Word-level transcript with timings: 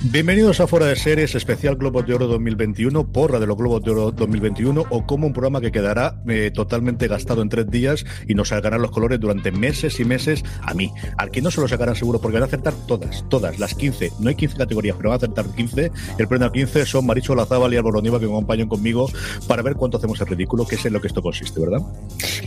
Bienvenidos 0.00 0.60
a 0.60 0.68
Fuera 0.68 0.86
de 0.86 0.94
Series, 0.94 1.34
especial 1.34 1.74
Globos 1.74 2.06
de 2.06 2.14
Oro 2.14 2.28
2021, 2.28 3.10
porra 3.10 3.40
de 3.40 3.48
los 3.48 3.56
Globos 3.56 3.82
de 3.82 3.90
Oro 3.90 4.12
2021, 4.12 4.84
o 4.88 5.06
como 5.06 5.26
un 5.26 5.32
programa 5.32 5.60
que 5.60 5.72
quedará 5.72 6.22
eh, 6.28 6.52
totalmente 6.54 7.08
gastado 7.08 7.42
en 7.42 7.48
tres 7.48 7.68
días 7.68 8.04
y 8.28 8.34
nos 8.36 8.50
sacarán 8.50 8.80
los 8.80 8.92
colores 8.92 9.18
durante 9.18 9.50
meses 9.50 9.98
y 9.98 10.04
meses 10.04 10.44
a 10.62 10.72
mí. 10.72 10.92
Al 11.16 11.32
que 11.32 11.42
no 11.42 11.50
se 11.50 11.60
lo 11.60 11.66
sacarán 11.66 11.96
seguro, 11.96 12.20
porque 12.20 12.34
van 12.34 12.44
a 12.44 12.46
acertar 12.46 12.74
todas, 12.86 13.28
todas, 13.28 13.58
las 13.58 13.74
15. 13.74 14.12
No 14.20 14.28
hay 14.28 14.36
15 14.36 14.56
categorías, 14.56 14.96
pero 14.96 15.08
van 15.08 15.16
a 15.16 15.16
acertar 15.16 15.46
15. 15.52 15.90
El 16.16 16.28
premio 16.28 16.46
a 16.46 16.52
15 16.52 16.86
son 16.86 17.04
Maricho 17.04 17.34
Lazábal 17.34 17.74
y 17.74 17.76
Álvaro 17.76 18.00
Niva, 18.00 18.20
que 18.20 18.26
me 18.26 18.32
acompañan 18.32 18.68
conmigo 18.68 19.10
para 19.48 19.62
ver 19.62 19.74
cuánto 19.74 19.98
hacemos 19.98 20.20
el 20.20 20.28
ridículo, 20.28 20.64
que 20.64 20.76
es 20.76 20.86
en 20.86 20.92
lo 20.92 21.00
que 21.00 21.08
esto 21.08 21.22
consiste, 21.22 21.58
¿verdad? 21.58 21.84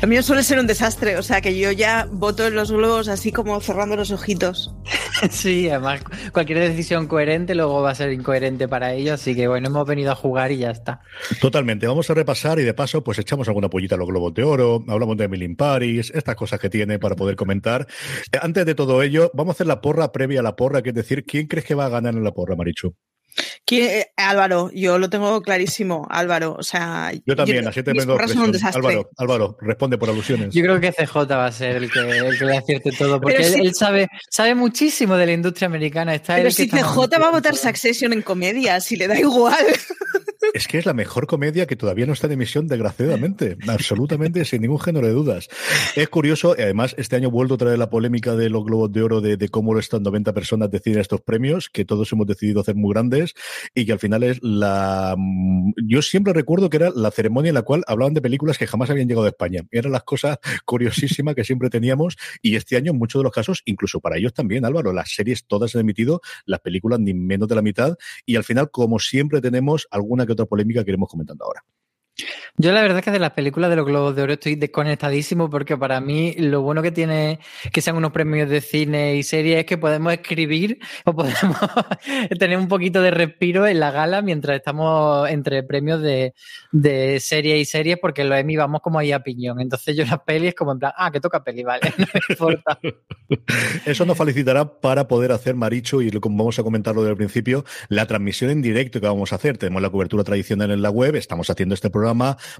Lo 0.02 0.08
mío 0.08 0.24
suele 0.24 0.44
ser 0.44 0.58
un 0.58 0.68
desastre, 0.68 1.18
o 1.18 1.24
sea 1.24 1.42
que 1.42 1.60
yo 1.60 1.74
ya 1.74 2.08
voto 2.10 2.48
en 2.48 2.56
los 2.56 2.72
globos 2.72 3.10
así 3.10 3.34
como 3.34 3.60
cerrando 3.60 3.98
los 3.98 4.12
ojitos. 4.12 4.74
Sí, 5.30 5.70
además 5.70 6.02
cualquier 6.32 6.58
decisión 6.58 7.06
coherente 7.06 7.41
luego 7.56 7.82
va 7.82 7.92
a 7.92 7.96
ser 7.96 8.12
incoherente 8.12 8.68
para 8.68 8.94
ellos, 8.94 9.14
así 9.14 9.36
que 9.36 9.48
bueno, 9.48 9.68
hemos 9.68 9.88
venido 9.88 10.12
a 10.12 10.16
jugar 10.16 10.52
y 10.52 10.58
ya 10.58 10.72
está. 10.72 11.02
Totalmente, 11.40 11.88
vamos 11.88 12.10
a 12.10 12.14
repasar 12.14 12.60
y 12.60 12.64
de 12.64 12.74
paso 12.74 13.04
pues 13.04 13.20
echamos 13.20 13.48
alguna 13.48 13.70
pollita 13.70 13.96
a 13.96 13.98
los 13.98 14.08
globos 14.08 14.34
de 14.34 14.44
oro, 14.44 14.84
hablamos 14.88 15.18
de 15.18 15.26
Emily 15.26 15.46
in 15.46 15.56
Paris, 15.56 16.12
estas 16.14 16.36
cosas 16.36 16.60
que 16.60 16.70
tiene 16.70 17.00
para 17.00 17.16
poder 17.16 17.36
comentar. 17.36 17.88
Eh, 18.32 18.38
Antes 18.42 18.66
de 18.66 18.76
todo 18.76 19.02
ello, 19.04 19.32
vamos 19.34 19.54
a 19.54 19.56
hacer 19.56 19.68
la 19.68 19.82
porra 19.82 20.12
previa 20.12 20.40
a 20.40 20.44
la 20.44 20.56
porra, 20.56 20.82
que 20.82 20.90
es 20.90 20.96
decir, 20.96 21.24
¿quién 21.26 21.48
crees 21.48 21.66
que 21.66 21.76
va 21.76 21.86
a 21.86 21.90
ganar 21.90 22.14
en 22.14 22.24
la 22.24 22.32
porra, 22.32 22.56
Marichu? 22.56 22.96
¿Quién- 23.66 23.90
eh, 23.90 24.12
Álvaro, 24.18 24.70
yo 24.74 24.98
lo 25.00 25.10
tengo 25.10 25.42
clarísimo, 25.42 26.08
Álvaro. 26.10 26.56
O 26.58 26.64
sea, 26.64 27.12
Yo 27.26 27.36
también, 27.36 27.68
así 27.68 27.84
te. 27.84 27.92
Álvaro, 27.92 29.10
Álvaro, 29.18 29.58
responde 29.62 29.98
por 29.98 30.10
alusiones. 30.10 30.54
Yo 30.54 30.62
creo 30.64 30.80
que 30.80 30.92
CJ 30.92 31.36
va 31.36 31.46
a 31.46 31.52
ser 31.52 31.78
el 31.78 31.92
que, 31.92 32.00
el 32.00 32.38
que 32.38 32.46
le 32.46 32.58
acierte 32.58 32.92
todo, 32.92 33.20
porque 33.22 33.38
Pero 33.38 33.48
él, 33.48 33.54
si- 33.54 33.60
él 33.62 33.76
sabe, 33.76 34.08
sabe 34.30 34.56
muchísimo 34.56 35.16
de 35.16 35.26
la 35.26 35.32
industria 35.34 35.68
americana. 35.68 36.14
Está 36.16 36.36
Pero 36.36 36.48
que 36.50 36.54
si 36.54 36.64
está 36.64 36.78
más 36.82 36.94
CJ 36.96 37.20
va 37.20 37.28
a 37.28 37.32
votar. 37.32 37.56
Succession 37.56 38.14
en 38.14 38.22
comedia, 38.22 38.80
si 38.82 38.96
le 38.96 39.08
da 39.08 39.20
igual. 39.20 39.56
Es 40.54 40.68
que 40.68 40.78
es 40.78 40.86
la 40.86 40.94
mejor 40.94 41.28
comedia 41.28 41.66
que 41.66 41.76
todavía 41.76 42.06
no 42.06 42.14
está 42.14 42.28
en 42.28 42.34
emisión, 42.34 42.68
desgraciadamente. 42.68 43.58
Absolutamente, 43.68 44.44
sin 44.44 44.62
ningún 44.62 44.80
género 44.80 45.08
de 45.08 45.14
dudas. 45.14 45.48
Es 45.96 46.10
curioso, 46.10 46.56
y 46.58 46.62
además, 46.62 46.94
este 46.98 47.16
año 47.16 47.32
vuelto 47.32 47.54
a 47.54 47.58
traer 47.58 47.80
la 47.80 47.90
polémica 47.90 48.36
de 48.36 48.50
los 48.50 48.66
Globos 48.66 48.92
de 48.92 49.02
Oro, 49.02 49.22
de, 49.22 49.50
cómo 49.50 49.78
estas 49.80 50.02
90 50.02 50.34
personas 50.34 50.70
deciden 50.70 51.00
estos 51.00 51.22
premios, 51.22 51.70
que 51.70 51.86
todos 51.86 52.12
hemos 52.12 52.28
decidido 52.28 52.62
hacer 52.62 52.76
muy 52.76 52.94
grandes, 52.94 53.34
y 53.74 53.86
que 53.86 53.94
al 53.94 54.00
final 54.00 54.24
es 54.24 54.40
la. 54.42 55.16
Yo 55.88 56.02
siempre 56.02 56.34
recuerdo 56.34 56.70
que 56.70 56.78
era 56.78 56.90
la 56.94 57.12
ceremonia 57.12 57.50
en 57.50 57.56
la 57.56 57.62
cual 57.62 57.84
hablaban 57.88 58.14
de 58.14 58.22
películas 58.22 58.58
que 58.58 58.68
jamás 58.68 58.90
habían 58.90 59.08
llegado 59.08 59.26
a 59.26 59.30
España. 59.30 59.62
Eran 59.72 59.92
las 59.92 60.04
cosas 60.04 60.38
curiosísimas 60.66 61.36
que 61.36 61.44
siempre 61.44 61.70
teníamos, 61.70 62.18
y 62.42 62.56
este 62.56 62.76
año, 62.76 62.92
en 62.92 62.98
muchos 62.98 63.22
de 63.22 63.24
los 63.24 63.34
casos, 63.34 63.62
incluso 63.66 64.02
para 64.02 64.18
ellos 64.18 64.34
también, 64.34 64.66
Álvaro, 64.66 64.92
las 64.92 65.14
series 65.14 65.46
todas 65.46 65.76
han 65.76 65.82
emitido, 65.82 66.22
las 66.46 66.60
películas 66.60 67.00
ni 67.00 67.14
menos 67.14 67.48
de 67.48 67.56
la 67.56 67.62
mitad, 67.62 67.96
y 68.26 68.36
al 68.36 68.44
final, 68.44 68.70
como 68.70 69.00
siempre, 69.00 69.40
tenemos 69.40 69.88
alguna 69.92 70.26
que 70.26 70.34
otra 70.34 70.41
polémica 70.48 70.84
que 70.84 70.92
iremos 70.92 71.10
comentando 71.10 71.44
ahora. 71.44 71.64
Yo 72.58 72.72
la 72.72 72.82
verdad 72.82 73.00
es 73.00 73.06
que 73.06 73.12
de 73.12 73.20
las 73.20 73.32
películas 73.32 73.70
de 73.70 73.76
los 73.76 73.86
Globos 73.86 74.16
de 74.16 74.22
Oro 74.22 74.34
estoy 74.34 74.56
desconectadísimo 74.56 75.50
porque 75.50 75.78
para 75.78 76.00
mí 76.02 76.34
lo 76.38 76.62
bueno 76.62 76.82
que 76.82 76.92
tiene 76.92 77.40
que 77.72 77.82
sean 77.82 77.96
unos 77.96 78.12
premios 78.12 78.50
de 78.50 78.62
cine 78.62 79.16
y 79.16 79.24
series 79.24 79.60
es 79.60 79.66
que 79.66 79.78
podemos 79.78 80.14
escribir 80.14 80.80
o 81.06 81.14
podemos 81.14 81.58
tener 82.38 82.58
un 82.58 82.68
poquito 82.68 83.02
de 83.02 83.12
respiro 83.12 83.66
en 83.68 83.80
la 83.80 83.92
gala 83.92 84.22
mientras 84.22 84.58
estamos 84.58 85.30
entre 85.30 85.64
premios 85.64 86.02
de, 86.02 86.34
de 86.72 87.20
series 87.20 87.60
y 87.60 87.66
series 87.66 87.98
porque 88.00 88.24
los 88.24 88.38
Emmy 88.38 88.56
vamos 88.56 88.82
como 88.82 89.00
ahí 89.00 89.12
a 89.12 89.22
piñón. 89.22 89.60
Entonces 89.60 89.96
yo 89.96 90.06
las 90.06 90.20
pelis 90.22 90.54
como 90.56 90.74
en 90.74 90.80
plan, 90.80 90.94
ah, 90.98 91.12
que 91.12 91.20
toca 91.20 91.44
peli, 91.44 91.64
vale, 91.64 91.94
no 91.98 92.06
me 92.14 92.22
importa. 92.30 92.80
Eso 93.86 94.06
nos 94.06 94.18
facilitará 94.18 94.80
para 94.80 95.08
poder 95.08 95.32
hacer, 95.32 95.56
Maricho, 95.56 96.02
y 96.02 96.12
como 96.12 96.38
vamos 96.38 96.60
a 96.60 96.64
comentarlo 96.64 97.02
desde 97.02 97.12
el 97.12 97.18
principio, 97.18 97.66
la 97.90 98.06
transmisión 98.06 98.52
en 98.52 98.62
directo 98.62 99.00
que 99.00 99.08
vamos 99.08 99.32
a 99.32 99.36
hacer. 99.36 99.58
Tenemos 99.58 99.82
la 99.82 99.90
cobertura 99.90 100.24
tradicional 100.24 100.72
en 100.72 100.82
la 100.82 100.90
web, 100.90 101.16
estamos 101.16 101.50
haciendo 101.50 101.76
este 101.76 101.90
programa, 101.90 102.11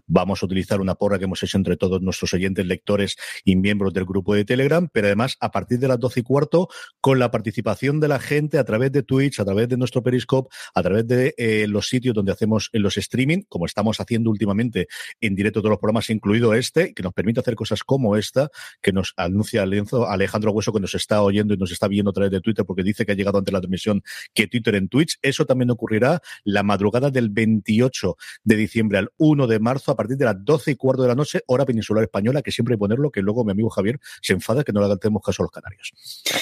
vamos 0.08 0.44
a 0.44 0.46
utilizar 0.46 0.82
una 0.82 0.96
porra 0.96 1.20
que 1.20 1.26
hemos 1.26 1.42
hecho 1.44 1.58
entre 1.58 1.78
todos 1.78 2.02
nuestros 2.02 2.34
oyentes, 2.34 2.66
lectores 2.66 3.16
y 3.44 3.56
miembros 3.56 3.94
del 3.94 4.06
grupo 4.06 4.34
de 4.36 4.46
Telegram, 4.46 4.88
pero 4.92 5.08
además 5.08 5.38
a 5.40 5.52
partir 5.52 5.80
de 5.80 5.88
las 5.88 6.00
doce 6.00 6.22
y 6.22 6.24
cuarto, 6.24 6.70
con 7.00 7.20
la 7.20 7.32
participación 7.32 8.00
de 8.00 8.08
la 8.08 8.20
gente 8.20 8.58
a 8.58 8.64
través 8.64 8.92
de 8.92 9.04
Twitch, 9.04 9.40
a 9.40 9.46
través 9.46 9.68
de 9.70 9.78
nuestro 9.78 10.04
Periscope, 10.04 10.50
a 10.74 10.82
través 10.82 11.08
de 11.08 11.34
eh, 11.38 11.66
los 11.68 11.88
sitios 11.88 12.14
donde 12.14 12.32
hacemos 12.32 12.70
en 12.74 12.84
los 12.84 12.98
streaming, 12.98 13.44
como 13.50 13.66
estamos 13.66 14.00
haciendo 14.00 14.30
últimamente 14.30 14.88
en 15.20 15.36
directo 15.36 15.62
todos 15.62 15.72
los 15.72 15.80
programas, 15.80 16.10
incluido 16.10 16.54
este, 16.54 16.94
que 16.94 17.04
nos 17.04 17.14
permite 17.14 17.40
hacer 17.40 17.56
cosas 17.56 17.84
como 17.84 18.16
esta, 18.18 18.50
que 18.82 18.92
nos 18.92 19.14
anuncia 19.18 19.64
Alejandro 19.64 20.52
Hueso, 20.52 20.74
que 20.74 20.80
nos 20.80 20.96
está 20.96 21.22
oyendo 21.22 21.54
y 21.54 21.58
nos 21.58 21.72
está 21.72 21.88
viendo 21.88 22.12
a 22.12 22.14
través 22.14 22.32
de 22.32 22.42
Twitter, 22.42 22.66
porque 22.66 22.84
dice 22.84 23.06
que 23.06 23.14
ha 23.14 23.16
llegado 23.16 23.38
ante 23.38 23.52
la 23.52 23.60
transmisión 23.60 24.02
que 24.34 24.48
Twitter 24.48 24.76
en 24.76 24.90
Twitch. 24.90 25.18
Eso 25.22 25.46
también 25.46 25.72
ocurrirá 25.72 26.22
la 26.44 26.64
madrugada 26.64 27.10
del 27.10 27.30
28 27.30 28.16
de 28.44 28.56
diciembre 28.56 28.98
al 28.98 29.10
1 29.18 29.31
de 29.36 29.60
marzo, 29.60 29.92
a 29.92 29.96
partir 29.96 30.18
de 30.18 30.26
las 30.26 30.36
12 30.44 30.72
y 30.72 30.76
cuarto 30.76 31.02
de 31.02 31.08
la 31.08 31.16
noche, 31.16 31.44
hora 31.48 31.66
peninsular 31.66 32.04
española, 32.04 32.42
que 32.42 32.52
siempre 32.52 32.74
hay 32.74 32.78
ponerlo, 32.78 33.12
que 33.12 33.22
luego 33.22 33.44
mi 33.44 33.52
amigo 33.52 33.70
Javier 33.70 34.00
se 34.22 34.34
enfada 34.34 34.64
que 34.64 34.74
no 34.74 34.82
le 34.82 34.92
hagamos 34.92 35.24
caso 35.24 35.42
a 35.42 35.46
los 35.46 35.52
canarios. 35.52 35.94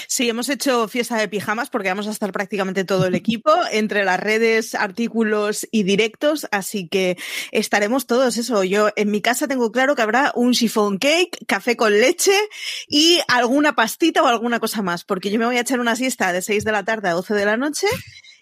Sí, 0.07 0.29
hemos 0.29 0.49
hecho 0.49 0.87
fiesta 0.87 1.17
de 1.17 1.27
pijamas 1.27 1.69
porque 1.69 1.89
vamos 1.89 2.07
a 2.07 2.11
estar 2.11 2.31
prácticamente 2.31 2.83
todo 2.83 3.05
el 3.05 3.15
equipo 3.15 3.51
entre 3.71 4.03
las 4.03 4.19
redes, 4.19 4.75
artículos 4.75 5.67
y 5.71 5.83
directos, 5.83 6.47
así 6.51 6.87
que 6.87 7.17
estaremos 7.51 8.07
todos 8.07 8.37
eso. 8.37 8.63
Yo 8.63 8.89
en 8.95 9.11
mi 9.11 9.21
casa 9.21 9.47
tengo 9.47 9.71
claro 9.71 9.95
que 9.95 10.01
habrá 10.01 10.31
un 10.35 10.53
chiffon 10.53 10.97
cake, 10.97 11.45
café 11.47 11.75
con 11.75 11.91
leche 11.93 12.33
y 12.87 13.19
alguna 13.27 13.75
pastita 13.75 14.23
o 14.23 14.27
alguna 14.27 14.59
cosa 14.59 14.81
más, 14.81 15.03
porque 15.03 15.29
yo 15.29 15.39
me 15.39 15.45
voy 15.45 15.57
a 15.57 15.61
echar 15.61 15.79
una 15.79 15.95
siesta 15.95 16.33
de 16.33 16.41
6 16.41 16.63
de 16.63 16.71
la 16.71 16.83
tarde 16.83 17.09
a 17.09 17.13
12 17.13 17.33
de 17.33 17.45
la 17.45 17.57
noche 17.57 17.87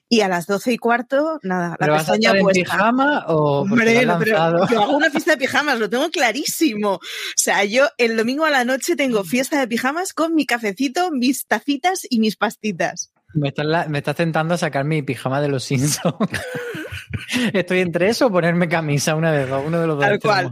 y 0.09 0.21
a 0.21 0.27
las 0.29 0.47
12 0.47 0.71
y 0.73 0.77
cuarto, 0.77 1.39
nada, 1.43 1.69
la 1.71 1.75
¿Pero 1.77 1.93
vas 1.93 2.07
a 2.09 2.13
pestaña 2.13 2.39
en 2.39 2.45
pijama 2.47 3.25
o 3.27 3.61
Hombre, 3.61 4.05
lo 4.05 4.19
pero 4.19 4.67
yo 4.69 4.81
hago 4.81 4.95
una 4.97 5.09
fiesta 5.09 5.31
de 5.31 5.37
pijamas, 5.37 5.79
lo 5.79 5.89
tengo 5.89 6.09
clarísimo. 6.09 6.93
O 6.93 6.99
sea, 7.35 7.63
yo 7.65 7.87
el 7.97 8.15
domingo 8.15 8.45
a 8.45 8.49
la 8.49 8.63
noche 8.63 8.95
tengo 8.95 9.23
fiesta 9.23 9.59
de 9.59 9.67
pijamas 9.67 10.13
con 10.13 10.33
mi 10.33 10.45
cafecito, 10.45 11.11
mis 11.11 11.45
tacitas 11.45 12.01
y 12.09 12.19
mis 12.19 12.35
pastitas. 12.37 13.11
Me 13.33 13.49
estás, 13.49 13.65
la- 13.65 13.87
me 13.89 13.97
estás 13.97 14.15
tentando 14.15 14.53
a 14.53 14.57
sacar 14.57 14.85
mi 14.85 15.01
pijama 15.01 15.41
de 15.41 15.49
los 15.49 15.65
Simpsons. 15.65 16.15
Estoy 17.53 17.79
entre 17.79 18.09
eso 18.09 18.27
o 18.27 18.31
ponerme 18.31 18.67
camisa, 18.69 19.15
una 19.15 19.31
de 19.31 19.45
dos, 19.45 19.63
uno 19.65 19.79
de 19.81 19.87
los 19.87 19.97
dos. 19.97 20.05
Tal 20.05 20.19
cual. 20.19 20.51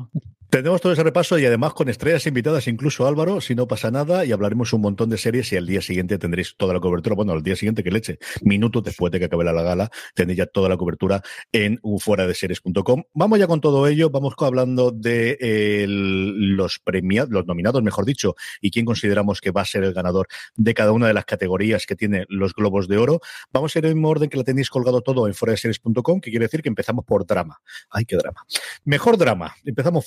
Tenemos 0.56 0.80
todo 0.80 0.94
ese 0.94 1.04
repaso 1.04 1.38
y 1.38 1.46
además 1.46 1.74
con 1.74 1.90
estrellas 1.90 2.26
invitadas, 2.28 2.70
incluso 2.70 3.06
Álvaro, 3.06 3.42
si 3.42 3.56
no 3.56 3.68
pasa 3.68 3.92
nada, 3.92 4.24
y 4.24 4.32
hablaremos 4.32 4.72
un 4.72 4.80
montón 4.80 5.10
de 5.10 5.18
series 5.18 5.52
y 5.52 5.58
al 5.58 5.68
día 5.68 5.82
siguiente 5.82 6.18
tendréis 6.18 6.56
toda 6.56 6.74
la 6.74 6.80
cobertura. 6.80 7.14
Bueno, 7.14 7.34
al 7.34 7.44
día 7.44 7.58
siguiente 7.58 7.84
que 7.84 7.92
leche, 7.92 8.20
minutos 8.42 8.82
después 8.82 9.12
de 9.12 9.20
que 9.20 9.26
acabe 9.26 9.44
la 9.44 9.52
gala, 9.52 9.90
tendréis 10.14 10.38
ya 10.38 10.46
toda 10.46 10.70
la 10.70 10.78
cobertura 10.78 11.22
en 11.52 11.82
fuera 12.00 12.26
de 12.26 12.34
series.com. 12.34 13.04
Vamos 13.14 13.38
ya 13.38 13.48
con 13.48 13.60
todo 13.60 13.86
ello, 13.86 14.10
vamos 14.10 14.34
hablando 14.40 14.92
de 14.92 15.38
eh, 15.42 15.88
los 15.90 16.80
premiados, 16.80 17.32
los 17.32 17.46
nominados, 17.46 17.84
mejor 17.84 18.06
dicho, 18.06 18.36
y 18.62 18.72
quién 18.72 18.86
consideramos 18.86 19.42
que 19.42 19.52
va 19.52 19.60
a 19.60 19.66
ser 19.66 19.84
el 19.84 19.94
ganador 19.94 20.28
de 20.56 20.74
cada 20.74 20.94
una 20.94 21.08
de 21.08 21.14
las 21.14 21.26
categorías 21.26 21.86
que 21.86 21.98
tiene 21.98 22.24
los 22.30 22.54
Globos 22.54 22.88
de 22.88 22.98
Oro. 22.98 23.20
Vamos 23.52 23.76
a 23.76 23.80
ir 23.80 23.88
en 23.88 24.06
orden 24.06 24.30
que 24.30 24.38
la 24.38 24.46
tenéis 24.46 24.70
colgado 24.70 25.02
todo 25.02 25.28
en 25.28 25.34
fuera 25.34 25.52
de 25.52 25.58
series.com, 25.58 26.22
que 26.22 26.30
quiere 26.30 26.46
decir 26.46 26.62
que 26.62 26.70
empezamos 26.70 27.04
por 27.04 27.26
drama. 27.26 27.60
Ay, 27.90 28.06
qué 28.06 28.16
drama. 28.16 28.46
Mejor 28.86 29.18
drama. 29.18 29.54
Empezamos 29.66 30.06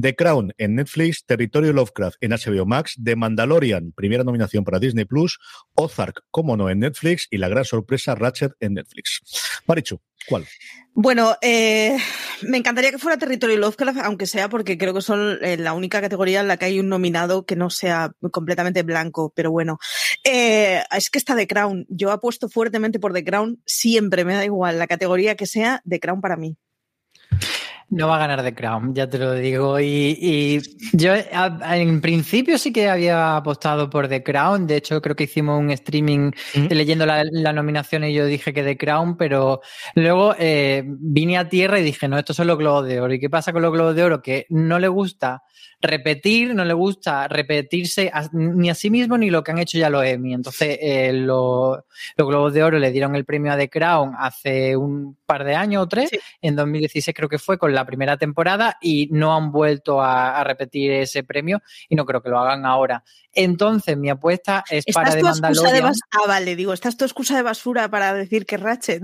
The 0.00 0.14
Crown 0.14 0.52
en 0.58 0.74
Netflix, 0.74 1.24
Territorio 1.24 1.72
Lovecraft 1.72 2.16
en 2.20 2.32
HBO 2.32 2.66
Max, 2.66 2.96
The 3.02 3.16
Mandalorian, 3.16 3.92
primera 3.92 4.24
nominación 4.24 4.64
para 4.64 4.78
Disney 4.78 5.04
Plus, 5.04 5.38
Ozark, 5.74 6.22
como 6.30 6.56
no, 6.56 6.70
en 6.70 6.80
Netflix 6.80 7.28
y 7.30 7.38
la 7.38 7.48
gran 7.48 7.64
sorpresa 7.64 8.14
Ratchet 8.14 8.52
en 8.60 8.74
Netflix. 8.74 9.22
Marichu, 9.66 10.00
¿cuál? 10.28 10.46
Bueno, 10.94 11.36
eh, 11.40 11.96
me 12.42 12.58
encantaría 12.58 12.90
que 12.90 12.98
fuera 12.98 13.16
Territorio 13.16 13.56
Lovecraft, 13.56 14.00
aunque 14.02 14.26
sea 14.26 14.50
porque 14.50 14.76
creo 14.76 14.92
que 14.92 15.00
son 15.00 15.38
eh, 15.40 15.56
la 15.56 15.72
única 15.72 16.02
categoría 16.02 16.40
en 16.40 16.48
la 16.48 16.58
que 16.58 16.66
hay 16.66 16.80
un 16.80 16.90
nominado 16.90 17.46
que 17.46 17.56
no 17.56 17.70
sea 17.70 18.12
completamente 18.30 18.82
blanco, 18.82 19.32
pero 19.34 19.50
bueno. 19.50 19.78
Eh, 20.24 20.82
es 20.94 21.08
que 21.08 21.18
está 21.18 21.34
The 21.34 21.46
Crown. 21.46 21.86
Yo 21.88 22.10
apuesto 22.10 22.48
fuertemente 22.48 22.98
por 22.98 23.14
The 23.14 23.24
Crown. 23.24 23.62
Siempre 23.64 24.24
me 24.24 24.34
da 24.34 24.44
igual 24.44 24.78
la 24.78 24.86
categoría 24.86 25.34
que 25.34 25.46
sea 25.46 25.82
The 25.88 25.98
Crown 25.98 26.20
para 26.20 26.36
mí. 26.36 26.56
No 27.92 28.08
va 28.08 28.16
a 28.16 28.20
ganar 28.20 28.42
The 28.42 28.54
Crown, 28.54 28.94
ya 28.94 29.06
te 29.06 29.18
lo 29.18 29.34
digo. 29.34 29.78
Y, 29.78 30.62
yo 30.94 31.12
en 31.14 32.00
principio 32.00 32.56
sí 32.56 32.72
que 32.72 32.88
había 32.88 33.36
apostado 33.36 33.90
por 33.90 34.08
The 34.08 34.22
Crown. 34.22 34.66
De 34.66 34.76
hecho, 34.76 35.02
creo 35.02 35.14
que 35.14 35.24
hicimos 35.24 35.60
un 35.60 35.70
streaming 35.70 36.30
leyendo 36.70 37.04
la, 37.04 37.52
nominación 37.52 38.04
y 38.04 38.14
yo 38.14 38.24
dije 38.24 38.54
que 38.54 38.62
The 38.62 38.78
Crown, 38.78 39.18
pero 39.18 39.60
luego 39.94 40.34
eh, 40.38 40.84
vine 40.86 41.36
a 41.36 41.50
tierra 41.50 41.80
y 41.80 41.82
dije, 41.82 42.08
no, 42.08 42.18
estos 42.18 42.34
son 42.34 42.46
los 42.46 42.56
globos 42.56 42.86
de 42.86 42.98
oro. 42.98 43.12
¿Y 43.12 43.20
qué 43.20 43.28
pasa 43.28 43.52
con 43.52 43.60
los 43.60 43.70
globos 43.70 43.94
de 43.94 44.04
oro? 44.04 44.22
Que 44.22 44.46
no 44.48 44.78
le 44.78 44.88
gusta 44.88 45.42
repetir, 45.82 46.54
no 46.54 46.64
le 46.64 46.72
gusta 46.72 47.26
repetirse 47.26 48.10
ni 48.32 48.70
a 48.70 48.74
sí 48.74 48.88
mismo 48.88 49.18
ni 49.18 49.30
lo 49.30 49.42
que 49.42 49.50
han 49.50 49.58
hecho 49.58 49.78
ya 49.78 49.90
los 49.90 50.04
Emmy. 50.04 50.32
Entonces, 50.32 50.78
eh, 50.80 51.12
los 51.12 51.82
Globos 52.16 52.54
de 52.54 52.62
Oro 52.62 52.78
le 52.78 52.92
dieron 52.92 53.16
el 53.16 53.24
premio 53.24 53.52
a 53.52 53.56
The 53.56 53.68
Crown 53.68 54.14
hace 54.16 54.76
un 54.76 55.18
par 55.26 55.44
de 55.44 55.56
años 55.56 55.82
o 55.82 55.88
tres, 55.88 56.10
en 56.40 56.56
2016 56.56 57.14
creo 57.16 57.28
que 57.28 57.38
fue 57.38 57.58
con 57.58 57.74
la 57.74 57.84
primera 57.84 58.16
temporada 58.16 58.78
y 58.80 59.08
no 59.10 59.34
han 59.34 59.50
vuelto 59.50 60.00
a, 60.00 60.42
repetir 60.44 60.92
ese 60.92 61.22
premio 61.24 61.60
y 61.88 61.96
no 61.96 62.04
creo 62.04 62.22
que 62.22 62.28
lo 62.28 62.38
hagan 62.38 62.64
ahora. 62.64 63.02
Entonces, 63.34 63.96
mi 63.96 64.10
apuesta 64.10 64.62
es 64.68 64.84
para 64.92 65.12
The 65.12 65.22
Mandalorian. 65.22 65.86
ah, 66.10 66.26
vale, 66.26 66.54
digo, 66.54 66.74
¿esta 66.74 66.90
es 66.90 66.96
tu 66.96 67.04
excusa 67.04 67.34
de 67.34 67.42
basura 67.42 67.88
para 67.88 68.12
decir 68.12 68.44
que 68.44 68.56
Ratchet? 68.56 69.02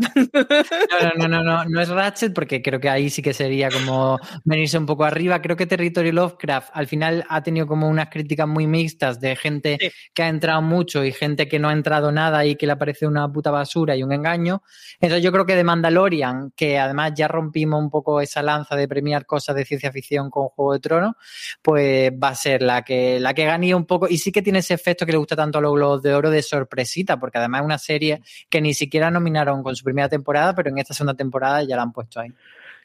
No, 1.19 1.29
no, 1.29 1.29
no, 1.29 1.43
no, 1.43 1.65
no, 1.65 1.81
es 1.81 1.89
Ratchet 1.89 2.35
porque 2.35 2.61
creo 2.61 2.81
que 2.81 2.91
ahí 2.91 3.09
sí 3.09 3.23
que 3.23 3.33
sería 3.33 3.71
como 3.71 4.19
venirse 4.45 4.77
un 4.77 4.87
poco 4.87 5.05
arriba. 5.05 5.41
Creo 5.41 5.57
que 5.57 5.67
Territory 5.67 6.13
Lovecraft 6.13 6.68
al 6.73 6.87
final 6.87 7.25
ha 7.29 7.43
tenido 7.43 7.67
como 7.67 7.89
unas 7.89 8.09
críticas 8.09 8.47
muy 8.47 8.67
mixtas 8.67 9.21
de 9.21 9.35
gente 9.37 9.79
que 10.13 10.23
ha 10.23 10.29
entrado 10.29 10.63
mucho 10.63 11.05
y 11.05 11.13
gente 11.13 11.49
que 11.49 11.59
no 11.59 11.69
ha 11.69 11.73
entrado 11.73 12.13
nada 12.13 12.45
y 12.45 12.57
que 12.57 12.67
le 12.67 12.77
parece 12.77 13.07
una 13.07 13.31
puta 13.33 13.51
basura 13.51 13.97
y 13.97 14.03
un 14.03 14.13
engaño. 14.13 14.63
Entonces, 15.01 15.25
yo 15.25 15.33
creo 15.33 15.47
que 15.47 15.55
The 15.55 15.65
Mandalorian, 15.65 16.53
que 16.55 16.79
además 16.79 17.13
ya 17.17 17.29
rompimos 17.29 17.81
un 17.81 17.91
poco 17.91 18.21
esa 18.21 18.43
lanza 18.43 18.77
de 18.77 18.87
premiar 18.87 19.27
cosas 19.27 19.57
de 19.57 19.65
ciencia 19.65 19.91
ficción 19.91 20.31
con 20.31 20.49
Juego 20.49 20.75
de 20.75 20.81
Tronos, 20.81 21.15
pues 21.63 22.13
va 22.13 22.29
a 22.29 22.35
ser 22.35 22.63
la 22.63 22.83
que, 22.83 23.19
la 23.19 23.35
que 23.35 23.45
gane 23.45 23.75
un 23.75 23.87
poco 23.87 24.07
sí 24.19 24.33
que 24.33 24.43
tiene 24.43 24.59
ese 24.59 24.75
efecto 24.75 25.07
que 25.07 25.13
le 25.13 25.19
gusta 25.19 25.37
tanto 25.37 25.59
a 25.59 25.63
los 25.63 25.73
Globos 25.73 26.03
de 26.03 26.15
Oro 26.15 26.31
de 26.31 26.43
sorpresita, 26.43 27.19
porque 27.19 27.39
además 27.39 27.63
es 27.63 27.65
una 27.65 27.79
serie 27.79 28.23
que 28.51 28.61
ni 28.61 28.75
siquiera 28.75 29.11
nominaron 29.11 29.63
con 29.63 29.75
su 29.75 29.85
primera 29.85 30.09
temporada, 30.09 30.55
pero 30.55 30.69
en 30.69 30.79
esta 30.79 30.93
segunda 30.93 31.15
temporada 31.15 31.63
ya 31.63 31.77
la 31.77 31.83
han 31.83 31.93
puesto 31.93 32.21
ahí. 32.21 32.31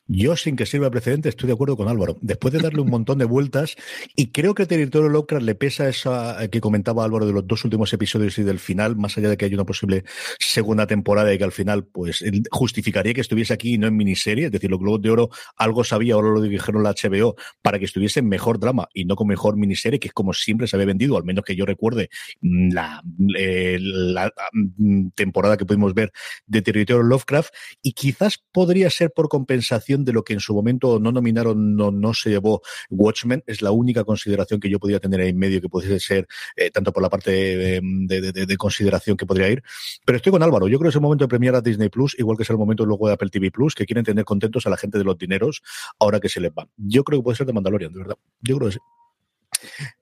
Yo, 0.08 0.36
sin 0.36 0.58
que 0.58 0.66
sirva 0.66 0.92
precedente, 0.92 1.30
estoy 1.30 1.48
de 1.48 1.54
acuerdo 1.54 1.78
con 1.78 1.88
Álvaro. 1.88 2.18
Después 2.22 2.54
de 2.54 2.60
darle 2.60 2.82
un 2.82 2.90
montón 2.90 3.20
de 3.20 3.26
vueltas, 3.26 3.76
y 4.18 4.32
creo 4.32 4.54
que 4.54 4.64
el 4.64 4.68
territorio 4.68 5.08
Lovecraft 5.08 5.46
le 5.46 5.56
pesa 5.56 5.88
esa 5.88 6.46
que 6.50 6.60
comentaba 6.60 7.06
Álvaro 7.06 7.26
de 7.26 7.32
los 7.32 7.48
dos 7.48 7.64
últimos 7.64 7.94
episodios 7.94 8.38
y 8.38 8.44
del 8.44 8.60
final, 8.60 8.98
más 8.98 9.18
allá 9.18 9.30
de 9.30 9.38
que 9.38 9.46
haya 9.46 9.56
una 9.56 9.66
posible 9.66 10.04
segunda 10.40 10.88
temporada 10.88 11.34
y 11.34 11.38
que 11.38 11.46
al 11.46 11.54
final, 11.54 11.86
pues, 11.86 12.22
justificaría 12.52 13.14
que 13.14 13.22
estuviese 13.22 13.54
aquí 13.54 13.76
y 13.76 13.78
no 13.78 13.88
en 13.88 13.96
miniserie. 13.96 14.48
Es 14.48 14.52
decir, 14.52 14.70
los 14.70 14.80
Globos 14.80 15.02
de 15.02 15.10
Oro 15.10 15.30
algo 15.56 15.86
sabía, 15.86 16.16
ahora 16.16 16.32
lo 16.32 16.42
dijeron 16.42 16.84
la 16.84 16.94
HBO, 16.94 17.36
para 17.62 17.80
que 17.80 17.86
estuviese 17.86 18.20
en 18.20 18.28
mejor 18.28 18.60
drama 18.60 18.90
y 18.94 19.06
no 19.06 19.16
con 19.16 19.28
mejor 19.28 19.56
miniserie, 19.56 20.00
que 20.00 20.10
es 20.10 20.14
como 20.14 20.34
siempre 20.34 20.68
se 20.68 20.76
había 20.76 20.88
vendido, 20.88 21.16
al 21.16 21.24
menos 21.24 21.46
que 21.46 21.56
yo 21.56 21.66
recuerde 21.66 22.10
la, 22.42 23.02
eh, 23.38 23.78
la 23.80 24.34
mm, 24.52 25.10
temporada 25.16 25.56
que 25.56 25.66
pudimos 25.66 25.94
ver 25.94 26.12
de 26.46 26.62
territorio 26.62 27.04
Lovecraft. 27.04 27.54
Y 27.82 27.94
quizás 27.94 28.44
podría 28.52 28.90
ser 28.90 29.12
por 29.12 29.30
compensación 29.30 29.93
de 29.98 30.14
lo 30.14 30.24
que 30.24 30.34
en 30.34 30.40
su 30.40 30.54
momento 30.54 31.00
no 31.00 31.12
nominaron, 31.12 31.76
no, 31.76 31.92
no 31.92 32.14
se 32.14 32.32
llevó 32.32 32.62
Watchmen, 32.90 33.44
es 33.46 33.62
la 33.62 33.72
única 33.72 34.04
consideración 34.04 34.60
que 34.60 34.70
yo 34.70 34.80
podría 34.80 35.00
tener 35.00 35.22
ahí 35.22 35.30
en 35.30 35.38
medio 35.38 35.62
que 35.62 35.70
pudiese 35.70 36.00
ser, 36.00 36.28
eh, 36.56 36.72
tanto 36.72 36.92
por 36.92 37.04
la 37.04 37.10
parte 37.10 37.32
de, 37.32 38.58
consideración 38.58 39.18
que 39.18 39.26
podría 39.26 39.50
ir. 39.50 39.64
Pero 40.06 40.18
estoy 40.18 40.32
con 40.32 40.44
Álvaro, 40.44 40.68
yo 40.68 40.80
creo 40.80 40.90
que 40.90 40.94
es 40.94 40.96
el 40.96 41.02
momento 41.02 41.26
de 41.26 41.30
premiar 41.30 41.56
a 41.56 41.62
Disney 41.62 41.90
Plus, 41.90 42.16
igual 42.18 42.38
que 42.38 42.44
es 42.44 42.50
el 42.50 42.58
momento 42.58 42.86
luego 42.86 43.08
de 43.08 43.14
Apple 43.14 43.30
TV 43.30 43.52
Plus, 43.52 43.76
que 43.76 43.86
quieren 43.86 44.04
tener 44.04 44.26
contentos 44.26 44.66
a 44.66 44.70
la 44.70 44.78
gente 44.78 44.98
de 44.98 45.04
los 45.04 45.18
dineros 45.18 45.62
ahora 46.00 46.20
que 46.20 46.30
se 46.30 46.40
les 46.40 46.52
va. 46.52 46.68
Yo 46.78 47.04
creo 47.04 47.20
que 47.20 47.24
puede 47.24 47.38
ser 47.38 47.48
de 47.48 47.54
Mandalorian, 47.54 47.92
de 47.92 48.00
verdad. 48.00 48.18
Yo 48.42 48.58
creo 48.58 48.70
que 48.70 48.74
sí. 48.74 48.80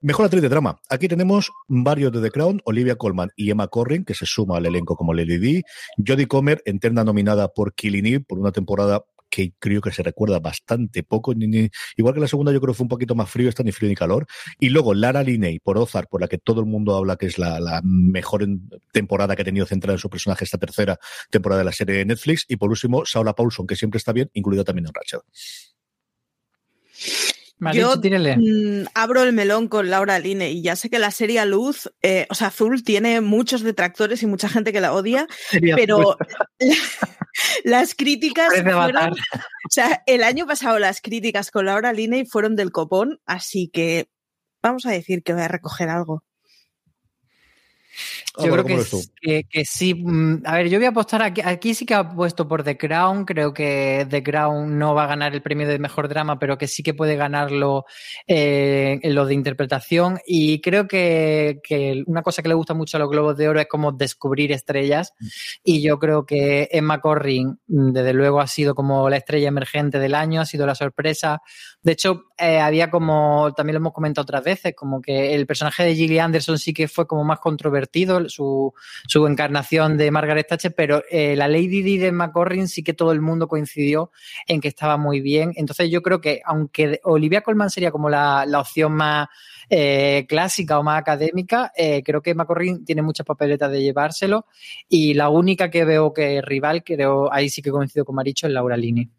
Mejor 0.02 0.26
actriz 0.26 0.42
de 0.42 0.50
drama. 0.50 0.80
Aquí 0.90 1.08
tenemos 1.08 1.52
varios 1.68 2.12
de 2.12 2.22
The 2.22 2.32
Crown, 2.32 2.62
Olivia 2.66 2.96
Colman 2.96 3.30
y 3.36 3.52
Emma 3.52 3.68
Corrin, 3.68 4.04
que 4.04 4.14
se 4.14 4.26
suma 4.26 4.58
al 4.58 4.66
elenco 4.66 4.96
como 4.96 5.14
Lady 5.14 5.38
D. 5.38 5.64
Jodie 6.06 6.28
Comer, 6.28 6.62
eterna 6.66 7.04
nominada 7.04 7.48
por 7.50 7.74
Killing 7.74 8.06
Eve 8.06 8.26
por 8.28 8.40
una 8.40 8.52
temporada 8.52 9.04
que 9.32 9.54
creo 9.58 9.82
que 9.82 9.92
se 9.92 10.04
recuerda 10.04 10.40
bastante 10.40 11.02
poco. 11.02 11.34
igual 11.98 12.14
que 12.14 12.20
la 12.20 12.28
segunda, 12.28 12.52
yo 12.52 12.60
creo 12.60 12.74
que 12.74 12.78
fue 12.78 12.84
un 12.84 12.90
poquito 12.90 13.16
más 13.16 13.30
frío, 13.30 13.50
está 13.50 13.64
ni 13.64 13.72
frío 13.72 13.90
ni 13.90 13.96
calor. 13.96 14.28
Y 14.60 14.70
luego 14.70 14.94
Lara 14.94 15.24
Linney 15.24 15.60
por 15.60 15.78
Ozark, 15.78 16.10
por 16.10 16.22
la 16.22 16.28
que 16.28 16.38
todo 16.38 16.60
el 16.60 16.68
mundo 16.68 16.96
habla 16.96 17.16
que 17.16 17.26
es 17.26 17.40
la, 17.40 17.82
mejor 17.84 18.46
temporada 18.92 19.36
que 19.36 19.42
ha 19.42 19.46
tenido 19.46 19.66
centrada 19.66 19.96
en 19.96 20.00
su 20.00 20.10
personaje 20.10 20.44
esta 20.44 20.58
tercera 20.58 21.00
temporada 21.30 21.60
de 21.60 21.66
la 21.66 21.72
serie 21.72 21.96
de 21.96 22.06
Netflix. 22.06 22.46
Y 22.48 22.58
por 22.58 22.70
último, 22.70 23.06
Saula 23.06 23.34
Paulson, 23.34 23.66
que 23.66 23.76
siempre 23.76 23.98
está 23.98 24.12
bien, 24.12 24.30
incluida 24.34 24.64
también 24.64 24.88
en 24.88 24.94
Rachel. 24.94 25.22
Yo 27.74 27.96
mm, 27.96 28.88
abro 28.96 29.22
el 29.22 29.34
melón 29.34 29.68
con 29.68 29.92
Laura 29.92 30.18
Line 30.18 30.50
y 30.50 30.64
ya 30.64 30.76
sé 30.76 30.90
que 30.90 30.98
la 30.98 31.12
serie 31.12 31.46
Luz, 31.46 31.92
eh, 32.02 32.26
o 32.30 32.34
sea, 32.34 32.48
Azul 32.48 32.84
tiene 32.84 33.22
muchos 33.22 33.62
detractores 33.62 34.24
y 34.24 34.26
mucha 34.26 34.50
gente 34.50 34.74
que 34.74 34.82
la 34.82 34.94
odia, 34.94 35.28
pero 35.76 36.18
las 37.64 37.96
críticas 37.96 38.54
fueron, 38.54 39.12
o 39.68 39.70
sea, 39.70 40.04
el 40.06 40.24
año 40.24 40.46
pasado 40.46 40.80
las 40.80 41.02
críticas 41.02 41.52
con 41.52 41.66
Laura 41.66 41.94
Line 41.94 42.26
fueron 42.26 42.56
del 42.56 42.72
copón, 42.72 43.20
así 43.26 43.70
que 43.72 44.10
vamos 44.62 44.86
a 44.86 44.92
decir 44.92 45.24
que 45.24 45.34
voy 45.34 45.44
a 45.44 45.48
recoger 45.48 45.90
algo. 45.90 46.24
Yo 48.38 48.52
creo 48.52 48.64
que, 48.64 49.44
que, 49.50 49.66
sí. 49.66 49.94
Mm, 49.94 50.44
a 50.46 50.56
ver, 50.56 50.70
yo 50.70 50.80
voy 50.80 50.86
a 50.86 50.90
apostar 50.90 51.22
aquí. 51.22 51.42
Aquí 51.44 51.74
sí 51.74 51.86
que 51.86 51.94
ha 51.94 52.10
puesto 52.10 52.48
por 52.48 52.64
The 52.64 52.78
Crown. 52.78 53.26
Creo 53.26 53.54
que 53.54 54.08
The 54.10 54.24
Crown 54.24 54.80
no 54.80 54.96
va 54.96 55.04
a 55.04 55.08
ganar 55.08 55.34
el 55.34 55.42
premio 55.42 55.68
de 55.68 55.80
mejor 55.80 56.08
drama, 56.08 56.40
pero 56.40 56.58
que 56.58 56.68
sí 56.68 56.82
que 56.82 56.94
puede 56.94 57.18
ganarlo 57.18 57.86
eh, 58.28 59.00
en 59.02 59.16
lo 59.16 59.26
de 59.26 59.34
interpretación. 59.34 60.20
Y 60.26 60.62
creo 60.62 60.88
que, 60.88 61.60
que, 61.64 62.04
una 62.08 62.22
cosa 62.22 62.42
que 62.42 62.48
le 62.48 62.56
gusta 62.56 62.74
mucho 62.74 62.98
a 62.98 63.02
los 63.02 63.10
Globos 63.10 63.36
de 63.38 63.50
Oro 63.50 63.60
es 63.60 63.68
como 63.68 63.92
descubrir 63.92 64.54
estrellas. 64.54 65.14
Y 65.64 65.82
yo 65.82 66.00
creo 66.00 66.26
que 66.26 66.70
Emma 66.72 67.02
Corrin, 67.02 67.60
mm, 67.68 67.92
desde 67.92 68.14
luego, 68.14 68.40
ha 68.40 68.48
sido 68.48 68.76
como 68.76 69.10
la 69.10 69.18
estrella 69.18 69.50
emergente 69.50 70.00
del 70.00 70.16
año, 70.16 70.40
ha 70.40 70.46
sido 70.46 70.66
la 70.66 70.76
sorpresa. 70.76 71.42
De 71.84 71.92
hecho, 71.92 72.24
eh, 72.38 72.60
había 72.60 72.90
como, 72.90 73.54
también 73.56 73.76
lo 73.76 73.80
hemos 73.80 73.94
comentado 73.94 74.24
otras 74.24 74.44
veces, 74.44 74.74
como 74.76 75.02
que 75.02 75.36
el 75.36 75.46
personaje 75.46 75.84
de 75.84 75.96
Gillian 75.96 76.26
Anderson 76.26 76.58
sí 76.58 76.74
que 76.74 76.88
fue 76.88 77.06
como 77.06 77.24
más 77.24 77.40
controvertido 77.40 77.91
su, 78.28 78.74
encarnación 79.28 79.98
de 79.98 80.12
Margaret 80.12 80.48
Thatcher, 80.48 80.74
pero 80.76 81.04
eh, 81.10 81.36
la 81.36 81.48
Lady 81.48 81.82
Di 81.82 81.98
de 81.98 82.12
McCorrin 82.12 82.68
sí 82.68 82.84
que 82.84 82.94
todo 82.94 83.12
el 83.12 83.22
mundo 83.22 83.48
coincidió 83.48 84.12
en 84.48 84.62
que 84.62 84.68
estaba 84.68 84.98
muy 84.98 85.22
bien. 85.22 85.54
Entonces 85.56 85.90
yo 85.90 86.02
creo 86.02 86.22
que 86.22 86.42
aunque 86.46 87.00
Olivia 87.04 87.42
Colman 87.42 87.70
sería 87.70 87.92
como 87.92 88.10
la, 88.10 88.46
opción 88.60 88.94
más 88.94 89.28
eh, 89.70 90.26
clásica 90.28 90.80
o 90.80 90.84
más 90.84 91.00
académica, 91.00 91.72
eh, 91.76 92.04
creo 92.04 92.22
que 92.22 92.36
McCorrin 92.36 92.86
tiene 92.86 93.02
muchas 93.02 93.26
papeletas 93.26 93.72
de 93.72 93.82
llevárselo 93.82 94.46
y 94.88 95.14
la 95.14 95.30
única 95.30 95.70
que 95.70 95.86
veo 95.86 96.14
que 96.14 96.42
rival, 96.42 96.84
creo, 96.84 97.32
ahí 97.32 97.50
sí 97.50 97.62
que 97.62 97.72
coincido 97.72 98.06
con 98.06 98.16
Maricho, 98.16 98.48
es 98.48 98.54
Laura 98.54 98.78
Lini. 98.78 99.10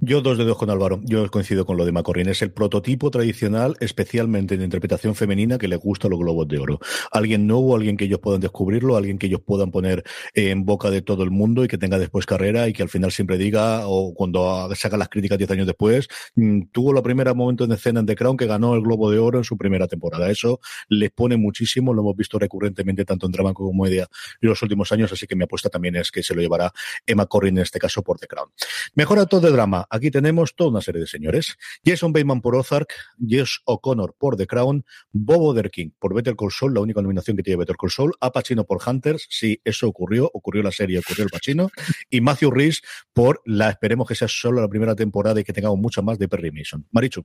Yo 0.00 0.20
dos 0.20 0.38
dedos 0.38 0.56
con 0.56 0.70
Álvaro. 0.70 1.00
Yo 1.04 1.30
coincido 1.30 1.66
con 1.66 1.76
lo 1.76 1.84
de 1.84 1.92
Macorrin. 1.92 2.28
Es 2.28 2.42
el 2.42 2.52
prototipo 2.52 3.10
tradicional, 3.10 3.76
especialmente 3.80 4.54
en 4.54 4.62
interpretación 4.62 5.14
femenina, 5.14 5.58
que 5.58 5.68
le 5.68 5.76
gusta 5.76 6.08
los 6.08 6.18
globos 6.18 6.48
de 6.48 6.58
oro. 6.58 6.80
Alguien 7.10 7.46
nuevo, 7.46 7.76
alguien 7.76 7.96
que 7.96 8.04
ellos 8.04 8.20
puedan 8.20 8.40
descubrirlo, 8.40 8.96
alguien 8.96 9.18
que 9.18 9.26
ellos 9.26 9.40
puedan 9.44 9.70
poner 9.70 10.04
en 10.34 10.64
boca 10.64 10.90
de 10.90 11.02
todo 11.02 11.22
el 11.22 11.30
mundo 11.30 11.64
y 11.64 11.68
que 11.68 11.78
tenga 11.78 11.98
después 11.98 12.26
carrera 12.26 12.68
y 12.68 12.72
que 12.72 12.82
al 12.82 12.88
final 12.88 13.12
siempre 13.12 13.38
diga, 13.38 13.86
o 13.86 14.14
cuando 14.14 14.68
saca 14.74 14.96
las 14.96 15.08
críticas 15.08 15.38
diez 15.38 15.50
años 15.50 15.66
después, 15.66 16.08
mm, 16.36 16.62
tuvo 16.72 16.92
la 16.92 17.02
primera 17.02 17.34
momento 17.34 17.64
en 17.64 17.72
escena 17.72 18.00
en 18.00 18.06
The 18.06 18.16
Crown 18.16 18.36
que 18.36 18.46
ganó 18.46 18.74
el 18.74 18.82
globo 18.82 19.10
de 19.10 19.18
oro 19.18 19.38
en 19.38 19.44
su 19.44 19.56
primera 19.56 19.86
temporada. 19.86 20.30
Eso 20.30 20.60
les 20.88 21.10
pone 21.10 21.36
muchísimo, 21.36 21.92
lo 21.92 22.02
hemos 22.02 22.16
visto 22.16 22.38
recurrentemente 22.38 23.04
tanto 23.04 23.26
en 23.26 23.32
drama 23.32 23.52
como 23.52 23.70
en 23.70 23.78
comedia 23.78 24.08
en 24.40 24.48
los 24.48 24.62
últimos 24.62 24.90
años, 24.92 25.12
así 25.12 25.26
que 25.26 25.36
mi 25.36 25.44
apuesta 25.44 25.68
también 25.68 25.96
es 25.96 26.10
que 26.10 26.22
se 26.22 26.34
lo 26.34 26.40
llevará 26.40 26.72
Emma 27.06 27.26
Corrin 27.26 27.56
en 27.58 27.62
este 27.62 27.78
caso 27.78 28.02
por 28.02 28.18
The 28.18 28.26
Crown. 28.26 28.48
Mejor 28.94 29.18
de 29.40 29.50
drama. 29.50 29.86
Aquí 29.90 30.10
tenemos 30.10 30.54
toda 30.54 30.70
una 30.70 30.80
serie 30.80 31.00
de 31.00 31.06
señores. 31.06 31.56
Jason 31.84 32.12
Bateman 32.12 32.40
por 32.40 32.56
Ozark, 32.56 32.92
Jess 33.26 33.60
O'Connor 33.64 34.14
por 34.18 34.36
The 34.36 34.46
Crown, 34.46 34.84
Bob 35.12 35.42
Oderking 35.42 35.94
por 35.98 36.14
Better 36.14 36.36
Call 36.36 36.50
Saul, 36.50 36.74
la 36.74 36.80
única 36.80 37.00
nominación 37.02 37.36
que 37.36 37.42
tiene 37.42 37.58
Better 37.58 37.76
Call 37.76 37.90
Saul, 37.90 38.12
A 38.20 38.32
Pacino 38.32 38.64
por 38.64 38.80
Hunters, 38.86 39.26
sí, 39.28 39.60
eso 39.64 39.88
ocurrió, 39.88 40.30
ocurrió 40.32 40.62
la 40.62 40.72
serie, 40.72 40.98
ocurrió 40.98 41.24
el 41.24 41.30
Pacino, 41.30 41.70
y 42.10 42.20
Matthew 42.20 42.50
Rhys 42.50 42.82
por 43.12 43.42
la, 43.44 43.70
esperemos 43.70 44.06
que 44.06 44.14
sea 44.14 44.28
solo 44.28 44.60
la 44.60 44.68
primera 44.68 44.94
temporada 44.94 45.40
y 45.40 45.44
que 45.44 45.52
tengamos 45.52 45.78
mucha 45.78 46.02
más 46.02 46.18
de 46.18 46.28
Perry 46.28 46.50
Mason. 46.50 46.86
Marichu. 46.92 47.24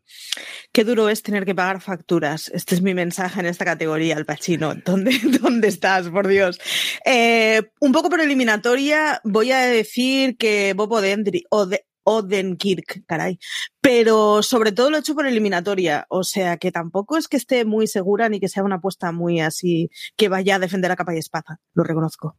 Qué 0.72 0.84
duro 0.84 1.10
es 1.10 1.24
tener 1.24 1.46
que 1.46 1.56
pagar 1.56 1.82
facturas. 1.82 2.50
Este 2.54 2.76
es 2.76 2.82
mi 2.82 2.94
mensaje 2.94 3.40
en 3.40 3.46
esta 3.46 3.66
categoría, 3.66 4.18
Al 4.18 4.26
Pacino. 4.26 4.74
¿Dónde, 4.86 5.20
dónde 5.42 5.68
estás, 5.68 6.10
por 6.10 6.28
Dios? 6.28 6.60
Eh, 7.06 7.62
un 7.80 7.92
poco 7.92 8.10
por 8.10 8.22
eliminatoria, 8.22 9.22
voy 9.24 9.52
a 9.52 9.60
decir 9.60 10.38
que 10.38 10.74
Bob 10.74 10.92
Odendri, 10.92 11.44
Odenkirk, 12.10 13.06
caray. 13.06 13.38
Pero 13.82 14.42
sobre 14.42 14.72
todo 14.72 14.90
lo 14.90 14.98
he 14.98 15.00
hecho 15.00 15.14
por 15.14 15.28
eliminatoria, 15.28 16.06
o 16.10 16.24
sea 16.24 16.58
que 16.58 16.72
tampoco 16.72 17.18
es 17.18 17.28
que 17.28 17.38
esté 17.38 17.66
muy 17.66 17.86
segura 17.86 18.30
ni 18.30 18.40
que 18.40 18.50
sea 18.50 18.64
una 18.64 18.78
apuesta 18.78 19.12
muy 19.12 19.40
así 19.40 19.90
que 20.18 20.28
vaya 20.28 20.56
a 20.56 20.60
defender 20.60 20.92
a 20.92 20.96
capa 20.96 21.14
y 21.14 21.20
espada, 21.20 21.60
lo 21.74 21.84
reconozco. 21.84 22.36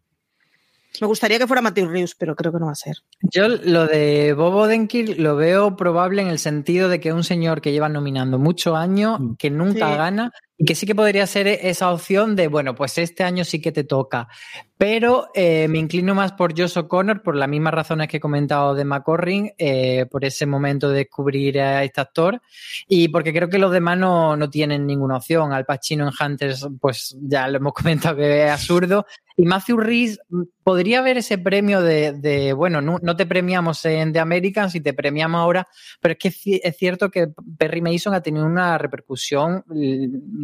Me 1.00 1.06
gustaría 1.06 1.38
que 1.38 1.46
fuera 1.46 1.62
Matthew 1.62 1.88
Reeves, 1.88 2.16
pero 2.16 2.34
creo 2.34 2.52
que 2.52 2.58
no 2.58 2.66
va 2.66 2.72
a 2.72 2.74
ser. 2.74 2.96
Yo 3.22 3.46
lo 3.46 3.86
de 3.86 4.32
Bob 4.32 4.54
Odenkirk 4.54 5.18
lo 5.18 5.36
veo 5.36 5.76
probable 5.76 6.20
en 6.20 6.28
el 6.28 6.40
sentido 6.40 6.88
de 6.88 6.98
que 6.98 7.12
un 7.12 7.22
señor 7.22 7.60
que 7.60 7.70
lleva 7.70 7.88
nominando 7.88 8.38
muchos 8.38 8.76
años, 8.76 9.20
mm. 9.20 9.34
que 9.36 9.50
nunca 9.50 9.94
gana 9.94 10.32
y 10.60 10.66
que 10.66 10.74
sí 10.74 10.84
que 10.84 10.94
podría 10.94 11.26
ser 11.26 11.46
esa 11.46 11.90
opción 11.90 12.36
de, 12.36 12.46
bueno, 12.46 12.74
pues 12.74 12.98
este 12.98 13.24
año 13.24 13.46
sí 13.46 13.62
que 13.62 13.72
te 13.72 13.82
toca. 13.82 14.28
Pero 14.76 15.30
eh, 15.34 15.68
me 15.68 15.78
inclino 15.78 16.14
más 16.14 16.32
por 16.32 16.52
Josh 16.54 16.76
O'Connor 16.76 17.22
por 17.22 17.34
las 17.34 17.48
mismas 17.48 17.72
razones 17.72 18.08
que 18.08 18.18
he 18.18 18.20
comentado 18.20 18.74
de 18.74 18.84
McCorrin, 18.84 19.52
eh, 19.56 20.04
por 20.10 20.22
ese 20.22 20.44
momento 20.44 20.90
de 20.90 20.98
descubrir 20.98 21.58
a 21.60 21.82
este 21.82 22.02
actor 22.02 22.42
y 22.86 23.08
porque 23.08 23.32
creo 23.32 23.48
que 23.48 23.58
los 23.58 23.72
demás 23.72 23.96
no, 23.96 24.36
no 24.36 24.50
tienen 24.50 24.86
ninguna 24.86 25.16
opción. 25.16 25.54
Al 25.54 25.64
Pacino 25.64 26.06
en 26.06 26.12
Hunters, 26.26 26.68
pues 26.78 27.16
ya 27.22 27.48
lo 27.48 27.56
hemos 27.56 27.72
comentado 27.74 28.16
que 28.16 28.44
es 28.44 28.50
absurdo. 28.50 29.06
Y 29.40 29.46
Matthew 29.46 29.78
Reese 29.78 30.18
mm, 30.28 30.42
podría 30.62 30.98
haber 30.98 31.16
ese 31.16 31.38
premio 31.38 31.80
de, 31.80 32.52
bueno, 32.52 32.82
no, 32.82 32.98
no, 33.00 33.16
te 33.16 33.24
premiamos 33.24 33.82
en 33.86 34.12
The 34.12 34.20
Americans 34.20 34.74
y 34.74 34.80
te 34.82 34.92
premiamos 34.92 35.40
ahora, 35.40 35.66
pero 36.00 36.12
es 36.12 36.18
que 36.18 36.60
es 36.62 36.76
cierto 36.76 37.10
que 37.10 37.28
Perry 37.56 37.80
Mason 37.80 38.12
ha 38.12 38.20
tenido 38.20 38.44
una 38.44 38.76
repercusión 38.76 39.64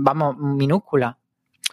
vamos, 0.06 0.36
minúscula. 0.38 1.18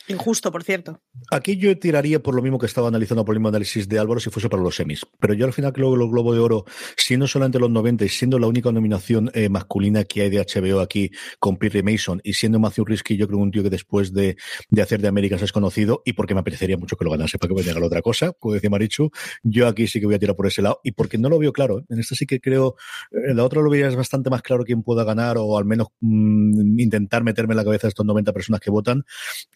Injusto, 0.07 0.51
por 0.51 0.63
cierto. 0.63 1.01
Aquí 1.31 1.57
yo 1.57 1.77
tiraría 1.77 2.21
por 2.21 2.35
lo 2.35 2.41
mismo 2.41 2.59
que 2.59 2.65
estaba 2.65 2.89
analizando 2.89 3.23
por 3.23 3.35
el 3.35 3.39
mismo 3.39 3.49
análisis 3.49 3.87
de 3.87 3.99
Álvaro 3.99 4.19
si 4.19 4.29
fuese 4.29 4.49
para 4.49 4.61
los 4.61 4.75
semis. 4.75 5.05
Pero 5.19 5.33
yo 5.33 5.45
al 5.45 5.53
final 5.53 5.71
creo 5.71 5.91
que 5.91 5.97
los 5.97 6.09
Globo 6.09 6.33
de 6.33 6.39
Oro, 6.39 6.65
siendo 6.97 7.25
solamente 7.27 7.59
los 7.59 7.69
90 7.69 8.03
y 8.05 8.09
siendo 8.09 8.37
la 8.37 8.47
única 8.47 8.71
nominación 8.71 9.31
eh, 9.33 9.49
masculina 9.49 10.03
que 10.03 10.23
hay 10.23 10.29
de 10.29 10.39
HBO 10.39 10.81
aquí 10.81 11.11
con 11.39 11.57
Perry 11.57 11.83
Mason 11.83 12.19
y 12.23 12.33
siendo 12.33 12.59
Matthew 12.59 12.85
Risky, 12.85 13.15
yo 13.15 13.27
creo 13.27 13.39
un 13.39 13.51
tío 13.51 13.63
que 13.63 13.69
después 13.69 14.13
de, 14.13 14.35
de 14.69 14.81
hacer 14.81 15.01
de 15.01 15.07
Américas 15.07 15.41
es 15.41 15.51
conocido 15.51 16.01
y 16.05 16.13
porque 16.13 16.33
me 16.33 16.41
apetecería 16.41 16.77
mucho 16.77 16.97
que 16.97 17.05
lo 17.05 17.11
ganase 17.11 17.37
para 17.37 17.53
que 17.53 17.63
me 17.63 17.73
la 17.79 17.85
otra 17.85 18.01
cosa, 18.01 18.33
como 18.33 18.53
decía 18.53 18.69
Marichu, 18.69 19.09
yo 19.41 19.67
aquí 19.67 19.87
sí 19.87 19.99
que 19.99 20.05
voy 20.05 20.15
a 20.15 20.19
tirar 20.19 20.35
por 20.35 20.47
ese 20.47 20.61
lado 20.61 20.79
y 20.83 20.91
porque 20.91 21.17
no 21.17 21.29
lo 21.29 21.39
veo 21.39 21.53
claro. 21.53 21.79
¿eh? 21.79 21.85
En 21.89 21.99
este 21.99 22.15
sí 22.15 22.25
que 22.25 22.39
creo, 22.39 22.75
en 23.11 23.37
la 23.37 23.43
otra 23.43 23.61
lo 23.61 23.69
veía 23.69 23.87
es 23.87 23.95
bastante 23.95 24.29
más 24.29 24.41
claro 24.41 24.63
quién 24.63 24.83
pueda 24.83 25.03
ganar 25.03 25.37
o 25.37 25.57
al 25.57 25.65
menos 25.65 25.87
mm, 26.01 26.79
intentar 26.79 27.23
meterme 27.23 27.53
en 27.53 27.57
la 27.57 27.63
cabeza 27.63 27.87
estos 27.87 28.05
90 28.05 28.33
personas 28.33 28.59
que 28.59 28.69
votan. 28.69 29.03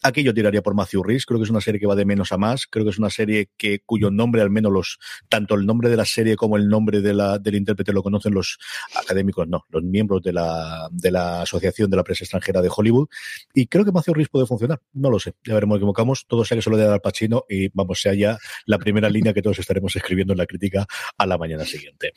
Aquí 0.02 0.22
yo 0.22 0.32
tiraría 0.38 0.62
por 0.62 0.74
Matthew 0.74 1.02
Rhys. 1.02 1.26
Creo 1.26 1.40
que 1.40 1.44
es 1.44 1.50
una 1.50 1.60
serie 1.60 1.80
que 1.80 1.86
va 1.86 1.96
de 1.96 2.04
menos 2.04 2.32
a 2.32 2.38
más. 2.38 2.66
Creo 2.66 2.84
que 2.84 2.90
es 2.90 2.98
una 2.98 3.10
serie 3.10 3.50
que 3.56 3.80
cuyo 3.84 4.10
nombre, 4.10 4.40
al 4.40 4.50
menos 4.50 4.72
los, 4.72 4.98
tanto 5.28 5.54
el 5.54 5.66
nombre 5.66 5.90
de 5.90 5.96
la 5.96 6.04
serie 6.04 6.36
como 6.36 6.56
el 6.56 6.68
nombre 6.68 7.00
de 7.00 7.12
la, 7.12 7.38
del 7.38 7.56
intérprete 7.56 7.92
lo 7.92 8.02
conocen 8.02 8.34
los 8.34 8.58
académicos, 8.94 9.48
no, 9.48 9.64
los 9.68 9.82
miembros 9.82 10.22
de 10.22 10.32
la, 10.32 10.88
de 10.92 11.10
la 11.10 11.42
Asociación 11.42 11.90
de 11.90 11.96
la 11.96 12.04
Prensa 12.04 12.24
Extranjera 12.24 12.62
de 12.62 12.70
Hollywood. 12.74 13.08
Y 13.52 13.66
creo 13.66 13.84
que 13.84 13.92
Matthew 13.92 14.14
Rhys 14.14 14.28
puede 14.28 14.46
funcionar. 14.46 14.80
No 14.92 15.10
lo 15.10 15.18
sé. 15.18 15.34
Ya 15.44 15.54
veremos, 15.54 15.76
equivocamos. 15.76 16.26
Todo 16.26 16.44
sea 16.44 16.56
que 16.56 16.62
se 16.62 16.70
lo 16.70 16.76
dé 16.76 16.86
al 16.86 17.00
Pacino 17.00 17.44
y 17.48 17.68
vamos, 17.74 18.00
sea 18.00 18.14
ya 18.14 18.38
la 18.66 18.78
primera 18.78 19.10
línea 19.10 19.34
que 19.34 19.42
todos 19.42 19.58
estaremos 19.58 19.94
escribiendo 19.96 20.32
en 20.32 20.38
la 20.38 20.46
crítica 20.46 20.86
a 21.16 21.26
la 21.26 21.36
mañana 21.36 21.64
siguiente. 21.64 22.12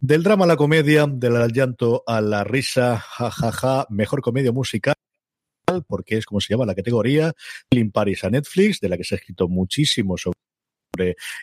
Del 0.00 0.22
drama 0.22 0.44
a 0.44 0.48
la 0.48 0.56
comedia, 0.56 1.06
del 1.06 1.34
llanto 1.52 2.02
a 2.06 2.20
la 2.20 2.42
risa, 2.42 2.98
jajaja, 2.98 3.52
ja, 3.52 3.52
ja, 3.52 3.86
mejor 3.90 4.22
comedia 4.22 4.52
musical 4.52 4.95
porque 5.86 6.18
es 6.18 6.26
como 6.26 6.40
se 6.40 6.52
llama 6.54 6.66
la 6.66 6.74
categoría, 6.74 7.32
Clean 7.70 7.90
Paris 7.90 8.24
a 8.24 8.30
Netflix, 8.30 8.80
de 8.80 8.88
la 8.88 8.96
que 8.96 9.04
se 9.04 9.14
ha 9.14 9.18
escrito 9.18 9.48
muchísimo 9.48 10.16
sobre 10.16 10.36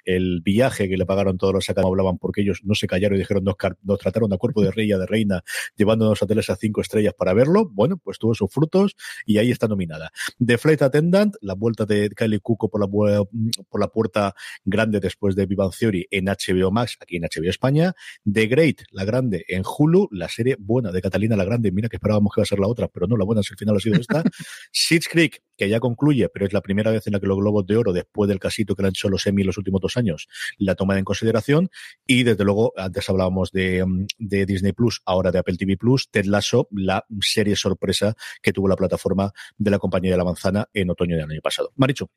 el 0.05 0.41
viaje 0.41 0.89
que 0.89 0.97
le 0.97 1.05
pagaron 1.05 1.37
todos 1.37 1.53
los 1.53 1.69
acá 1.69 1.81
hablaban 1.85 2.17
porque 2.17 2.41
ellos 2.41 2.61
no 2.63 2.75
se 2.75 2.87
callaron 2.87 3.17
y 3.17 3.19
dijeron 3.19 3.43
nos, 3.43 3.55
trataron 3.99 4.31
a 4.33 4.37
cuerpo 4.37 4.61
de 4.61 4.71
rey 4.71 4.87
de 4.87 5.05
reina 5.05 5.43
llevándonos 5.75 6.21
a 6.21 6.25
hoteles 6.25 6.49
a 6.49 6.55
cinco 6.55 6.81
estrellas 6.81 7.13
para 7.17 7.33
verlo. 7.33 7.69
Bueno, 7.69 7.97
pues 7.97 8.17
tuvo 8.19 8.35
sus 8.35 8.51
frutos 8.51 8.95
y 9.25 9.37
ahí 9.37 9.51
está 9.51 9.67
nominada. 9.67 10.11
The 10.43 10.57
Flight 10.57 10.81
Attendant, 10.81 11.35
la 11.41 11.55
vuelta 11.55 11.85
de 11.85 12.09
Kylie 12.09 12.39
Cuco 12.39 12.69
por 12.69 12.81
la, 12.81 12.87
por 12.87 13.79
la 13.79 13.87
puerta 13.87 14.35
grande 14.65 14.99
después 14.99 15.35
de 15.35 15.45
Vivan 15.45 15.71
Theory 15.77 16.07
en 16.11 16.25
HBO 16.25 16.71
Max, 16.71 16.97
aquí 16.99 17.17
en 17.17 17.23
HBO 17.23 17.49
España. 17.49 17.93
The 18.31 18.47
Great, 18.47 18.81
la 18.91 19.05
grande 19.05 19.45
en 19.47 19.63
Hulu, 19.65 20.09
la 20.11 20.29
serie 20.29 20.55
buena 20.59 20.91
de 20.91 21.01
Catalina 21.01 21.35
la 21.35 21.45
Grande. 21.45 21.71
Mira 21.71 21.89
que 21.89 21.97
esperábamos 21.97 22.33
que 22.33 22.41
iba 22.41 22.43
a 22.43 22.47
ser 22.47 22.59
la 22.59 22.67
otra, 22.67 22.87
pero 22.87 23.07
no, 23.07 23.17
la 23.17 23.25
buena 23.25 23.43
si 23.43 23.53
al 23.53 23.57
final 23.57 23.75
ha 23.75 23.79
sido 23.79 23.99
esta. 23.99 24.23
Seeds 24.71 25.07
Creek, 25.07 25.41
que 25.57 25.69
ya 25.69 25.79
concluye, 25.79 26.29
pero 26.29 26.45
es 26.45 26.53
la 26.53 26.61
primera 26.61 26.91
vez 26.91 27.07
en 27.07 27.13
la 27.13 27.19
que 27.19 27.27
los 27.27 27.37
Globos 27.37 27.65
de 27.65 27.77
Oro, 27.77 27.93
después 27.93 28.27
del 28.27 28.39
casito 28.39 28.75
que 28.75 28.81
le 28.81 28.87
han 28.87 28.93
hecho 28.93 29.09
los 29.09 29.27
los 29.45 29.57
últimos 29.57 29.81
dos 29.81 29.97
años, 29.97 30.27
la 30.57 30.75
toma 30.75 30.97
en 30.97 31.05
consideración. 31.05 31.69
Y 32.05 32.23
desde 32.23 32.43
luego, 32.43 32.73
antes 32.77 33.09
hablábamos 33.09 33.51
de, 33.51 33.85
mm, 33.85 34.07
Disney 34.19 34.73
Plus, 34.73 35.01
ahora 35.05 35.31
de 35.31 35.39
Apple 35.39 35.57
TV 35.57 35.77
Plus, 35.77 36.09
Ted 36.09 36.25
Lasso, 36.25 36.67
la 36.71 37.05
serie 37.21 37.55
sorpresa 37.55 38.15
que 38.41 38.53
tuvo 38.53 38.67
la 38.67 38.75
plataforma 38.75 39.31
de 39.57 39.71
la 39.71 39.79
compañía 39.79 40.11
de 40.11 40.17
la 40.17 40.23
manzana 40.23 40.67
en 40.73 40.89
otoño 40.89 41.15
del 41.15 41.29
año 41.29 41.41
pasado. 41.41 41.71
Marichu. 41.75 42.07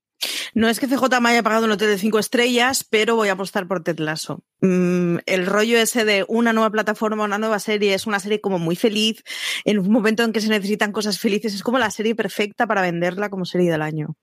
No 0.54 0.68
es 0.68 0.80
que 0.80 0.86
CJ 0.86 1.20
me 1.20 1.30
haya 1.30 1.42
pagado 1.42 1.66
un 1.66 1.72
hotel 1.72 1.88
de 1.88 1.98
cinco 1.98 2.18
estrellas, 2.18 2.84
pero 2.88 3.16
voy 3.16 3.28
a 3.28 3.32
apostar 3.32 3.68
por 3.68 3.82
Ted 3.82 3.98
Lasso. 3.98 4.42
Mm, 4.62 5.18
el 5.26 5.46
rollo 5.46 5.78
ese 5.78 6.04
de 6.04 6.24
una 6.28 6.52
nueva 6.52 6.70
plataforma, 6.70 7.24
una 7.24 7.38
nueva 7.38 7.58
serie, 7.58 7.94
es 7.94 8.06
una 8.06 8.20
serie 8.20 8.40
como 8.40 8.58
muy 8.58 8.76
feliz, 8.76 9.22
en 9.64 9.78
un 9.78 9.90
momento 9.90 10.22
en 10.22 10.32
que 10.32 10.40
se 10.40 10.48
necesitan 10.48 10.92
cosas 10.92 11.18
felices, 11.18 11.54
es 11.54 11.62
como 11.62 11.78
la 11.78 11.90
serie 11.90 12.14
perfecta 12.14 12.66
para 12.66 12.82
venderla 12.82 13.28
como 13.28 13.44
serie 13.44 13.70
del 13.70 13.82
año. 13.82 14.16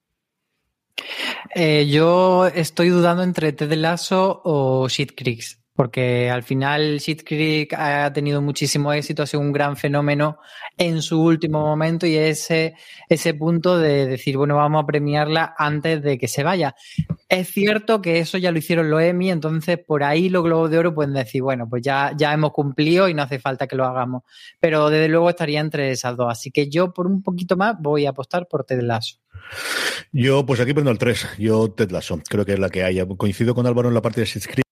Eh, 1.56 1.88
yo 1.90 2.48
estoy 2.48 2.90
dudando 2.90 3.24
entre 3.24 3.54
Ted 3.54 3.74
Lasso 3.76 4.42
o 4.44 4.88
Shit 4.90 5.14
Creeks, 5.16 5.60
porque 5.76 6.30
al 6.30 6.44
final 6.44 7.00
Shit 7.00 7.24
Creek 7.26 7.74
ha 7.74 8.12
tenido 8.14 8.42
muchísimo 8.42 8.94
éxito, 8.94 9.24
ha 9.24 9.28
sido 9.28 9.42
un 9.42 9.52
gran 9.52 9.76
fenómeno 9.76 10.38
en 10.78 11.02
su 11.02 11.22
último 11.22 11.62
momento 11.62 12.06
y 12.06 12.16
ese, 12.16 12.76
ese 13.10 13.34
punto 13.34 13.78
de 13.78 14.06
decir, 14.06 14.38
bueno, 14.38 14.56
vamos 14.56 14.84
a 14.84 14.86
premiarla 14.86 15.56
antes 15.58 16.02
de 16.02 16.18
que 16.18 16.28
se 16.28 16.44
vaya. 16.44 16.76
Es 17.28 17.50
cierto 17.50 18.02
que 18.02 18.20
eso 18.20 18.38
ya 18.38 18.52
lo 18.52 18.60
hicieron 18.60 18.90
los 18.90 19.02
Emmy, 19.02 19.32
entonces 19.32 19.80
por 19.80 20.04
ahí 20.04 20.30
los 20.30 20.44
Globos 20.44 20.70
de 20.70 20.78
Oro 20.78 20.94
pueden 20.94 21.14
decir, 21.14 21.42
bueno, 21.42 21.68
pues 21.68 21.82
ya, 21.82 22.14
ya 22.16 22.34
hemos 22.34 22.52
cumplido 22.52 23.10
y 23.10 23.14
no 23.14 23.24
hace 23.24 23.40
falta 23.40 23.68
que 23.68 23.76
lo 23.76 23.86
hagamos. 23.86 24.24
Pero 24.60 24.90
desde 24.90 25.10
luego 25.10 25.30
estaría 25.30 25.60
entre 25.60 25.92
esas 25.92 26.16
dos. 26.16 26.32
Así 26.32 26.52
que 26.52 26.70
yo 26.70 26.94
por 26.94 27.08
un 27.08 27.24
poquito 27.24 27.58
más 27.58 27.76
voy 27.80 28.06
a 28.06 28.12
apostar 28.12 28.48
por 28.48 28.64
Ted 28.64 28.82
Lasso. 28.82 29.18
Yo, 30.12 30.46
pues 30.46 30.60
aquí 30.60 30.74
prendo 30.74 30.92
el 30.92 30.98
3. 30.98 31.28
Yo 31.40 31.72
Ted 31.72 31.92
Lasso. 31.92 32.20
Creo 32.30 32.46
que 32.46 32.54
es 32.54 32.60
la 32.60 32.70
que 32.70 32.84
haya. 32.84 33.06
Coincido 33.06 33.56
con 33.56 33.66
Álvaro 33.66 33.90
en 33.90 33.96
la 33.96 34.02
parte 34.02 34.22
de 34.22 34.28
Schitt's 34.28 34.63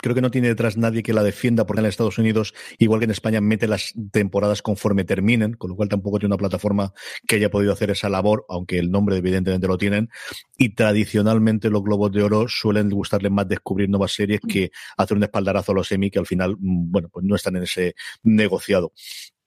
creo 0.00 0.14
que 0.14 0.20
no 0.20 0.30
tiene 0.30 0.48
detrás 0.48 0.76
nadie 0.76 1.02
que 1.02 1.12
la 1.12 1.22
defienda 1.22 1.66
porque 1.66 1.80
en 1.80 1.86
Estados 1.86 2.18
Unidos, 2.18 2.54
igual 2.78 3.00
que 3.00 3.04
en 3.04 3.10
España, 3.10 3.40
mete 3.40 3.66
las 3.66 3.94
temporadas 4.10 4.62
conforme 4.62 5.04
terminen, 5.04 5.54
con 5.54 5.70
lo 5.70 5.76
cual 5.76 5.88
tampoco 5.88 6.18
tiene 6.18 6.34
una 6.34 6.38
plataforma 6.38 6.92
que 7.26 7.36
haya 7.36 7.50
podido 7.50 7.72
hacer 7.72 7.90
esa 7.90 8.08
labor, 8.08 8.44
aunque 8.48 8.78
el 8.78 8.90
nombre 8.90 9.16
evidentemente 9.16 9.66
lo 9.66 9.78
tienen. 9.78 10.10
Y 10.56 10.70
tradicionalmente 10.70 11.70
los 11.70 11.82
Globos 11.82 12.12
de 12.12 12.22
Oro 12.22 12.46
suelen 12.48 12.90
gustarles 12.90 13.32
más 13.32 13.48
descubrir 13.48 13.88
nuevas 13.88 14.12
series 14.12 14.40
que 14.40 14.70
hacer 14.96 15.16
un 15.16 15.22
espaldarazo 15.22 15.72
a 15.72 15.74
los 15.76 15.92
Emmy 15.92 16.10
que 16.10 16.18
al 16.18 16.26
final, 16.26 16.56
mm, 16.58 16.90
bueno, 16.90 17.08
pues 17.08 17.24
no 17.24 17.34
están 17.34 17.56
en 17.56 17.64
ese 17.64 17.94
negociado. 18.22 18.92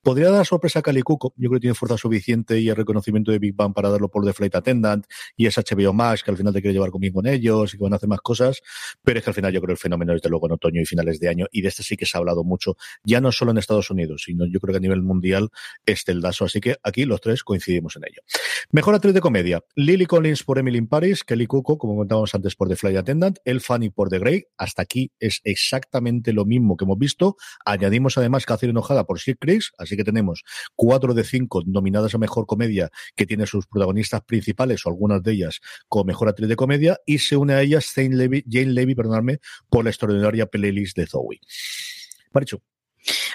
Podría 0.03 0.31
dar 0.31 0.45
sorpresa 0.45 0.79
a 0.79 0.81
Calicuco. 0.81 1.33
Yo 1.37 1.49
creo 1.49 1.59
que 1.59 1.61
tiene 1.61 1.75
fuerza 1.75 1.97
suficiente 1.97 2.59
y 2.59 2.69
el 2.69 2.75
reconocimiento 2.75 3.31
de 3.31 3.37
Big 3.37 3.55
Bang 3.55 3.73
para 3.73 3.89
darlo 3.89 4.09
por 4.09 4.25
The 4.25 4.33
Flight 4.33 4.55
Attendant 4.55 5.05
y 5.37 5.45
es 5.45 5.57
HBO 5.57 5.93
Max, 5.93 6.23
que 6.23 6.31
al 6.31 6.37
final 6.37 6.53
te 6.53 6.61
quiere 6.61 6.73
llevar 6.73 6.89
conmigo 6.89 7.15
con 7.15 7.27
ellos 7.27 7.73
y 7.73 7.77
que 7.77 7.83
van 7.83 7.93
a 7.93 7.97
hacer 7.97 8.09
más 8.09 8.21
cosas. 8.21 8.61
Pero 9.03 9.19
es 9.19 9.23
que 9.23 9.29
al 9.29 9.35
final 9.35 9.53
yo 9.53 9.61
creo 9.61 9.73
el 9.73 9.77
fenómeno 9.77 10.15
es 10.15 10.21
de 10.21 10.29
luego 10.29 10.47
en 10.47 10.53
otoño 10.53 10.81
y 10.81 10.85
finales 10.85 11.19
de 11.19 11.29
año 11.29 11.45
y 11.51 11.61
de 11.61 11.67
este 11.67 11.83
sí 11.83 11.97
que 11.97 12.05
se 12.05 12.17
ha 12.17 12.19
hablado 12.19 12.43
mucho, 12.43 12.77
ya 13.03 13.21
no 13.21 13.31
solo 13.31 13.51
en 13.51 13.59
Estados 13.59 13.91
Unidos, 13.91 14.23
sino 14.25 14.45
yo 14.45 14.59
creo 14.59 14.73
que 14.73 14.77
a 14.77 14.81
nivel 14.81 15.03
mundial 15.03 15.49
este 15.85 16.11
el 16.11 16.21
daso. 16.21 16.45
Así 16.45 16.59
que 16.61 16.77
aquí 16.83 17.05
los 17.05 17.21
tres 17.21 17.43
coincidimos 17.43 17.95
en 17.95 18.03
ello. 18.05 18.21
Mejor 18.71 18.95
actriz 18.95 19.13
de 19.13 19.21
comedia. 19.21 19.63
Lily 19.75 20.05
Collins 20.05 20.43
por 20.43 20.57
Emily 20.57 20.79
in 20.79 20.87
Paris, 20.87 21.23
Kelly 21.23 21.45
Cuco, 21.45 21.77
como 21.77 21.93
comentábamos 21.93 22.33
antes, 22.33 22.55
por 22.55 22.69
The 22.69 22.75
Flight 22.75 22.97
Attendant, 22.97 23.37
El 23.45 23.61
Fanny 23.61 23.89
por 23.89 24.09
The 24.09 24.19
Grey. 24.19 24.45
Hasta 24.57 24.81
aquí 24.81 25.11
es 25.19 25.41
exactamente 25.43 26.33
lo 26.33 26.45
mismo 26.45 26.75
que 26.77 26.85
hemos 26.85 26.97
visto. 26.97 27.35
Añadimos 27.65 28.17
además 28.17 28.45
Catherine 28.45 28.71
Enojada 28.71 29.05
por 29.05 29.19
Sick 29.19 29.37
Chris, 29.39 29.71
que 29.97 30.03
tenemos 30.03 30.43
cuatro 30.75 31.13
de 31.13 31.23
cinco 31.23 31.63
nominadas 31.65 32.15
a 32.15 32.17
Mejor 32.17 32.45
Comedia 32.45 32.89
que 33.15 33.25
tiene 33.25 33.45
sus 33.45 33.67
protagonistas 33.67 34.21
principales 34.21 34.85
o 34.85 34.89
algunas 34.89 35.23
de 35.23 35.33
ellas 35.33 35.59
como 35.87 36.05
Mejor 36.05 36.29
Actriz 36.29 36.49
de 36.49 36.55
Comedia 36.55 36.99
y 37.05 37.19
se 37.19 37.37
une 37.37 37.53
a 37.53 37.61
ellas 37.61 37.91
Jane 37.93 38.15
Levy, 38.15 38.43
Jane 38.49 38.73
Levy 38.73 38.95
perdonadme, 38.95 39.39
por 39.69 39.83
la 39.83 39.89
extraordinaria 39.89 40.45
playlist 40.45 40.97
de 40.97 41.07
Zoe. 41.07 41.39
Marichu. 42.33 42.61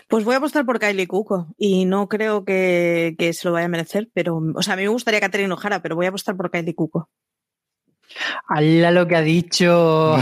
Pues 0.09 0.25
voy 0.25 0.35
a 0.35 0.39
apostar 0.39 0.65
por 0.65 0.79
Kylie 0.79 1.09
Cuco 1.09 1.49
y 1.59 1.85
no 1.87 2.09
creo 2.09 2.45
que, 2.45 3.17
que, 3.19 3.33
se 3.33 3.49
lo 3.49 3.53
vaya 3.53 3.67
a 3.67 3.69
merecer, 3.69 4.09
pero, 4.15 4.41
o 4.55 4.63
sea, 4.63 4.75
a 4.75 4.77
mí 4.77 4.85
me 4.85 4.89
gustaría 4.89 5.21
Catherine 5.21 5.53
Ojara, 5.53 5.83
pero 5.83 5.97
voy 5.97 6.07
a 6.07 6.11
apostar 6.11 6.37
por 6.37 6.51
Kylie 6.51 6.75
Cuco. 6.75 7.11
¡Hala 8.49 8.93
lo 8.93 9.07
que 9.09 9.17
ha 9.17 9.23
dicho! 9.23 10.17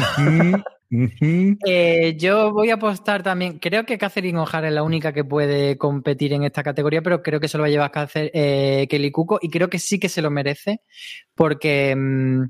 Eh, 0.90 2.16
yo 2.18 2.52
voy 2.52 2.70
a 2.70 2.74
apostar 2.74 3.22
también. 3.22 3.58
Creo 3.58 3.84
que 3.84 3.98
Catherine 3.98 4.38
O'Hara 4.38 4.68
es 4.68 4.74
la 4.74 4.82
única 4.82 5.12
que 5.12 5.24
puede 5.24 5.76
competir 5.76 6.32
en 6.32 6.44
esta 6.44 6.62
categoría, 6.62 7.02
pero 7.02 7.22
creo 7.22 7.40
que 7.40 7.48
se 7.48 7.58
lo 7.58 7.62
va 7.62 7.68
a 7.68 7.70
llevar 7.70 7.92
eh, 8.14 8.86
Kelly 8.88 9.10
Cuco 9.10 9.38
y 9.42 9.50
creo 9.50 9.68
que 9.68 9.78
sí 9.78 9.98
que 9.98 10.08
se 10.08 10.22
lo 10.22 10.30
merece 10.30 10.82
porque, 11.34 11.94
mm, 11.96 12.42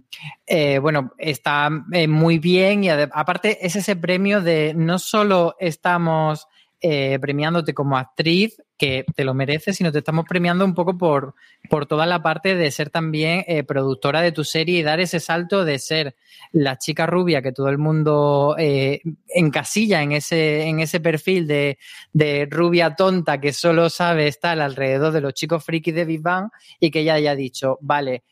eh, 0.46 0.78
bueno, 0.78 1.12
está 1.18 1.70
muy 1.70 2.38
bien 2.38 2.84
y 2.84 2.90
aparte 2.90 3.64
es 3.64 3.76
ese 3.76 3.96
premio 3.96 4.40
de 4.40 4.74
no 4.76 4.98
solo 4.98 5.56
estamos 5.58 6.46
premiándote 6.80 7.72
como 7.72 7.96
actriz, 7.96 8.58
que 8.76 9.04
te 9.14 9.24
lo 9.24 9.34
mereces, 9.34 9.76
sino 9.76 9.92
te 9.92 9.98
estamos 9.98 10.24
premiando 10.28 10.64
un 10.64 10.74
poco 10.74 10.98
por, 10.98 11.34
por 11.70 11.86
toda 11.86 12.06
la 12.06 12.22
parte 12.22 12.56
de 12.56 12.70
ser 12.70 12.90
también 12.90 13.44
eh, 13.46 13.62
productora 13.62 14.20
de 14.20 14.32
tu 14.32 14.42
serie 14.44 14.80
y 14.80 14.82
dar 14.82 15.00
ese 15.00 15.20
salto 15.20 15.64
de 15.64 15.78
ser 15.78 16.16
la 16.52 16.76
chica 16.76 17.06
rubia 17.06 17.40
que 17.40 17.52
todo 17.52 17.68
el 17.68 17.78
mundo 17.78 18.56
eh, 18.58 19.00
encasilla 19.28 20.02
en 20.02 20.12
ese, 20.12 20.64
en 20.64 20.80
ese 20.80 21.00
perfil 21.00 21.46
de, 21.46 21.78
de, 22.12 22.48
rubia 22.50 22.96
tonta 22.96 23.40
que 23.40 23.52
solo 23.52 23.88
sabe 23.90 24.26
estar 24.26 24.60
alrededor 24.60 25.12
de 25.12 25.20
los 25.20 25.34
chicos 25.34 25.64
frikis 25.64 25.94
de 25.94 26.04
Big 26.04 26.20
Bang 26.20 26.48
y 26.80 26.90
que 26.90 27.04
ya 27.04 27.14
haya 27.14 27.36
dicho, 27.36 27.78
vale, 27.80 28.24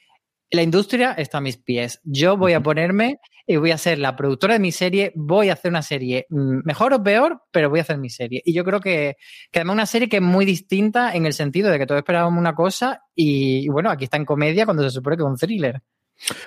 la 0.52 0.62
industria 0.62 1.12
está 1.12 1.38
a 1.38 1.40
mis 1.40 1.56
pies. 1.56 2.00
Yo 2.04 2.36
voy 2.36 2.52
a 2.52 2.62
ponerme 2.62 3.18
y 3.46 3.56
voy 3.56 3.70
a 3.70 3.78
ser 3.78 3.98
la 3.98 4.14
productora 4.14 4.54
de 4.54 4.60
mi 4.60 4.70
serie, 4.70 5.12
voy 5.16 5.48
a 5.48 5.54
hacer 5.54 5.70
una 5.70 5.82
serie 5.82 6.26
mm, 6.28 6.60
mejor 6.64 6.92
o 6.92 7.02
peor, 7.02 7.42
pero 7.50 7.70
voy 7.70 7.80
a 7.80 7.82
hacer 7.82 7.98
mi 7.98 8.10
serie. 8.10 8.42
Y 8.44 8.52
yo 8.52 8.64
creo 8.64 8.80
que, 8.80 9.16
que 9.50 9.58
además 9.58 9.74
una 9.74 9.86
serie 9.86 10.08
que 10.08 10.16
es 10.16 10.22
muy 10.22 10.44
distinta 10.44 11.14
en 11.14 11.26
el 11.26 11.32
sentido 11.32 11.70
de 11.70 11.78
que 11.78 11.86
todos 11.86 11.98
esperábamos 11.98 12.38
una 12.38 12.54
cosa 12.54 13.02
y, 13.14 13.68
bueno, 13.68 13.90
aquí 13.90 14.04
está 14.04 14.18
en 14.18 14.24
comedia 14.24 14.64
cuando 14.64 14.82
se 14.84 14.90
supone 14.90 15.16
que 15.16 15.22
es 15.22 15.28
un 15.28 15.36
thriller. 15.36 15.82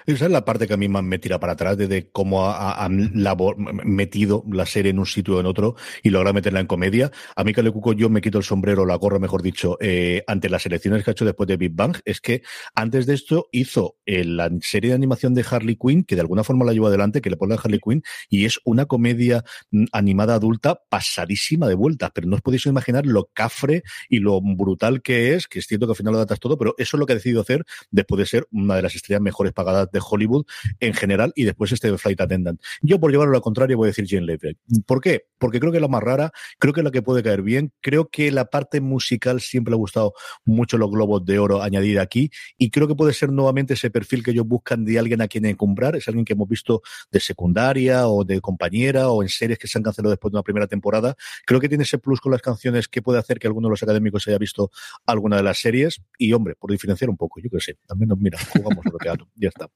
Esa 0.05 0.25
es 0.25 0.31
la 0.31 0.45
parte 0.45 0.67
que 0.67 0.73
a 0.73 0.77
mí 0.77 0.87
más 0.87 1.03
me 1.03 1.19
tira 1.19 1.39
para 1.39 1.53
atrás, 1.53 1.77
de, 1.77 2.09
cómo 2.11 2.45
ha, 2.45 2.87
metido 2.89 4.43
la 4.49 4.65
serie 4.65 4.91
en 4.91 4.99
un 4.99 5.05
sitio 5.05 5.35
o 5.35 5.39
en 5.39 5.45
otro 5.45 5.75
y 6.03 6.09
logra 6.09 6.33
meterla 6.33 6.59
en 6.59 6.67
comedia. 6.67 7.11
A 7.35 7.43
mí, 7.43 7.53
Cale 7.53 7.71
Cuco, 7.71 7.93
yo 7.93 8.09
me 8.09 8.21
quito 8.21 8.37
el 8.37 8.43
sombrero, 8.43 8.85
la 8.85 8.95
gorra, 8.95 9.19
mejor 9.19 9.41
dicho, 9.41 9.77
eh, 9.81 10.23
ante 10.27 10.49
las 10.49 10.65
elecciones 10.65 11.03
que 11.03 11.11
ha 11.11 11.13
hecho 11.13 11.25
después 11.25 11.47
de 11.47 11.57
Big 11.57 11.73
Bang. 11.73 11.97
Es 12.05 12.21
que 12.21 12.41
antes 12.73 13.05
de 13.05 13.13
esto 13.15 13.47
hizo 13.51 13.97
eh, 14.05 14.23
la 14.23 14.49
serie 14.61 14.91
de 14.91 14.95
animación 14.95 15.33
de 15.33 15.45
Harley 15.49 15.75
Quinn, 15.75 16.03
que 16.03 16.15
de 16.15 16.21
alguna 16.21 16.43
forma 16.43 16.65
la 16.65 16.73
llevó 16.73 16.87
adelante, 16.87 17.21
que 17.21 17.29
le 17.29 17.37
pone 17.37 17.55
a 17.55 17.57
Harley 17.57 17.79
Quinn, 17.79 18.01
y 18.29 18.45
es 18.45 18.59
una 18.63 18.85
comedia 18.85 19.43
mm, 19.71 19.85
animada 19.91 20.35
adulta 20.35 20.79
pasadísima 20.89 21.67
de 21.67 21.75
vuelta. 21.75 22.11
Pero 22.13 22.27
no 22.27 22.35
os 22.35 22.41
podéis 22.41 22.65
imaginar 22.65 23.05
lo 23.05 23.29
cafre 23.33 23.83
y 24.09 24.19
lo 24.19 24.39
brutal 24.41 25.01
que 25.01 25.33
es, 25.33 25.47
que 25.47 25.59
es 25.59 25.67
cierto 25.67 25.87
que 25.87 25.91
al 25.91 25.97
final 25.97 26.13
lo 26.13 26.19
datas 26.19 26.39
todo, 26.39 26.57
pero 26.57 26.75
eso 26.77 26.95
es 26.95 26.99
lo 26.99 27.05
que 27.05 27.13
ha 27.13 27.15
decidido 27.15 27.41
hacer 27.41 27.65
después 27.91 28.19
de 28.19 28.25
ser 28.25 28.47
una 28.51 28.75
de 28.75 28.81
las 28.81 28.95
estrellas 28.95 29.21
mejores 29.21 29.53
pagadas 29.55 29.89
de 29.91 29.99
Hollywood 30.07 30.45
en 30.79 30.93
general 30.93 31.33
y 31.35 31.45
después 31.45 31.71
este 31.71 31.97
Flight 31.97 32.21
Attendant. 32.21 32.61
Yo, 32.81 32.99
por 32.99 33.11
llevarlo 33.11 33.35
al 33.35 33.41
contrario, 33.41 33.77
voy 33.77 33.87
a 33.87 33.89
decir 33.89 34.05
Jane 34.07 34.25
Levy. 34.25 34.57
¿Por 34.85 35.01
qué? 35.01 35.25
Porque 35.39 35.59
creo 35.59 35.71
que 35.71 35.79
es 35.79 35.81
la 35.81 35.87
más 35.87 36.03
rara, 36.03 36.31
creo 36.59 36.73
que 36.73 36.81
es 36.81 36.83
la 36.83 36.91
que 36.91 37.01
puede 37.01 37.23
caer 37.23 37.41
bien, 37.41 37.73
creo 37.81 38.09
que 38.09 38.31
la 38.31 38.45
parte 38.45 38.81
musical 38.81 39.41
siempre 39.41 39.71
le 39.71 39.75
ha 39.75 39.77
gustado 39.77 40.13
mucho 40.43 40.77
los 40.77 40.91
globos 40.91 41.25
de 41.25 41.39
oro 41.39 41.61
añadida 41.61 42.01
aquí 42.01 42.29
y 42.57 42.69
creo 42.69 42.87
que 42.87 42.95
puede 42.95 43.13
ser 43.13 43.31
nuevamente 43.31 43.73
ese 43.73 43.89
perfil 43.89 44.23
que 44.23 44.31
ellos 44.31 44.47
buscan 44.47 44.85
de 44.85 44.99
alguien 44.99 45.21
a 45.21 45.27
quien 45.27 45.45
encumbrar, 45.45 45.95
es 45.95 46.07
alguien 46.07 46.25
que 46.25 46.33
hemos 46.33 46.47
visto 46.47 46.81
de 47.11 47.19
secundaria 47.19 48.07
o 48.07 48.23
de 48.23 48.41
compañera 48.41 49.09
o 49.09 49.23
en 49.23 49.29
series 49.29 49.57
que 49.57 49.67
se 49.67 49.77
han 49.77 49.83
cancelado 49.83 50.11
después 50.11 50.31
de 50.31 50.37
una 50.37 50.43
primera 50.43 50.67
temporada. 50.67 51.15
Creo 51.45 51.59
que 51.59 51.69
tiene 51.69 51.83
ese 51.83 51.97
plus 51.97 52.19
con 52.19 52.31
las 52.31 52.41
canciones 52.41 52.87
que 52.87 53.01
puede 53.01 53.19
hacer 53.19 53.39
que 53.39 53.47
alguno 53.47 53.67
de 53.67 53.71
los 53.71 53.83
académicos 53.83 54.27
haya 54.27 54.37
visto 54.37 54.71
alguna 55.05 55.37
de 55.37 55.43
las 55.43 55.59
series 55.59 56.01
y, 56.17 56.33
hombre, 56.33 56.55
por 56.55 56.71
diferenciar 56.71 57.09
un 57.09 57.17
poco, 57.17 57.39
yo 57.41 57.49
que 57.49 57.59
sé, 57.59 57.77
también 57.85 58.09
nos 58.09 58.19
mira, 58.19 58.37
jugamos 58.53 58.85
lo 58.85 58.97
teatro, 58.97 59.27
ya 59.45 59.49
está. 59.49 59.69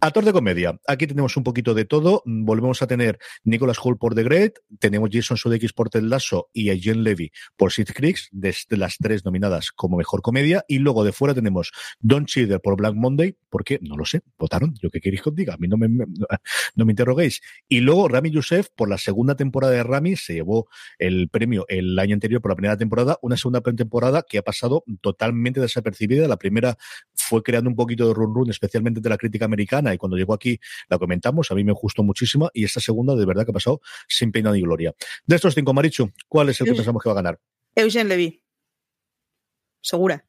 Actor 0.00 0.24
de 0.24 0.32
comedia. 0.32 0.78
Aquí 0.86 1.06
tenemos 1.06 1.36
un 1.36 1.44
poquito 1.44 1.74
de 1.74 1.84
todo. 1.84 2.22
Volvemos 2.24 2.82
a 2.82 2.86
tener 2.86 3.18
Nicholas 3.44 3.78
Hall 3.82 3.98
por 3.98 4.14
The 4.14 4.22
Great, 4.22 4.54
tenemos 4.78 5.10
Jason 5.12 5.36
Sudeikis 5.36 5.72
por 5.72 5.90
Ted 5.90 6.02
Lasso 6.02 6.48
y 6.52 6.70
a 6.70 6.76
Jen 6.76 7.02
Levy 7.02 7.32
por 7.56 7.72
Sid 7.72 7.88
Creeks, 7.94 8.28
desde 8.32 8.76
las 8.76 8.96
tres 8.98 9.24
nominadas 9.24 9.70
como 9.72 9.96
mejor 9.96 10.22
comedia. 10.22 10.64
Y 10.68 10.78
luego 10.78 11.04
de 11.04 11.12
fuera 11.12 11.34
tenemos 11.34 11.72
Don 12.00 12.26
Cheadle 12.26 12.60
por 12.60 12.76
Black 12.76 12.94
Monday, 12.94 13.36
porque 13.48 13.78
no 13.82 13.96
lo 13.96 14.04
sé, 14.04 14.22
votaron. 14.38 14.74
Yo 14.80 14.90
que 14.90 15.00
queréis 15.00 15.22
que 15.22 15.30
os 15.30 15.34
diga, 15.34 15.54
a 15.54 15.56
mí 15.56 15.68
no 15.68 15.76
me, 15.76 15.88
no 16.74 16.84
me 16.84 16.92
interroguéis. 16.92 17.40
Y 17.68 17.80
luego 17.80 18.08
Rami 18.08 18.30
Youssef 18.30 18.68
por 18.74 18.88
la 18.88 18.98
segunda 18.98 19.34
temporada 19.34 19.72
de 19.72 19.82
Rami 19.82 20.16
se 20.16 20.34
llevó 20.34 20.68
el 20.98 21.28
premio 21.28 21.64
el 21.68 21.98
año 21.98 22.14
anterior 22.14 22.40
por 22.40 22.50
la 22.50 22.56
primera 22.56 22.76
temporada, 22.76 23.18
una 23.22 23.36
segunda 23.36 23.60
temporada 23.60 24.24
que 24.28 24.38
ha 24.38 24.42
pasado 24.42 24.84
totalmente 25.00 25.60
desapercibida. 25.60 26.28
La 26.28 26.36
primera 26.36 26.76
fue 27.14 27.42
creando 27.42 27.70
un 27.70 27.76
poquito 27.76 28.08
de 28.08 28.14
run 28.14 28.34
run, 28.34 28.50
especialmente 28.50 28.99
de 29.00 29.10
la 29.10 29.18
crítica 29.18 29.44
americana, 29.44 29.94
y 29.94 29.98
cuando 29.98 30.16
llegó 30.16 30.34
aquí 30.34 30.58
la 30.88 30.98
comentamos, 30.98 31.50
a 31.50 31.54
mí 31.54 31.64
me 31.64 31.72
gustó 31.72 32.02
muchísimo, 32.02 32.50
y 32.52 32.64
esta 32.64 32.80
segunda 32.80 33.14
de 33.14 33.26
verdad 33.26 33.44
que 33.44 33.50
ha 33.50 33.54
pasado 33.54 33.80
sin 34.08 34.32
pena 34.32 34.52
ni 34.52 34.60
gloria. 34.62 34.94
De 35.26 35.36
estos 35.36 35.54
cinco, 35.54 35.72
Marichu, 35.72 36.10
¿cuál 36.28 36.48
es 36.48 36.60
el 36.60 36.66
que 36.66 36.74
pensamos 36.74 37.02
que 37.02 37.08
va 37.08 37.12
a 37.12 37.22
ganar? 37.22 37.40
Eugene 37.74 38.08
Levy. 38.08 38.42
Segura. 39.80 40.24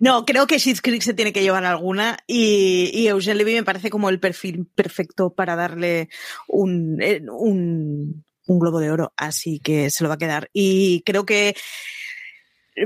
No, 0.00 0.24
creo 0.24 0.46
que 0.46 0.58
Shit's 0.58 0.80
Creek 0.80 1.02
se 1.02 1.14
tiene 1.14 1.32
que 1.32 1.42
llevar 1.42 1.64
alguna 1.64 2.18
y, 2.26 2.90
y 2.94 3.08
Eugene 3.08 3.36
Levy 3.36 3.54
me 3.54 3.64
parece 3.64 3.90
como 3.90 4.08
el 4.08 4.20
perfil 4.20 4.66
perfecto 4.74 5.34
para 5.34 5.56
darle 5.56 6.08
un, 6.48 7.02
eh, 7.02 7.22
un, 7.30 8.24
un, 8.46 8.58
globo 8.58 8.78
de 8.78 8.90
oro, 8.90 9.12
así 9.16 9.58
que 9.58 9.90
se 9.90 10.04
lo 10.04 10.08
va 10.08 10.14
a 10.14 10.18
quedar. 10.18 10.48
Y 10.52 11.02
creo 11.04 11.26
que 11.26 11.56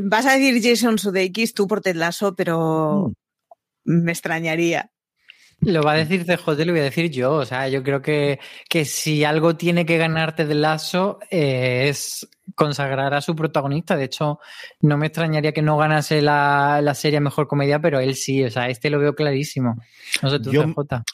Vas 0.03 0.26
a 0.26 0.37
decir 0.37 0.62
Jason 0.62 0.98
Sudeikis 0.98 1.55
tú 1.55 1.66
por 1.66 1.81
Ted 1.81 1.96
Lasso, 1.96 2.35
pero 2.35 3.12
mm. 3.85 4.05
me 4.05 4.12
extrañaría. 4.12 4.90
Lo 5.62 5.83
va 5.83 5.92
a 5.92 5.96
decir 5.96 6.24
CJ, 6.24 6.64
lo 6.64 6.72
voy 6.72 6.81
a 6.81 6.85
decir 6.85 7.11
yo. 7.11 7.35
O 7.35 7.44
sea, 7.44 7.68
yo 7.68 7.83
creo 7.83 8.00
que, 8.00 8.38
que 8.68 8.85
si 8.85 9.24
algo 9.24 9.57
tiene 9.57 9.85
que 9.85 9.98
ganarte 9.98 10.46
Ted 10.46 10.55
Lasso 10.55 11.18
eh, 11.31 11.88
es 11.88 12.29
consagrar 12.55 13.15
a 13.15 13.21
su 13.21 13.35
protagonista. 13.35 13.97
De 13.97 14.05
hecho, 14.05 14.39
no 14.81 14.97
me 14.97 15.07
extrañaría 15.07 15.53
que 15.53 15.63
no 15.63 15.77
ganase 15.77 16.23
la, 16.23 16.81
la, 16.83 16.95
serie 16.95 17.21
Mejor 17.21 17.47
Comedia, 17.47 17.81
pero 17.81 18.01
él 18.01 18.15
sí. 18.15 18.45
O 18.45 18.51
sea, 18.51 18.69
este 18.69 18.91
lo 18.91 18.99
veo 18.99 19.15
clarísimo. 19.15 19.77
No 20.23 20.31
sé 20.31 20.41
tú, 20.41 20.51
yo, 20.51 20.65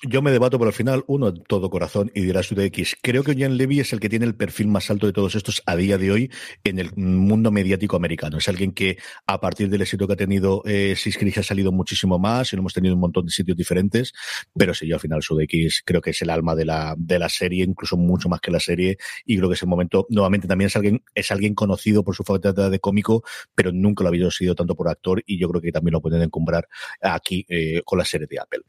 yo 0.02 0.22
me 0.22 0.30
debato, 0.30 0.58
pero 0.58 0.68
al 0.68 0.74
final, 0.74 1.04
uno, 1.06 1.32
todo 1.32 1.70
corazón, 1.70 2.10
y 2.14 2.22
dirá 2.22 2.42
su 2.42 2.60
X. 2.60 2.96
Creo 3.02 3.22
que 3.22 3.36
Jan 3.36 3.56
Levy 3.56 3.80
es 3.80 3.92
el 3.92 4.00
que 4.00 4.08
tiene 4.08 4.26
el 4.26 4.34
perfil 4.34 4.68
más 4.68 4.90
alto 4.90 5.06
de 5.06 5.12
todos 5.12 5.34
estos 5.34 5.62
a 5.66 5.76
día 5.76 5.98
de 5.98 6.10
hoy 6.10 6.30
en 6.64 6.78
el 6.78 6.94
mundo 6.96 7.50
mediático 7.50 7.96
americano. 7.96 8.38
Es 8.38 8.48
alguien 8.48 8.72
que, 8.72 8.98
a 9.26 9.40
partir 9.40 9.68
del 9.68 9.82
éxito 9.82 10.06
que 10.06 10.14
ha 10.14 10.16
tenido 10.16 10.62
eh, 10.64 10.94
Siscris, 10.96 11.38
ha 11.38 11.42
salido 11.42 11.72
muchísimo 11.72 12.18
más 12.18 12.52
y 12.52 12.56
lo 12.56 12.60
hemos 12.60 12.72
tenido 12.72 12.92
en 12.92 12.96
un 12.96 13.02
montón 13.02 13.26
de 13.26 13.32
sitios 13.32 13.56
diferentes. 13.56 14.12
Pero 14.54 14.74
sí, 14.74 14.86
yo 14.86 14.96
al 14.96 15.00
final, 15.00 15.22
su 15.22 15.38
X 15.40 15.82
creo 15.84 16.00
que 16.00 16.10
es 16.10 16.22
el 16.22 16.30
alma 16.30 16.54
de 16.54 16.64
la, 16.64 16.94
de 16.96 17.18
la 17.18 17.28
serie, 17.28 17.64
incluso 17.64 17.96
mucho 17.96 18.28
más 18.28 18.40
que 18.40 18.50
la 18.50 18.60
serie. 18.60 18.96
Y 19.24 19.36
creo 19.36 19.48
que 19.48 19.54
ese 19.54 19.66
momento, 19.66 20.06
nuevamente, 20.10 20.48
también 20.48 20.66
es 20.68 20.76
alguien, 20.76 21.02
es 21.14 21.25
alguien 21.30 21.54
conocido 21.54 22.04
por 22.04 22.14
su 22.14 22.24
faceta 22.24 22.70
de 22.70 22.80
cómico, 22.80 23.22
pero 23.54 23.72
nunca 23.72 24.02
lo 24.02 24.08
ha 24.08 24.10
habido 24.10 24.30
sido 24.30 24.54
tanto 24.54 24.74
por 24.74 24.88
actor 24.88 25.22
y 25.26 25.38
yo 25.38 25.48
creo 25.48 25.60
que 25.60 25.72
también 25.72 25.92
lo 25.92 26.00
pueden 26.00 26.22
encumbrar 26.22 26.68
aquí 27.00 27.44
eh, 27.48 27.82
con 27.84 27.98
la 27.98 28.04
serie 28.04 28.26
de 28.28 28.38
Apple. 28.40 28.60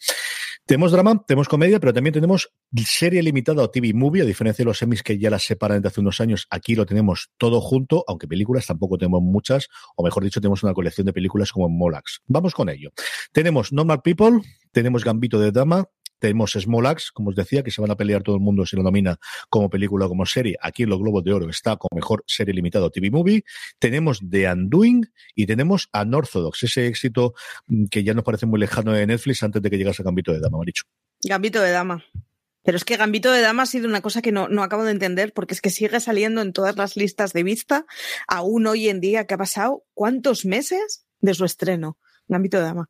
Tenemos 0.65 0.91
drama, 0.91 1.23
tenemos 1.25 1.47
comedia, 1.47 1.79
pero 1.79 1.93
también 1.93 2.13
tenemos 2.13 2.51
serie 2.85 3.23
limitada 3.23 3.63
o 3.63 3.69
TV 3.69 3.93
movie, 3.93 4.21
a 4.21 4.25
diferencia 4.25 4.63
de 4.63 4.67
los 4.67 4.77
semis 4.77 5.01
que 5.01 5.17
ya 5.17 5.29
las 5.29 5.43
separan 5.43 5.77
desde 5.77 5.87
hace 5.87 6.01
unos 6.01 6.19
años, 6.19 6.45
aquí 6.49 6.75
lo 6.75 6.85
tenemos 6.85 7.29
todo 7.37 7.61
junto, 7.61 8.03
aunque 8.05 8.27
películas 8.27 8.67
tampoco 8.67 8.97
tenemos 8.97 9.21
muchas, 9.21 9.69
o 9.95 10.03
mejor 10.03 10.25
dicho, 10.25 10.41
tenemos 10.41 10.63
una 10.63 10.73
colección 10.73 11.05
de 11.05 11.13
películas 11.13 11.53
como 11.53 11.69
Molax. 11.69 12.21
Vamos 12.27 12.53
con 12.53 12.67
ello. 12.67 12.91
Tenemos 13.31 13.71
Normal 13.71 14.01
People, 14.01 14.41
tenemos 14.73 15.05
Gambito 15.05 15.39
de 15.39 15.51
Dama, 15.53 15.85
tenemos 16.19 16.53
Smolax, 16.53 17.11
como 17.11 17.29
os 17.29 17.35
decía, 17.35 17.63
que 17.63 17.71
se 17.71 17.81
van 17.81 17.91
a 17.91 17.97
pelear 17.97 18.23
todo 18.23 18.35
el 18.35 18.41
mundo 18.41 18.65
si 18.65 18.75
lo 18.75 18.83
nomina 18.83 19.17
como 19.49 19.69
película 19.69 20.05
o 20.05 20.09
como 20.09 20.25
serie. 20.25 20.57
Aquí 20.61 20.83
en 20.83 20.89
los 20.89 20.99
Globos 20.99 21.23
de 21.23 21.33
Oro 21.33 21.49
está 21.49 21.77
como 21.77 21.95
mejor 21.95 22.23
serie 22.27 22.53
limitado 22.53 22.89
TV 22.89 23.11
Movie. 23.11 23.43
Tenemos 23.79 24.21
The 24.27 24.51
Undoing 24.51 25.11
y 25.35 25.45
tenemos 25.45 25.89
Unorthodox, 25.93 26.63
ese 26.63 26.87
éxito 26.87 27.33
mm, 27.67 27.85
que 27.85 28.03
ya 28.03 28.13
nos 28.13 28.23
parece 28.23 28.45
muy 28.45 28.59
lejano 28.59 28.93
de 28.93 29.05
Netflix 29.05 29.43
antes 29.43 29.61
de 29.61 29.69
que 29.69 29.77
llegase 29.77 30.01
a 30.01 30.05
Gambito 30.05 30.33
de 30.33 30.39
Dama, 30.39 30.57
dicho. 30.65 30.83
Gambito 31.23 31.61
de 31.61 31.71
Dama. 31.71 32.03
Pero 32.63 32.75
es 32.75 32.83
que 32.83 32.97
Gambito 32.97 33.31
de 33.31 33.41
Dama 33.41 33.63
ha 33.63 33.65
sido 33.65 33.87
una 33.87 34.01
cosa 34.01 34.21
que 34.21 34.33
no, 34.33 34.49
no 34.49 34.61
acabo 34.61 34.83
de 34.83 34.91
entender, 34.91 35.31
porque 35.33 35.53
es 35.53 35.61
que 35.61 35.69
sigue 35.69 35.99
saliendo 36.01 36.41
en 36.41 36.51
todas 36.51 36.75
las 36.75 36.97
listas 36.97 37.31
de 37.31 37.43
vista, 37.43 37.85
aún 38.27 38.67
hoy 38.67 38.89
en 38.89 38.99
día 38.99 39.25
que 39.25 39.35
ha 39.35 39.37
pasado 39.37 39.85
cuántos 39.93 40.45
meses 40.45 41.05
de 41.21 41.33
su 41.33 41.45
estreno. 41.45 41.97
Gambito 42.27 42.57
de 42.57 42.63
Dama. 42.63 42.89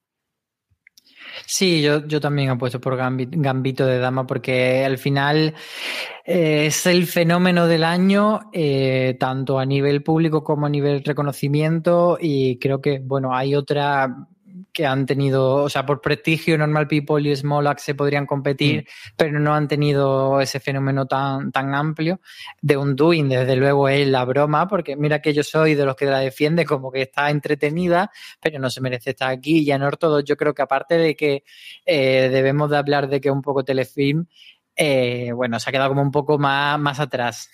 Sí, 1.46 1.82
yo, 1.82 2.06
yo 2.06 2.20
también 2.20 2.50
apuesto 2.50 2.80
por 2.80 2.98
Gambito 2.98 3.86
de 3.86 4.00
Dama 4.00 4.26
porque 4.26 4.84
al 4.86 4.98
final 4.98 5.54
eh, 6.26 6.66
es 6.68 6.86
el 6.86 7.08
fenómeno 7.08 7.68
del 7.68 7.84
año, 7.84 8.50
eh, 8.54 9.16
tanto 9.20 9.60
a 9.60 9.66
nivel 9.66 10.04
público 10.04 10.44
como 10.44 10.66
a 10.66 10.70
nivel 10.70 11.04
reconocimiento 11.04 12.18
y 12.20 12.58
creo 12.60 12.82
que, 12.82 13.00
bueno, 13.00 13.36
hay 13.36 13.56
otra 13.56 14.28
que 14.72 14.86
han 14.86 15.06
tenido, 15.06 15.56
o 15.56 15.70
sea, 15.70 15.86
por 15.86 16.02
prestigio, 16.02 16.58
Normal 16.58 16.88
People 16.88 17.28
y 17.28 17.36
Small 17.36 17.68
Axe 17.68 17.86
se 17.86 17.96
podrían 17.96 18.26
competir, 18.26 18.82
mm. 18.84 19.14
pero 19.16 19.40
no 19.40 19.54
han 19.54 19.68
tenido 19.68 20.40
ese 20.40 20.60
fenómeno 20.60 21.06
tan, 21.06 21.52
tan 21.52 21.74
amplio. 21.74 22.20
De 22.62 22.78
Undoing, 22.78 23.30
desde 23.30 23.56
luego, 23.56 23.90
es 23.90 24.08
la 24.08 24.24
broma, 24.26 24.68
porque 24.68 24.96
mira 24.96 25.22
que 25.22 25.34
yo 25.34 25.44
soy 25.44 25.76
de 25.76 25.86
los 25.86 25.96
que 25.96 26.06
la 26.06 26.20
defiende 26.20 26.66
como 26.66 26.92
que 26.92 27.04
está 27.04 27.30
entretenida, 27.30 28.12
pero 28.40 28.60
no 28.60 28.70
se 28.70 28.82
merece 28.82 29.12
estar 29.12 29.30
aquí. 29.30 29.60
Y 29.60 29.72
en 29.72 29.82
Ortodox, 29.82 30.24
yo 30.26 30.38
creo 30.38 30.54
que 30.54 30.62
aparte 30.62 30.98
de 30.98 31.16
que 31.16 31.44
eh, 31.86 32.30
debemos 32.32 32.70
de 32.70 32.78
hablar 32.78 33.10
de 33.10 33.20
que 33.22 33.30
es 33.30 33.34
un 33.34 33.42
poco 33.42 33.64
telefilm, 33.64 34.26
eh, 34.76 35.32
bueno, 35.34 35.60
se 35.60 35.70
ha 35.70 35.74
quedado 35.74 35.90
como 35.90 36.02
un 36.04 36.12
poco 36.12 36.38
más, 36.38 36.80
más 36.80 37.00
atrás. 37.00 37.50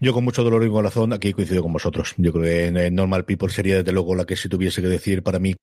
Yo 0.00 0.12
con 0.12 0.24
mucho 0.24 0.42
dolor 0.42 0.64
y 0.64 0.70
corazón 0.70 1.12
aquí 1.12 1.32
coincido 1.32 1.62
con 1.62 1.72
vosotros. 1.72 2.14
Yo 2.16 2.32
creo 2.32 2.44
que 2.44 2.86
en 2.86 2.94
Normal 2.94 3.24
People 3.24 3.50
sería 3.50 3.76
desde 3.76 3.92
luego 3.92 4.14
la 4.14 4.24
que 4.24 4.36
si 4.36 4.48
tuviese 4.48 4.80
que 4.80 4.88
decir 4.88 5.22
para 5.22 5.38
mí 5.38 5.54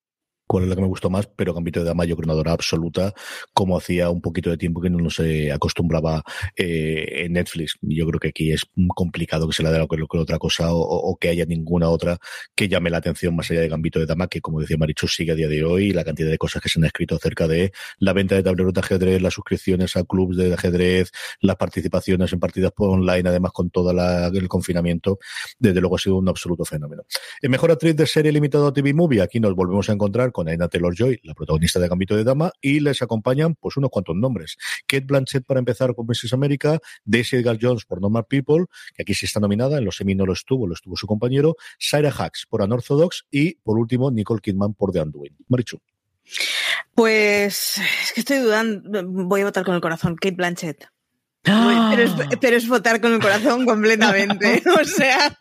cuál 0.47 0.63
es 0.63 0.69
la 0.69 0.75
que 0.75 0.81
me 0.81 0.87
gustó 0.87 1.09
más, 1.09 1.27
pero 1.35 1.53
Gambito 1.53 1.79
de 1.79 1.85
Dama 1.85 2.05
yo 2.05 2.15
creo 2.15 2.33
una 2.33 2.51
absoluta, 2.51 3.13
como 3.53 3.77
hacía 3.77 4.09
un 4.09 4.21
poquito 4.21 4.49
de 4.49 4.57
tiempo 4.57 4.81
que 4.81 4.89
no 4.89 5.09
se 5.09 5.51
acostumbraba 5.51 6.23
eh, 6.55 7.25
en 7.25 7.33
Netflix. 7.33 7.77
Yo 7.81 8.05
creo 8.07 8.19
que 8.19 8.29
aquí 8.29 8.51
es 8.51 8.65
complicado 8.95 9.47
que 9.47 9.53
se 9.53 9.63
le 9.63 9.69
dé 9.69 9.79
otra 9.81 10.37
cosa 10.39 10.67
o, 10.71 11.17
que 11.19 11.29
haya 11.29 11.45
ninguna 11.45 11.89
otra 11.89 12.17
que 12.55 12.67
llame 12.67 12.89
la 12.89 12.97
atención 12.97 13.35
más 13.35 13.49
allá 13.51 13.61
de 13.61 13.69
Gambito 13.69 13.99
de 13.99 14.05
Dama, 14.05 14.27
que 14.27 14.41
como 14.41 14.59
decía 14.59 14.77
Marichu 14.77 15.07
sigue 15.07 15.31
a 15.31 15.35
día 15.35 15.47
de 15.47 15.63
hoy, 15.63 15.91
la 15.91 16.03
cantidad 16.03 16.29
de 16.29 16.37
cosas 16.37 16.61
que 16.61 16.69
se 16.69 16.79
han 16.79 16.85
escrito 16.85 17.15
acerca 17.15 17.47
de 17.47 17.71
la 17.99 18.13
venta 18.13 18.35
de 18.35 18.43
tableros 18.43 18.73
de 18.73 18.79
ajedrez, 18.79 19.21
las 19.21 19.33
suscripciones 19.33 19.95
a 19.95 20.03
clubs 20.03 20.37
de 20.37 20.53
ajedrez, 20.53 21.11
las 21.41 21.55
participaciones 21.55 22.31
en 22.33 22.39
partidas 22.39 22.71
por 22.71 22.89
online, 22.89 23.29
además 23.29 23.51
con 23.51 23.69
todo 23.69 23.91
el 23.91 24.47
confinamiento, 24.47 25.19
desde 25.59 25.79
luego 25.79 25.95
ha 25.95 25.99
sido 25.99 26.17
un 26.17 26.29
absoluto 26.29 26.65
fenómeno. 26.65 27.03
En 27.41 27.51
mejor 27.51 27.71
actriz 27.71 27.95
de 27.95 28.05
serie 28.05 28.31
limitado 28.31 28.67
a 28.67 28.73
TV 28.73 28.93
Movie, 28.93 29.21
aquí 29.21 29.39
nos 29.39 29.55
volvemos 29.55 29.89
a 29.89 29.93
encontrar 29.93 30.31
con 30.35 30.49
Aina 30.49 30.67
Taylor-Joy, 30.67 31.21
la 31.23 31.33
protagonista 31.33 31.79
de 31.79 31.87
Gambito 31.87 32.13
de 32.13 32.25
Dama, 32.25 32.51
y 32.59 32.81
les 32.81 33.01
acompañan 33.01 33.55
pues 33.55 33.77
unos 33.77 33.89
cuantos 33.89 34.17
nombres. 34.17 34.57
Kate 34.85 35.05
Blanchett 35.05 35.45
para 35.45 35.59
empezar 35.59 35.95
con 35.95 36.05
Mrs. 36.07 36.33
America, 36.33 36.77
Daisy 37.05 37.37
Edgar 37.37 37.57
Jones 37.61 37.85
por 37.85 38.01
Normal 38.01 38.25
People, 38.27 38.65
que 38.93 39.03
aquí 39.03 39.13
sí 39.13 39.27
está 39.27 39.39
nominada, 39.39 39.77
en 39.77 39.85
los 39.85 39.95
semi 39.95 40.13
no 40.13 40.25
lo 40.25 40.33
estuvo, 40.33 40.67
lo 40.67 40.73
estuvo 40.73 40.97
su 40.97 41.07
compañero, 41.07 41.55
Sarah 41.79 42.11
Hacks 42.11 42.47
por 42.49 42.61
Unorthodox 42.61 43.25
y 43.31 43.55
por 43.63 43.79
último 43.79 44.11
Nicole 44.11 44.41
Kidman 44.41 44.73
por 44.73 44.91
The 44.91 45.03
Undoing. 45.03 45.37
Marichu. 45.47 45.79
Pues 46.93 47.77
es 47.77 48.11
que 48.11 48.19
estoy 48.19 48.39
dudando, 48.39 49.05
voy 49.05 49.39
a 49.39 49.45
votar 49.45 49.63
con 49.63 49.73
el 49.73 49.79
corazón, 49.79 50.17
Kate 50.17 50.35
Blanchett. 50.35 50.85
Pero, 51.43 52.01
es, 52.01 52.11
pero, 52.41 52.57
es, 52.57 52.67
votar 52.67 52.99
con 52.99 53.13
el 53.13 53.21
corazón 53.21 53.65
completamente. 53.65 54.61
o 54.81 54.83
sea, 54.83 55.39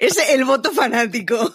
es 0.00 0.18
el 0.30 0.44
voto 0.44 0.72
fanático. 0.72 1.54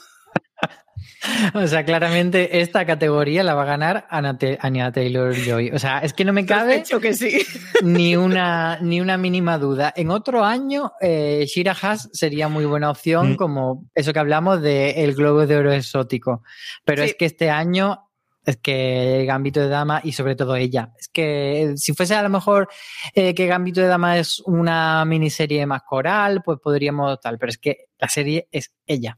O 1.53 1.67
sea, 1.67 1.83
claramente 1.85 2.61
esta 2.61 2.85
categoría 2.85 3.43
la 3.43 3.55
va 3.55 3.63
a 3.63 3.65
ganar 3.65 4.07
Anya 4.09 4.91
Taylor 4.91 5.33
Joy. 5.33 5.71
O 5.71 5.79
sea, 5.79 5.99
es 5.99 6.13
que 6.13 6.25
no 6.25 6.33
me 6.33 6.45
cabe 6.45 6.83
que 7.01 7.13
sí. 7.13 7.45
ni, 7.83 8.15
una, 8.15 8.79
ni 8.81 9.01
una 9.01 9.17
mínima 9.17 9.57
duda. 9.57 9.93
En 9.95 10.11
otro 10.11 10.43
año, 10.43 10.93
eh, 11.01 11.45
Shira 11.47 11.75
Haas 11.79 12.09
sería 12.13 12.47
muy 12.47 12.65
buena 12.65 12.89
opción, 12.89 13.33
mm. 13.33 13.35
como 13.35 13.89
eso 13.93 14.13
que 14.13 14.19
hablamos 14.19 14.61
de 14.61 15.03
el 15.03 15.15
globo 15.15 15.45
de 15.45 15.57
oro 15.57 15.71
exótico. 15.71 16.43
Pero 16.83 17.03
es 17.03 17.15
que 17.15 17.25
este 17.25 17.49
año 17.49 18.01
es 18.45 18.57
que 18.57 19.25
Gambito 19.25 19.59
de 19.59 19.69
Dama 19.69 20.01
y 20.03 20.11
sobre 20.11 20.35
todo 20.35 20.55
ella. 20.55 20.93
Es 20.99 21.07
que 21.07 21.73
si 21.77 21.93
fuese 21.93 22.15
a 22.15 22.21
lo 22.21 22.29
mejor 22.29 22.69
eh, 23.13 23.33
que 23.33 23.47
Gambito 23.47 23.81
de 23.81 23.87
Dama 23.87 24.19
es 24.19 24.39
una 24.41 25.03
miniserie 25.05 25.65
más 25.65 25.81
coral, 25.81 26.43
pues 26.43 26.59
podríamos 26.59 27.19
tal, 27.19 27.39
pero 27.39 27.49
es 27.49 27.57
que 27.57 27.87
la 27.97 28.07
serie 28.07 28.47
es 28.51 28.71
ella. 28.85 29.17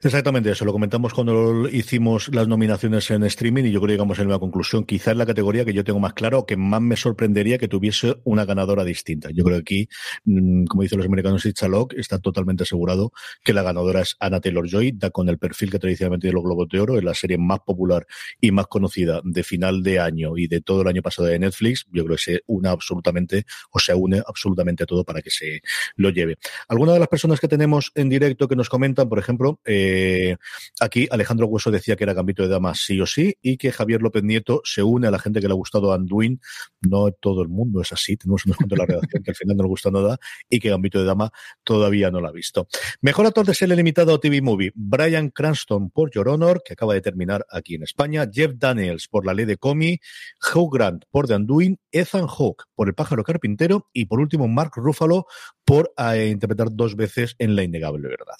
Exactamente 0.00 0.48
eso, 0.52 0.64
lo 0.64 0.70
comentamos 0.70 1.12
cuando 1.12 1.68
hicimos 1.68 2.32
las 2.32 2.46
nominaciones 2.46 3.10
en 3.10 3.24
streaming 3.24 3.64
y 3.64 3.72
yo 3.72 3.80
creo 3.80 3.88
que 3.88 3.92
llegamos 3.94 4.20
a 4.20 4.24
la 4.24 4.38
conclusión. 4.38 4.84
Quizás 4.84 5.16
la 5.16 5.26
categoría 5.26 5.64
que 5.64 5.72
yo 5.72 5.82
tengo 5.82 5.98
más 5.98 6.12
claro, 6.12 6.46
que 6.46 6.56
más 6.56 6.80
me 6.80 6.94
sorprendería 6.94 7.58
que 7.58 7.66
tuviese 7.66 8.14
una 8.22 8.44
ganadora 8.44 8.84
distinta. 8.84 9.30
Yo 9.34 9.42
creo 9.42 9.56
que 9.56 9.60
aquí, 9.60 9.88
mm, 10.24 10.66
como 10.66 10.84
dicen 10.84 10.98
los 10.98 11.06
americanos, 11.08 11.42
Chalok 11.52 11.94
está 11.94 12.20
totalmente 12.20 12.62
asegurado 12.62 13.10
que 13.42 13.52
la 13.52 13.64
ganadora 13.64 14.02
es 14.02 14.14
Anna 14.20 14.38
Taylor-Joy, 14.40 14.92
da 14.92 15.10
con 15.10 15.28
el 15.28 15.36
perfil 15.38 15.72
que 15.72 15.80
tradicionalmente 15.80 16.26
tiene 16.28 16.34
los 16.36 16.44
Globos 16.44 16.68
de 16.68 16.78
Oro, 16.78 16.96
es 16.96 17.02
la 17.02 17.14
serie 17.14 17.36
más 17.36 17.58
popular 17.66 18.06
y 18.40 18.52
más 18.52 18.68
conocida 18.68 19.20
de 19.24 19.42
final 19.42 19.82
de 19.82 19.98
año 19.98 20.36
y 20.36 20.46
de 20.46 20.60
todo 20.60 20.82
el 20.82 20.86
año 20.86 21.02
pasado 21.02 21.26
de 21.26 21.40
Netflix. 21.40 21.86
Yo 21.90 22.04
creo 22.04 22.16
que 22.16 22.22
se 22.22 22.42
une 22.46 22.68
absolutamente, 22.68 23.46
o 23.72 23.80
se 23.80 23.94
une 23.96 24.22
absolutamente 24.24 24.84
a 24.84 24.86
todo 24.86 25.02
para 25.02 25.22
que 25.22 25.30
se 25.30 25.60
lo 25.96 26.10
lleve. 26.10 26.36
Algunas 26.68 26.94
de 26.94 27.00
las 27.00 27.08
personas 27.08 27.40
que 27.40 27.48
tenemos 27.48 27.90
en 27.96 28.08
directo 28.08 28.46
que 28.46 28.54
nos 28.54 28.68
comentan, 28.68 29.08
por 29.08 29.18
ejemplo, 29.18 29.60
eh, 29.64 29.86
eh, 29.88 30.36
aquí 30.80 31.08
Alejandro 31.10 31.46
Hueso 31.46 31.70
decía 31.70 31.96
que 31.96 32.04
era 32.04 32.12
Gambito 32.12 32.42
de 32.42 32.48
Dama 32.48 32.74
sí 32.74 33.00
o 33.00 33.06
sí 33.06 33.36
y 33.42 33.56
que 33.56 33.72
Javier 33.72 34.02
López 34.02 34.22
Nieto 34.22 34.60
se 34.64 34.82
une 34.82 35.08
a 35.08 35.10
la 35.10 35.18
gente 35.18 35.40
que 35.40 35.48
le 35.48 35.52
ha 35.52 35.56
gustado 35.56 35.92
Anduin. 35.92 36.40
No 36.82 37.10
todo 37.12 37.42
el 37.42 37.48
mundo 37.48 37.80
es 37.80 37.92
así, 37.92 38.16
tenemos 38.16 38.44
unos 38.46 38.56
cuantos 38.56 38.76
de 38.76 38.80
la 38.80 38.86
redacción 38.86 39.22
que 39.22 39.30
al 39.30 39.36
final 39.36 39.56
no 39.56 39.62
le 39.64 39.68
gusta 39.68 39.90
nada 39.90 40.18
y 40.48 40.60
que 40.60 40.70
Gambito 40.70 40.98
de 40.98 41.04
Dama 41.04 41.30
todavía 41.64 42.10
no 42.10 42.20
la 42.20 42.28
ha 42.28 42.32
visto. 42.32 42.68
Mejor 43.00 43.26
actor 43.26 43.46
de 43.46 43.54
serie 43.54 43.76
limitado 43.76 44.14
a 44.14 44.20
TV 44.20 44.42
Movie, 44.42 44.72
Brian 44.74 45.30
Cranston 45.30 45.90
por 45.90 46.10
Your 46.10 46.28
Honor, 46.28 46.62
que 46.64 46.74
acaba 46.74 46.94
de 46.94 47.00
terminar 47.00 47.46
aquí 47.50 47.74
en 47.74 47.82
España, 47.82 48.28
Jeff 48.30 48.52
Daniels 48.56 49.08
por 49.08 49.24
La 49.24 49.34
Ley 49.34 49.46
de 49.46 49.56
Comi, 49.56 49.98
Hugh 50.54 50.72
Grant 50.72 51.04
por 51.10 51.26
The 51.26 51.34
Anduin, 51.34 51.78
Ethan 51.92 52.26
Hawke 52.26 52.64
por 52.74 52.88
El 52.88 52.94
Pájaro 52.94 53.24
Carpintero 53.24 53.88
y 53.92 54.06
por 54.06 54.20
último 54.20 54.48
Mark 54.48 54.72
Ruffalo 54.76 55.26
por 55.64 55.92
eh, 55.96 56.28
interpretar 56.28 56.68
dos 56.70 56.96
veces 56.96 57.34
en 57.38 57.56
La 57.56 57.62
Innegable 57.62 58.08
Verdad. 58.08 58.36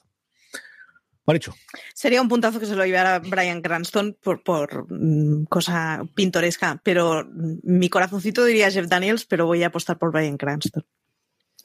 Maricho. 1.29 1.55
Sería 1.93 2.23
un 2.23 2.29
puntazo 2.29 2.59
que 2.59 2.65
se 2.65 2.75
lo 2.75 2.87
llevara 2.87 3.19
Brian 3.19 3.61
Cranston 3.61 4.17
por, 4.23 4.43
por 4.43 4.87
mm, 4.91 5.45
cosa 5.45 6.03
pintoresca, 6.15 6.81
pero 6.83 7.23
mm, 7.23 7.59
mi 7.65 7.91
corazoncito 7.91 8.47
diría 8.47 8.71
Jeff 8.71 8.89
Daniels, 8.89 9.27
pero 9.27 9.45
voy 9.45 9.63
a 9.63 9.67
apostar 9.67 9.99
por 9.99 10.11
Brian 10.11 10.39
Cranston. 10.39 10.87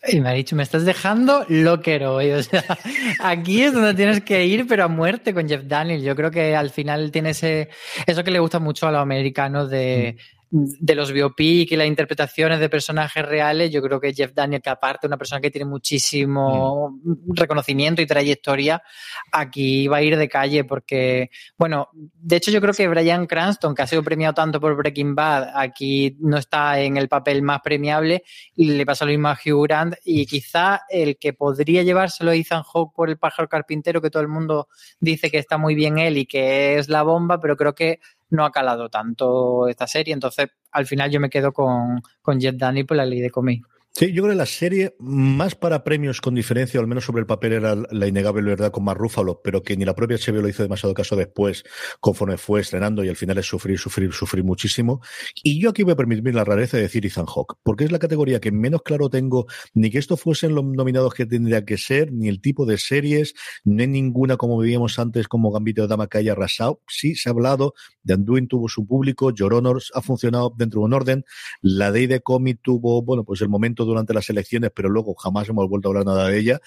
Y 0.05 0.19
me 0.19 0.29
ha 0.29 0.33
dicho, 0.33 0.57
me 0.57 0.63
estás 0.63 0.83
dejando 0.83 1.45
loquero. 1.47 2.15
O 2.15 2.43
sea, 2.43 2.77
aquí 3.19 3.63
es 3.63 3.71
donde 3.71 3.93
tienes 3.93 4.21
que 4.21 4.45
ir, 4.45 4.67
pero 4.67 4.83
a 4.83 4.89
muerte 4.89 5.33
con 5.33 5.47
Jeff 5.47 5.63
Daniels. 5.63 6.03
Yo 6.03 6.13
creo 6.13 6.29
que 6.29 6.57
al 6.57 6.69
final 6.69 7.09
tiene 7.09 7.29
ese, 7.29 7.69
eso 8.05 8.21
que 8.21 8.31
le 8.31 8.39
gusta 8.39 8.59
mucho 8.59 8.85
a 8.85 8.91
los 8.91 9.01
americanos 9.01 9.69
de, 9.69 10.17
mm 10.17 10.32
de 10.55 10.93
los 10.93 11.11
biopic 11.11 11.71
y 11.71 11.75
las 11.75 11.87
interpretaciones 11.87 12.59
de 12.59 12.69
personajes 12.69 13.25
reales, 13.25 13.71
yo 13.71 13.81
creo 13.81 13.99
que 13.99 14.13
Jeff 14.13 14.35
Daniel, 14.35 14.61
que 14.61 14.69
aparte 14.69 15.07
una 15.07 15.17
persona 15.17 15.41
que 15.41 15.49
tiene 15.49 15.65
muchísimo 15.65 16.91
mm. 17.03 17.33
reconocimiento 17.33 18.03
y 18.03 18.05
trayectoria, 18.05 18.83
aquí 19.31 19.87
va 19.87 19.97
a 19.97 20.03
ir 20.03 20.15
de 20.15 20.29
calle 20.29 20.63
porque, 20.63 21.31
bueno, 21.57 21.89
de 21.93 22.35
hecho 22.35 22.51
yo 22.51 22.61
creo 22.61 22.75
que 22.75 22.87
Brian 22.87 23.25
Cranston, 23.25 23.73
que 23.73 23.81
ha 23.81 23.87
sido 23.87 24.03
premiado 24.03 24.35
tanto 24.35 24.61
por 24.61 24.75
Breaking 24.75 25.15
Bad, 25.15 25.53
aquí 25.55 26.17
no 26.19 26.37
está 26.37 26.79
en 26.79 26.97
el 26.97 27.07
papel 27.07 27.41
más 27.41 27.61
premiable, 27.61 28.23
le 28.55 28.85
pasa 28.85 29.05
lo 29.05 29.11
mismo 29.11 29.29
a 29.29 29.39
Hugh 29.43 29.63
Grant 29.63 29.95
y 30.05 30.27
quizá 30.27 30.81
el 30.87 31.17
que 31.17 31.33
podría 31.33 31.81
llevárselo 31.81 32.29
a 32.29 32.35
Ethan 32.35 32.61
Hawke 32.61 32.93
por 32.95 33.09
el 33.09 33.17
pájaro 33.17 33.49
carpintero, 33.49 34.03
que 34.03 34.11
todo 34.11 34.21
el 34.21 34.29
mundo 34.29 34.67
dice 34.99 35.31
que 35.31 35.39
está 35.39 35.57
muy 35.57 35.73
bien 35.73 35.97
él 35.97 36.19
y 36.19 36.27
que 36.27 36.77
es 36.77 36.89
la 36.89 37.01
bomba, 37.01 37.39
pero 37.39 37.57
creo 37.57 37.73
que 37.73 37.99
no 38.33 38.45
ha 38.45 38.51
calado 38.51 38.89
tanto 38.89 39.67
esta 39.67 39.87
serie. 39.87 40.13
Entonces, 40.13 40.49
al 40.71 40.85
final 40.85 41.11
yo 41.11 41.19
me 41.19 41.29
quedo 41.29 41.53
con, 41.53 42.01
con 42.21 42.39
Jet 42.39 42.57
Danny 42.57 42.83
por 42.83 42.97
la 42.97 43.05
ley 43.05 43.21
de 43.21 43.31
cómic. 43.31 43.65
Sí, 43.95 44.11
yo 44.11 44.23
creo 44.23 44.33
que 44.33 44.37
la 44.39 44.47
serie, 44.47 44.95
más 44.97 45.53
para 45.53 45.83
premios 45.83 46.19
con 46.19 46.33
diferencia, 46.33 46.79
al 46.79 46.87
menos 46.87 47.05
sobre 47.05 47.19
el 47.19 47.27
papel, 47.27 47.53
era 47.53 47.75
la 47.75 48.07
innegable 48.07 48.41
verdad 48.41 48.71
con 48.71 48.83
más 48.83 48.97
Rúfalo, 48.97 49.39
pero 49.43 49.61
que 49.61 49.77
ni 49.77 49.85
la 49.85 49.93
propia 49.93 50.17
HBO 50.17 50.41
lo 50.41 50.49
hizo 50.49 50.63
demasiado 50.63 50.95
caso 50.95 51.15
después, 51.15 51.63
conforme 51.99 52.37
fue 52.37 52.61
estrenando, 52.61 53.03
y 53.03 53.09
al 53.09 53.15
final 53.15 53.37
es 53.37 53.45
sufrir, 53.45 53.77
sufrir, 53.77 54.11
sufrir 54.11 54.43
muchísimo. 54.43 54.99
Y 55.43 55.61
yo 55.61 55.69
aquí 55.69 55.83
voy 55.83 55.93
a 55.93 55.95
permitirme 55.95 56.33
la 56.33 56.43
rareza 56.43 56.77
de 56.77 56.83
decir 56.83 57.05
Ethan 57.05 57.27
Hawke, 57.27 57.53
porque 57.61 57.83
es 57.83 57.91
la 57.91 57.99
categoría 57.99 58.41
que 58.41 58.51
menos 58.51 58.81
claro 58.81 59.11
tengo 59.11 59.45
ni 59.75 59.91
que 59.91 59.99
esto 59.99 60.17
fuesen 60.17 60.55
los 60.55 60.65
nominados 60.65 61.13
que 61.13 61.27
tendría 61.27 61.63
que 61.63 61.77
ser, 61.77 62.11
ni 62.11 62.29
el 62.29 62.41
tipo 62.41 62.65
de 62.65 62.79
series, 62.79 63.35
ni 63.63 63.85
ninguna, 63.85 64.37
como 64.37 64.57
veíamos 64.57 64.97
antes, 64.97 65.27
como 65.27 65.51
Gambito 65.51 65.83
de 65.83 65.87
Dama 65.87 66.07
que 66.07 66.17
haya 66.17 66.31
arrasado. 66.31 66.81
Sí, 66.87 67.13
se 67.13 67.29
ha 67.29 67.31
hablado, 67.31 67.75
de 68.01 68.15
Anduin 68.15 68.47
tuvo 68.47 68.67
su 68.69 68.87
público, 68.87 69.29
Your 69.29 69.53
Honor 69.53 69.83
ha 69.93 70.01
funcionado 70.01 70.51
dentro 70.57 70.79
de 70.79 70.85
un 70.85 70.93
orden, 70.93 71.25
la 71.61 71.91
Day 71.91 72.07
de 72.07 72.21
Comic 72.21 72.59
tuvo, 72.63 73.03
bueno, 73.03 73.23
pues 73.23 73.41
el 73.41 73.49
momento 73.49 73.82
durante 73.85 74.13
las 74.13 74.29
elecciones, 74.29 74.71
pero 74.73 74.89
luego 74.89 75.13
jamás 75.15 75.49
hemos 75.49 75.67
vuelto 75.69 75.89
a 75.89 75.91
hablar 75.91 76.05
nada 76.05 76.27
de 76.27 76.39
ella. 76.39 76.59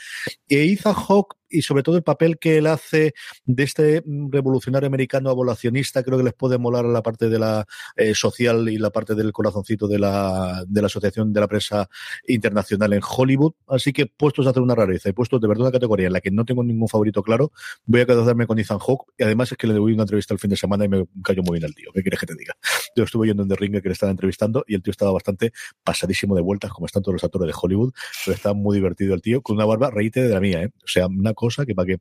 E 0.49 0.73
Ethan 0.73 0.95
Hawke 0.95 1.37
y 1.49 1.63
sobre 1.63 1.83
todo 1.83 1.97
el 1.97 2.03
papel 2.03 2.39
que 2.39 2.59
él 2.59 2.67
hace 2.67 3.15
de 3.45 3.63
este 3.63 4.03
revolucionario 4.31 4.87
americano 4.87 5.31
abolacionista, 5.31 6.03
creo 6.03 6.19
que 6.19 6.25
les 6.25 6.35
puede 6.35 6.59
molar 6.59 6.85
a 6.85 6.89
la 6.89 7.03
parte 7.03 7.29
de 7.29 7.39
la 7.39 7.67
eh, 7.97 8.15
social 8.15 8.69
y 8.69 8.79
la 8.79 8.91
parte 8.91 9.15
del 9.15 9.33
corazoncito 9.33 9.87
de 9.89 9.99
la, 9.99 10.65
de 10.67 10.81
la 10.81 10.87
Asociación 10.87 11.33
de 11.33 11.41
la 11.41 11.49
Prensa 11.49 11.89
Internacional 12.27 12.93
en 12.93 13.01
Hollywood. 13.03 13.53
Así 13.69 13.93
que 13.93 14.07
puestos 14.07 14.47
a 14.47 14.51
hacer 14.51 14.63
una 14.63 14.75
rareza 14.75 15.09
y 15.09 15.13
puestos 15.13 15.41
de 15.41 15.49
verdad 15.49 15.63
una 15.63 15.73
categoría 15.73 16.07
en 16.09 16.13
la 16.13 16.21
que 16.21 16.31
no 16.31 16.45
tengo 16.45 16.63
ningún 16.63 16.89
favorito 16.89 17.23
claro, 17.23 17.53
voy 17.85 18.01
a 18.01 18.07
quedarme 18.07 18.47
con 18.47 18.59
Ethan 18.59 18.79
Hawke 18.79 19.13
y 19.19 19.23
además 19.23 19.51
es 19.53 19.59
que 19.59 19.67
le 19.67 19.75
doy 19.75 19.93
una 19.93 20.03
entrevista 20.03 20.35
el 20.35 20.41
fin 20.41 20.51
de 20.51 20.57
semana 20.57 20.85
y 20.85 20.89
me 20.89 21.05
cayó 21.23 21.43
muy 21.43 21.59
bien 21.59 21.65
al 21.65 21.75
tío. 21.75 21.91
¿Qué 21.95 22.03
quieres 22.03 22.21
que 22.21 22.27
te 22.27 22.35
diga? 22.35 22.55
Yo 22.97 23.05
estuve 23.05 23.29
yendo 23.29 23.43
en 23.43 23.49
The 23.49 23.57
Ring 23.57 23.81
que 23.81 23.89
le 23.89 23.93
estaba 23.93 24.11
entrevistando 24.11 24.65
y 24.67 24.75
el 24.75 24.83
tío 24.83 24.91
estaba 24.91 25.13
bastante 25.13 25.53
pasadísimo 25.83 26.35
de 26.35 26.43
vueltas, 26.43 26.73
como 26.73 26.87
están 26.87 27.03
todos 27.07 27.15
los 27.15 27.25
actores 27.25 27.47
de 27.47 27.59
Hollywood, 27.61 27.93
pero 28.25 28.35
está 28.35 28.53
muy 28.53 28.77
divertido 28.77 29.15
el 29.15 29.23
tío, 29.23 29.41
con 29.41 29.57
una 29.57 29.65
barba, 29.65 29.91
reíte 29.91 30.21
de 30.21 30.35
la 30.35 30.41
mía, 30.41 30.65
¿eh? 30.65 30.71
O 30.83 30.89
sea, 30.89 31.07
una 31.07 31.33
cosa 31.33 31.65
que 31.65 31.75
para 31.75 31.87
qué. 31.87 31.99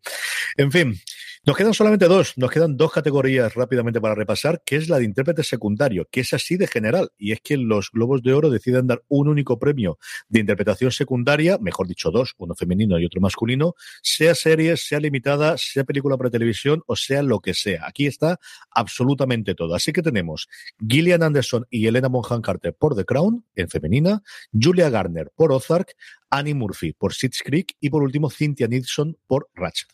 En 0.57 0.71
fin, 0.71 0.99
nos 1.45 1.55
quedan 1.55 1.75
solamente 1.75 2.07
dos, 2.07 2.33
nos 2.37 2.49
quedan 2.49 2.75
dos 2.75 2.91
categorías 2.91 3.53
rápidamente 3.53 4.01
para 4.01 4.15
repasar, 4.15 4.63
que 4.65 4.77
es 4.77 4.89
la 4.89 4.97
de 4.97 5.05
intérprete 5.05 5.43
secundario, 5.43 6.07
que 6.09 6.21
es 6.21 6.33
así 6.33 6.57
de 6.57 6.65
general, 6.65 7.11
y 7.17 7.33
es 7.33 7.39
que 7.41 7.55
los 7.57 7.91
Globos 7.91 8.23
de 8.23 8.33
Oro 8.33 8.49
deciden 8.49 8.87
dar 8.87 9.03
un 9.07 9.27
único 9.27 9.59
premio 9.59 9.99
de 10.27 10.39
interpretación 10.39 10.91
secundaria, 10.91 11.59
mejor 11.59 11.87
dicho 11.87 12.09
dos, 12.09 12.33
uno 12.39 12.55
femenino 12.55 12.97
y 12.99 13.05
otro 13.05 13.21
masculino, 13.21 13.75
sea 14.01 14.33
serie, 14.33 14.75
sea 14.75 14.99
limitada, 14.99 15.55
sea 15.57 15.83
película 15.83 16.17
para 16.17 16.31
televisión 16.31 16.81
o 16.87 16.95
sea 16.95 17.21
lo 17.21 17.39
que 17.39 17.53
sea. 17.53 17.85
Aquí 17.87 18.07
está 18.07 18.39
absolutamente 18.71 19.53
todo. 19.55 19.75
Así 19.75 19.93
que 19.93 20.01
tenemos 20.01 20.47
Gillian 20.79 21.23
Anderson 21.23 21.65
y 21.69 21.87
Elena 21.87 22.07
Bonham 22.07 22.41
Carter 22.41 22.73
por 22.73 22.95
The 22.95 23.05
Crown, 23.05 23.45
en 23.55 23.69
femenina, 23.69 24.23
Julia 24.51 24.89
Garner 24.95 25.29
por 25.35 25.51
Ozark, 25.51 25.93
Annie 26.29 26.53
Murphy 26.53 26.93
por 26.93 27.13
Schitt's 27.13 27.41
Creek 27.43 27.75
y 27.81 27.89
por 27.89 28.01
último 28.01 28.29
Cynthia 28.29 28.67
Nixon 28.67 29.17
por 29.27 29.49
Ratchet. 29.53 29.89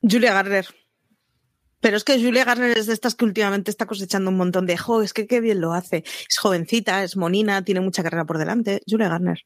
Julia 0.00 0.32
Garner. 0.32 0.66
Pero 1.80 1.96
es 1.96 2.04
que 2.04 2.22
Julia 2.22 2.44
Garner 2.44 2.78
es 2.78 2.86
de 2.86 2.94
estas 2.94 3.14
que 3.14 3.24
últimamente 3.24 3.70
está 3.70 3.86
cosechando 3.86 4.30
un 4.30 4.36
montón 4.36 4.64
de, 4.66 4.76
jo, 4.78 5.02
que 5.12 5.26
qué 5.26 5.40
bien 5.40 5.60
lo 5.60 5.72
hace. 5.72 6.04
Es 6.06 6.38
jovencita, 6.38 7.02
es 7.02 7.16
monina, 7.16 7.64
tiene 7.64 7.80
mucha 7.80 8.02
carrera 8.02 8.24
por 8.24 8.38
delante. 8.38 8.80
Julia 8.86 9.08
Garner. 9.08 9.44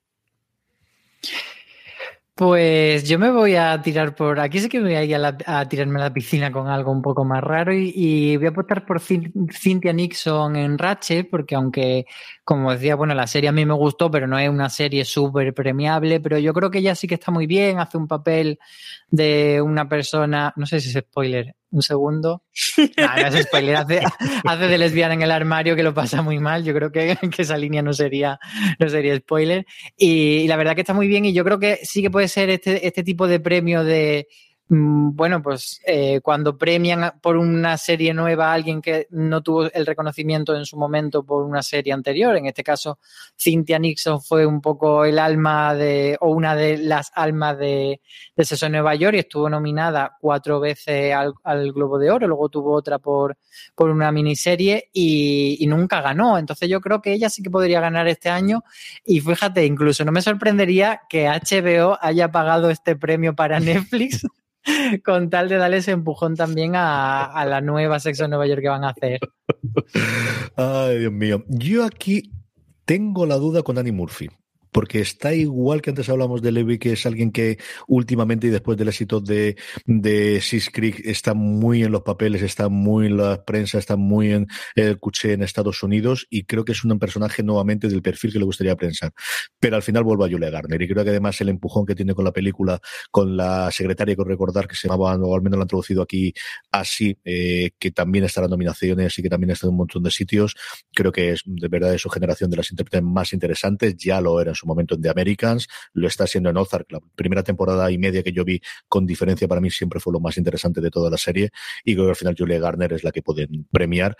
Pues 2.38 3.02
yo 3.02 3.18
me 3.18 3.32
voy 3.32 3.56
a 3.56 3.82
tirar 3.82 4.14
por. 4.14 4.38
Aquí 4.38 4.60
sí 4.60 4.68
que 4.68 4.78
me 4.78 4.84
voy 4.84 4.94
a 4.94 5.02
ir 5.02 5.16
a, 5.16 5.68
tirarme 5.68 5.98
a 5.98 6.04
la 6.04 6.12
piscina 6.12 6.52
con 6.52 6.68
algo 6.68 6.92
un 6.92 7.02
poco 7.02 7.24
más 7.24 7.42
raro 7.42 7.72
y, 7.74 8.36
voy 8.36 8.46
a 8.46 8.50
apostar 8.50 8.86
por 8.86 9.00
Cynthia 9.00 9.92
Nixon 9.92 10.54
en 10.54 10.78
Ratchet, 10.78 11.28
porque 11.28 11.56
aunque, 11.56 12.06
como 12.44 12.70
decía, 12.72 12.94
bueno, 12.94 13.12
la 13.16 13.26
serie 13.26 13.48
a 13.48 13.52
mí 13.52 13.66
me 13.66 13.74
gustó, 13.74 14.08
pero 14.08 14.28
no 14.28 14.38
es 14.38 14.48
una 14.48 14.70
serie 14.70 15.04
súper 15.04 15.52
premiable, 15.52 16.20
pero 16.20 16.38
yo 16.38 16.54
creo 16.54 16.70
que 16.70 16.78
ella 16.78 16.94
sí 16.94 17.08
que 17.08 17.14
está 17.14 17.32
muy 17.32 17.48
bien, 17.48 17.80
hace 17.80 17.98
un 17.98 18.06
papel 18.06 18.60
de 19.10 19.60
una 19.60 19.88
persona. 19.88 20.52
No 20.54 20.64
sé 20.66 20.80
si 20.80 20.90
es 20.90 21.04
spoiler, 21.04 21.56
un 21.70 21.82
segundo. 21.82 22.42
No, 22.96 23.30
no 23.30 23.42
spoiler, 23.42 23.76
hace, 23.76 24.66
de 24.66 24.78
lesbiana 24.78 25.14
en 25.14 25.22
el 25.22 25.30
armario 25.30 25.76
que 25.76 25.82
lo 25.82 25.94
pasa 25.94 26.22
muy 26.22 26.38
mal. 26.38 26.64
Yo 26.64 26.74
creo 26.74 26.90
que, 26.90 27.16
esa 27.38 27.56
línea 27.56 27.82
no 27.82 27.92
sería, 27.92 28.38
no 28.78 28.88
sería 28.88 29.16
spoiler. 29.16 29.66
Y, 29.96 30.38
y, 30.38 30.48
la 30.48 30.56
verdad 30.56 30.74
que 30.74 30.82
está 30.82 30.94
muy 30.94 31.08
bien 31.08 31.24
y 31.24 31.32
yo 31.32 31.44
creo 31.44 31.58
que 31.58 31.78
sí 31.82 32.02
que 32.02 32.10
puede 32.10 32.28
ser 32.28 32.50
este, 32.50 32.86
este 32.86 33.02
tipo 33.02 33.26
de 33.26 33.40
premio 33.40 33.84
de 33.84 34.28
bueno, 34.70 35.42
pues 35.42 35.80
eh, 35.86 36.20
cuando 36.20 36.58
premian 36.58 37.14
por 37.22 37.38
una 37.38 37.78
serie 37.78 38.12
nueva 38.12 38.50
a 38.50 38.52
alguien 38.52 38.82
que 38.82 39.06
no 39.10 39.42
tuvo 39.42 39.72
el 39.72 39.86
reconocimiento 39.86 40.54
en 40.54 40.66
su 40.66 40.76
momento 40.76 41.24
por 41.24 41.42
una 41.42 41.62
serie 41.62 41.94
anterior, 41.94 42.36
en 42.36 42.44
este 42.46 42.62
caso 42.62 42.98
Cynthia 43.34 43.78
Nixon 43.78 44.20
fue 44.20 44.44
un 44.44 44.60
poco 44.60 45.06
el 45.06 45.18
alma 45.18 45.74
de, 45.74 46.18
o 46.20 46.30
una 46.32 46.54
de 46.54 46.76
las 46.76 47.10
almas 47.14 47.58
de, 47.58 48.02
de 48.36 48.68
Nueva 48.68 48.94
York 48.94 49.14
y 49.16 49.20
estuvo 49.20 49.48
nominada 49.48 50.18
cuatro 50.20 50.60
veces 50.60 51.14
al, 51.14 51.72
Globo 51.72 51.98
de 51.98 52.10
Oro, 52.10 52.26
luego 52.26 52.50
tuvo 52.50 52.74
otra 52.74 52.98
por, 52.98 53.38
por 53.74 53.88
una 53.88 54.12
miniserie 54.12 54.90
y 54.92 55.64
nunca 55.66 56.02
ganó. 56.02 56.36
Entonces 56.36 56.68
yo 56.68 56.82
creo 56.82 57.00
que 57.00 57.12
ella 57.12 57.30
sí 57.30 57.42
que 57.42 57.50
podría 57.50 57.80
ganar 57.80 58.06
este 58.06 58.28
año 58.28 58.64
y 59.04 59.20
fíjate, 59.20 59.64
incluso 59.64 60.04
no 60.04 60.12
me 60.12 60.20
sorprendería 60.20 61.00
que 61.08 61.26
HBO 61.26 61.98
haya 62.02 62.30
pagado 62.30 62.68
este 62.68 62.96
premio 62.96 63.34
para 63.34 63.60
Netflix 63.60 64.26
con 65.04 65.30
tal 65.30 65.48
de 65.48 65.56
darle 65.56 65.78
ese 65.78 65.92
empujón 65.92 66.36
también 66.36 66.72
a, 66.74 67.44
la 67.46 67.60
nueva 67.60 68.00
Sexo 68.00 68.24
en 68.24 68.30
Nueva 68.30 68.46
York 68.46 68.60
que 68.60 68.68
van 68.68 68.84
a 68.84 68.90
hacer. 68.90 69.20
Ay, 70.56 70.98
Dios 71.00 71.12
mío. 71.12 71.44
Yo 71.48 71.84
aquí 71.84 72.32
tengo 72.84 73.26
la 73.26 73.36
duda 73.36 73.62
con 73.62 73.78
Annie 73.78 73.92
Murphy 73.92 74.28
porque 74.72 75.00
está 75.00 75.34
igual 75.34 75.82
que 75.82 75.90
antes 75.90 76.08
hablamos 76.08 76.42
de 76.42 76.52
Levi, 76.52 76.78
que 76.78 76.92
es 76.92 77.06
alguien 77.06 77.32
que 77.32 77.58
últimamente 77.86 78.46
y 78.46 78.50
después 78.50 78.76
del 78.78 78.88
éxito 78.88 79.20
de, 79.20 79.56
de 79.86 80.40
Sis 80.40 80.70
Creek 80.70 81.00
está 81.04 81.34
muy 81.34 81.82
en 81.82 81.92
los 81.92 82.02
papeles, 82.02 82.42
está 82.42 82.68
muy 82.68 83.06
en 83.06 83.16
la 83.16 83.44
prensa, 83.44 83.78
está 83.78 83.96
muy 83.96 84.32
en 84.32 84.46
el 84.74 84.98
cuché 84.98 85.32
en 85.32 85.42
Estados 85.42 85.82
Unidos 85.82 86.26
y 86.30 86.44
creo 86.44 86.64
que 86.64 86.72
es 86.72 86.84
un 86.84 86.98
personaje 86.98 87.42
nuevamente 87.42 87.88
del 87.88 88.02
perfil 88.02 88.32
que 88.32 88.38
le 88.38 88.44
gustaría 88.44 88.76
pensar. 88.76 89.12
Pero 89.58 89.76
al 89.76 89.82
final 89.82 90.04
vuelvo 90.04 90.24
a 90.24 90.28
Julia 90.28 90.50
Garner 90.50 90.80
y 90.80 90.88
creo 90.88 91.04
que 91.04 91.10
además 91.10 91.40
el 91.40 91.48
empujón 91.48 91.86
que 91.86 91.94
tiene 91.94 92.14
con 92.14 92.24
la 92.24 92.32
película, 92.32 92.80
con 93.10 93.36
la 93.36 93.70
secretaria 93.70 94.16
que 94.16 94.24
recordar 94.24 94.66
que 94.68 94.76
se 94.76 94.88
llamaba, 94.88 95.16
o 95.16 95.34
al 95.34 95.42
menos 95.42 95.56
lo 95.56 95.62
han 95.62 95.68
traducido 95.68 96.02
aquí 96.02 96.32
así, 96.70 97.16
eh, 97.24 97.70
que 97.78 97.90
también 97.90 98.24
está 98.24 98.42
en 98.44 98.50
nominaciones 98.50 99.18
y 99.18 99.22
que 99.22 99.28
también 99.28 99.50
está 99.50 99.66
en 99.66 99.70
un 99.70 99.78
montón 99.78 100.02
de 100.02 100.10
sitios, 100.10 100.54
creo 100.94 101.12
que 101.12 101.32
es 101.32 101.42
de 101.44 101.68
verdad 101.68 101.90
de 101.90 101.98
su 101.98 102.08
generación 102.08 102.50
de 102.50 102.56
las 102.56 102.70
intérpretes 102.70 103.02
más 103.02 103.32
interesantes, 103.32 103.96
ya 103.96 104.20
lo 104.20 104.40
era 104.40 104.54
su 104.58 104.66
momento 104.66 104.94
en 104.94 105.02
The 105.02 105.10
Americans, 105.10 105.68
lo 105.92 106.06
está 106.08 106.24
haciendo 106.24 106.50
en 106.50 106.56
Ozark, 106.56 106.90
la 106.90 107.00
primera 107.14 107.42
temporada 107.42 107.90
y 107.90 107.98
media 107.98 108.22
que 108.22 108.32
yo 108.32 108.44
vi 108.44 108.60
con 108.88 109.06
diferencia 109.06 109.48
para 109.48 109.60
mí 109.60 109.70
siempre 109.70 110.00
fue 110.00 110.12
lo 110.12 110.20
más 110.20 110.36
interesante 110.36 110.80
de 110.80 110.90
toda 110.90 111.10
la 111.10 111.16
serie 111.16 111.50
y 111.84 111.94
creo 111.94 112.06
que 112.06 112.10
al 112.10 112.16
final 112.16 112.34
Julia 112.36 112.58
Garner 112.58 112.92
es 112.92 113.04
la 113.04 113.12
que 113.12 113.22
pueden 113.22 113.66
premiar. 113.70 114.16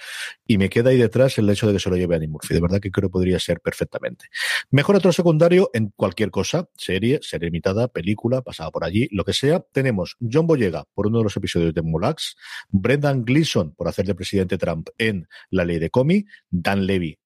Y 0.47 0.59
me 0.59 0.69
queda 0.69 0.91
ahí 0.91 0.97
detrás 0.97 1.39
el 1.39 1.49
hecho 1.51 1.67
de 1.67 1.75
que 1.75 1.81
se 1.81 1.91
lo 1.91 1.97
lleve 1.97 2.17
Annie 2.17 2.29
Murphy, 2.29 2.55
de 2.55 2.61
verdad 2.61 2.81
que 2.81 2.91
creo 2.91 3.09
que 3.09 3.13
podría 3.13 3.39
ser 3.39 3.61
perfectamente. 3.61 4.27
Mejor 4.71 4.97
otro 4.97 5.13
secundario 5.13 5.71
en 5.73 5.93
cualquier 5.97 6.31
cosa, 6.31 6.69
serie, 6.77 7.21
serie 7.23 7.47
limitada, 7.47 7.89
película, 7.89 8.43
pasada 8.43 8.71
por 8.71 8.85
allí, 8.85 9.09
lo 9.11 9.25
que 9.25 9.33
sea, 9.33 9.65
tenemos 9.73 10.17
John 10.21 10.47
Boyega 10.47 10.85
por 10.95 11.07
uno 11.07 11.19
de 11.19 11.25
los 11.25 11.37
episodios 11.37 11.75
de 11.75 11.83
Mulax, 11.83 12.37
Brendan 12.69 13.25
Gleeson 13.25 13.75
por 13.75 13.89
hacer 13.89 14.07
de 14.07 14.15
presidente 14.15 14.59
Trump 14.59 14.89
en 14.99 15.27
La 15.51 15.65
Ley 15.65 15.79
de 15.79 15.91
Comi, 15.91 16.25
Dan 16.51 16.87
Levy 16.87 17.19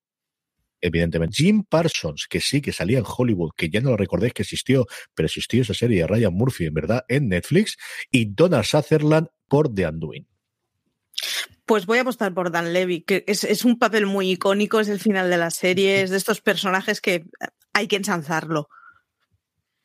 evidentemente. 0.82 1.36
Jim 1.36 1.64
Parsons, 1.66 2.26
que 2.28 2.40
sí, 2.40 2.60
que 2.60 2.72
salía 2.72 2.98
en 2.98 3.04
Hollywood, 3.06 3.52
que 3.56 3.70
ya 3.70 3.80
no 3.80 3.90
lo 3.90 3.96
recordéis 3.96 4.34
que 4.34 4.42
existió, 4.42 4.86
pero 5.14 5.26
existió 5.26 5.62
esa 5.62 5.72
serie 5.72 6.00
de 6.00 6.06
Ryan 6.06 6.34
Murphy, 6.34 6.66
en 6.66 6.74
verdad, 6.74 7.04
en 7.08 7.28
Netflix, 7.28 7.76
y 8.10 8.26
Donna 8.26 8.62
Sutherland 8.62 9.28
por 9.48 9.72
The 9.72 9.86
Undoing. 9.88 10.26
Pues 11.64 11.86
voy 11.86 11.98
a 11.98 12.02
apostar 12.02 12.34
por 12.34 12.50
Dan 12.50 12.72
Levy, 12.72 13.02
que 13.02 13.24
es, 13.26 13.64
un 13.64 13.78
papel 13.78 14.06
muy 14.06 14.32
icónico, 14.32 14.80
es 14.80 14.88
el 14.88 14.98
final 14.98 15.30
de 15.30 15.38
la 15.38 15.50
serie, 15.50 16.02
es 16.02 16.10
de 16.10 16.16
estos 16.16 16.40
personajes 16.40 17.00
que 17.00 17.24
hay 17.72 17.86
que 17.86 17.96
ensanzarlo. 17.96 18.68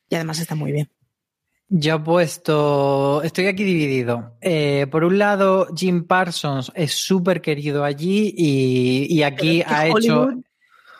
Y 0.10 0.16
además 0.16 0.40
está 0.40 0.56
muy 0.56 0.72
bien. 0.72 0.90
Yo 1.70 1.96
he 1.96 2.00
puesto, 2.00 3.22
estoy 3.24 3.48
aquí 3.48 3.64
dividido. 3.64 4.38
Eh, 4.42 4.88
por 4.90 5.04
un 5.04 5.18
lado, 5.18 5.68
Jim 5.76 6.06
Parsons 6.08 6.72
es 6.76 6.94
súper 6.94 7.42
querido 7.42 7.84
allí 7.84 8.34
y, 8.36 9.22
aquí 9.24 9.62
ha 9.62 9.88
hecho... 9.88 10.30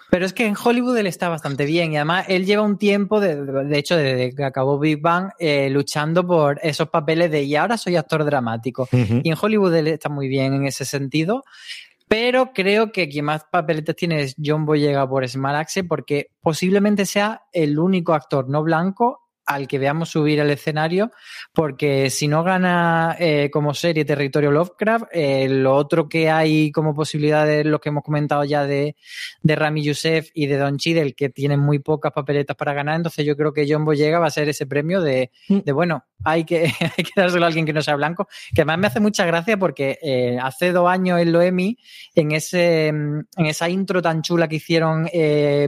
Pero 0.10 0.26
es 0.26 0.34
que 0.34 0.46
en 0.46 0.56
Hollywood 0.62 0.98
él 0.98 1.08
está 1.08 1.28
bastante 1.28 1.66
bien 1.66 1.92
y 1.92 1.98
además 1.98 2.26
él 2.30 2.46
lleva 2.46 2.64
un 2.64 2.78
tiempo, 2.78 3.20
de, 3.20 3.36
de 3.36 3.78
hecho, 3.78 3.98
desde 3.98 4.34
que 4.34 4.44
acabó 4.44 4.80
Big 4.80 5.02
Bang, 5.02 5.32
eh, 5.38 5.70
luchando 5.70 6.26
por 6.26 6.60
esos 6.64 6.90
papeles 6.90 7.30
de 7.30 7.44
y 7.44 7.56
ahora 7.56 7.78
soy 7.78 7.98
actor 7.98 8.24
dramático. 8.24 8.88
Y 8.92 9.30
en 9.30 9.36
Hollywood 9.40 9.76
él 9.76 9.88
está 9.88 10.10
muy 10.10 10.28
bien 10.28 10.54
en 10.54 10.66
ese 10.66 10.86
sentido. 10.86 11.44
Pero 12.08 12.54
creo 12.54 12.94
que 12.94 13.10
quien 13.10 13.26
más 13.26 13.44
papeletes 13.52 13.96
tiene 13.96 14.22
es 14.22 14.36
John 14.44 14.66
Boyega 14.66 15.08
por 15.10 15.28
Smart 15.28 15.58
Axe 15.58 15.84
porque 15.84 16.28
posiblemente 16.42 17.06
sea 17.06 17.42
el 17.52 17.78
único 17.78 18.14
actor 18.14 18.48
no 18.48 18.64
blanco 18.64 19.27
al 19.48 19.66
que 19.68 19.80
veamos 19.80 20.10
subir 20.10 20.42
al 20.42 20.52
escenario, 20.52 21.12
porque 21.54 22.10
si 22.10 22.28
no 22.28 22.44
gana 22.44 23.16
eh, 23.18 23.50
como 23.50 23.74
serie 23.74 24.04
Territorio 24.04 24.52
Lovecraft, 24.52 25.06
eh, 25.14 25.48
lo 25.48 25.74
otro 25.74 26.10
que 26.10 26.30
hay 26.30 26.70
como 26.74 26.94
posibilidades, 26.94 27.66
lo 27.66 27.80
que 27.80 27.90
hemos 27.90 28.04
comentado 28.04 28.44
ya 28.44 28.66
de, 28.66 28.98
de 29.42 29.56
Rami 29.56 29.84
Youssef 29.84 30.30
y 30.34 30.48
de 30.48 30.58
Don 30.58 30.78
Chidel, 30.78 31.16
que 31.16 31.30
tienen 31.30 31.62
muy 31.62 31.80
pocas 31.80 32.12
papeletas 32.12 32.58
para 32.58 32.74
ganar, 32.74 32.98
entonces 32.98 33.26
yo 33.26 33.38
creo 33.38 33.54
que 33.54 33.66
John 33.68 33.86
Boyega 33.86 34.20
va 34.20 34.28
a 34.28 34.32
ser 34.32 34.50
ese 34.50 34.68
premio 34.68 35.02
de, 35.02 35.32
mm. 35.48 35.60
de 35.60 35.72
bueno, 35.72 36.04
hay 36.26 36.44
que, 36.44 36.66
hay 36.98 37.04
que 37.04 37.12
dárselo 37.16 37.46
a 37.46 37.48
alguien 37.48 37.66
que 37.66 37.74
no 37.74 37.82
sea 37.82 37.96
blanco, 37.96 38.28
que 38.54 38.62
además 38.62 38.80
me 38.80 38.88
hace 38.88 39.00
mucha 39.00 39.26
gracia 39.26 39.58
porque 39.58 39.98
eh, 40.02 40.38
hace 40.42 40.74
dos 40.74 40.90
años 40.90 41.22
en 41.22 41.32
Loemi, 41.32 41.78
en, 42.16 42.34
ese, 42.34 42.88
en 42.88 43.26
esa 43.38 43.70
intro 43.70 44.02
tan 44.02 44.22
chula 44.24 44.50
que 44.50 44.58
hicieron 44.58 45.08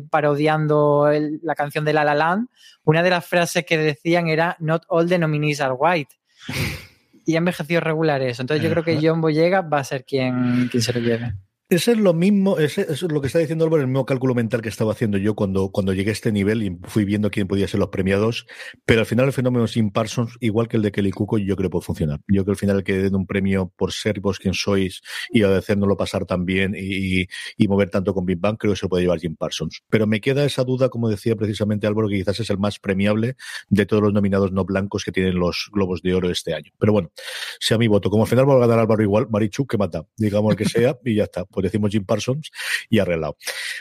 parodiando 0.10 1.10
la 1.42 1.56
canción 1.56 1.86
de 1.86 1.94
La 1.94 2.04
La 2.04 2.14
Land, 2.14 2.50
una 2.90 3.04
de 3.04 3.12
las 3.12 3.26
frases 3.26 3.66
que 3.66 3.78
decían 3.78 4.28
era 4.28 4.56
Not 4.60 4.84
all 4.88 5.08
the 5.08 5.20
nominees 5.20 5.62
are 5.62 5.74
white. 5.78 6.16
Y 7.26 7.36
ha 7.36 7.38
envejecido 7.38 7.80
regular 7.80 8.24
eso. 8.24 8.42
Entonces 8.42 8.64
yo 8.64 8.72
creo 8.72 8.84
que 8.84 8.98
John 9.00 9.22
Boyega 9.22 9.62
va 9.62 9.82
a 9.82 9.84
ser 9.84 10.04
quien, 10.04 10.68
quien 10.68 10.82
se 10.82 10.92
lo 10.94 11.00
lleve. 11.00 11.36
Ese 11.72 11.92
es 11.92 12.00
lo 12.00 12.16
mismo, 12.16 12.58
ese, 12.58 12.82
es 12.82 13.04
lo 13.04 13.22
que 13.22 13.28
está 13.28 13.38
diciendo 13.38 13.64
Álvaro, 13.64 13.84
el 13.84 13.88
mismo 13.90 14.04
cálculo 14.04 14.34
mental 14.34 14.60
que 14.60 14.70
estaba 14.70 14.94
haciendo 14.94 15.20
yo 15.20 15.36
cuando, 15.36 15.70
cuando 15.70 15.94
llegué 15.94 16.10
a 16.10 16.14
este 16.14 16.32
nivel 16.32 16.64
y 16.64 16.76
fui 16.86 17.06
viendo 17.06 17.30
quién 17.30 17.48
podía 17.48 17.68
ser 17.68 17.80
los 17.80 17.90
premiados. 17.90 18.48
Pero 18.88 19.02
al 19.02 19.06
final 19.06 19.28
el 19.28 19.34
fenómeno 19.34 19.68
sin 19.68 19.92
Parsons, 19.92 20.36
igual 20.40 20.68
que 20.68 20.78
el 20.78 20.82
de 20.82 20.92
Kelly 20.92 21.12
Cuco, 21.12 21.38
yo 21.38 21.56
creo 21.56 21.70
que 21.70 21.74
puede 21.74 21.86
funcionar. 21.86 22.22
Yo 22.28 22.44
creo 22.44 22.46
que 22.46 22.52
al 22.54 22.58
final 22.58 22.84
que 22.84 22.98
den 22.98 23.14
un 23.14 23.28
premio 23.28 23.72
por 23.78 23.92
ser 23.92 24.20
vos 24.20 24.40
quien 24.40 24.56
sois 24.56 25.02
y 25.30 25.44
hacernoslo 25.44 25.96
pasar 25.96 26.26
tan 26.26 26.44
bien 26.44 26.74
y, 26.76 27.28
y, 27.56 27.68
mover 27.68 27.92
tanto 27.92 28.16
con 28.16 28.26
Big 28.26 28.40
Bang, 28.40 28.58
creo 28.58 28.74
que 28.74 28.80
se 28.80 28.88
puede 28.88 29.04
llevar 29.04 29.20
Jim 29.20 29.36
Parsons. 29.36 29.84
Pero 29.92 30.08
me 30.08 30.22
queda 30.22 30.46
esa 30.46 30.64
duda, 30.64 30.90
como 30.90 31.08
decía 31.08 31.36
precisamente 31.36 31.86
Álvaro, 31.86 32.08
que 32.10 32.16
quizás 32.16 32.40
es 32.40 32.50
el 32.50 32.58
más 32.58 32.80
premiable 32.80 33.36
de 33.70 33.86
todos 33.86 34.02
los 34.02 34.12
nominados 34.12 34.52
no 34.52 34.66
blancos 34.66 35.04
que 35.04 35.12
tienen 35.12 35.38
los 35.38 35.70
Globos 35.72 36.02
de 36.02 36.16
Oro 36.16 36.32
este 36.32 36.56
año. 36.56 36.72
Pero 36.80 36.94
bueno, 36.94 37.12
sea 37.60 37.78
mi 37.78 37.88
voto. 37.88 38.10
Como 38.10 38.24
al 38.24 38.30
final 38.30 38.50
va 38.50 38.56
a 38.56 38.60
ganar 38.60 38.80
Álvaro 38.80 39.04
igual, 39.04 39.28
Marichu, 39.30 39.68
que 39.68 39.78
mata, 39.78 40.08
digamos 40.18 40.54
el 40.54 40.58
que 40.58 40.66
sea, 40.66 40.98
y 41.06 41.14
ya 41.14 41.26
está 41.26 41.46
pues 41.59 41.59
decimos 41.62 41.92
Jim 41.92 42.06
Parsons 42.06 42.52
y 42.90 43.00
arreglado. 43.00 43.38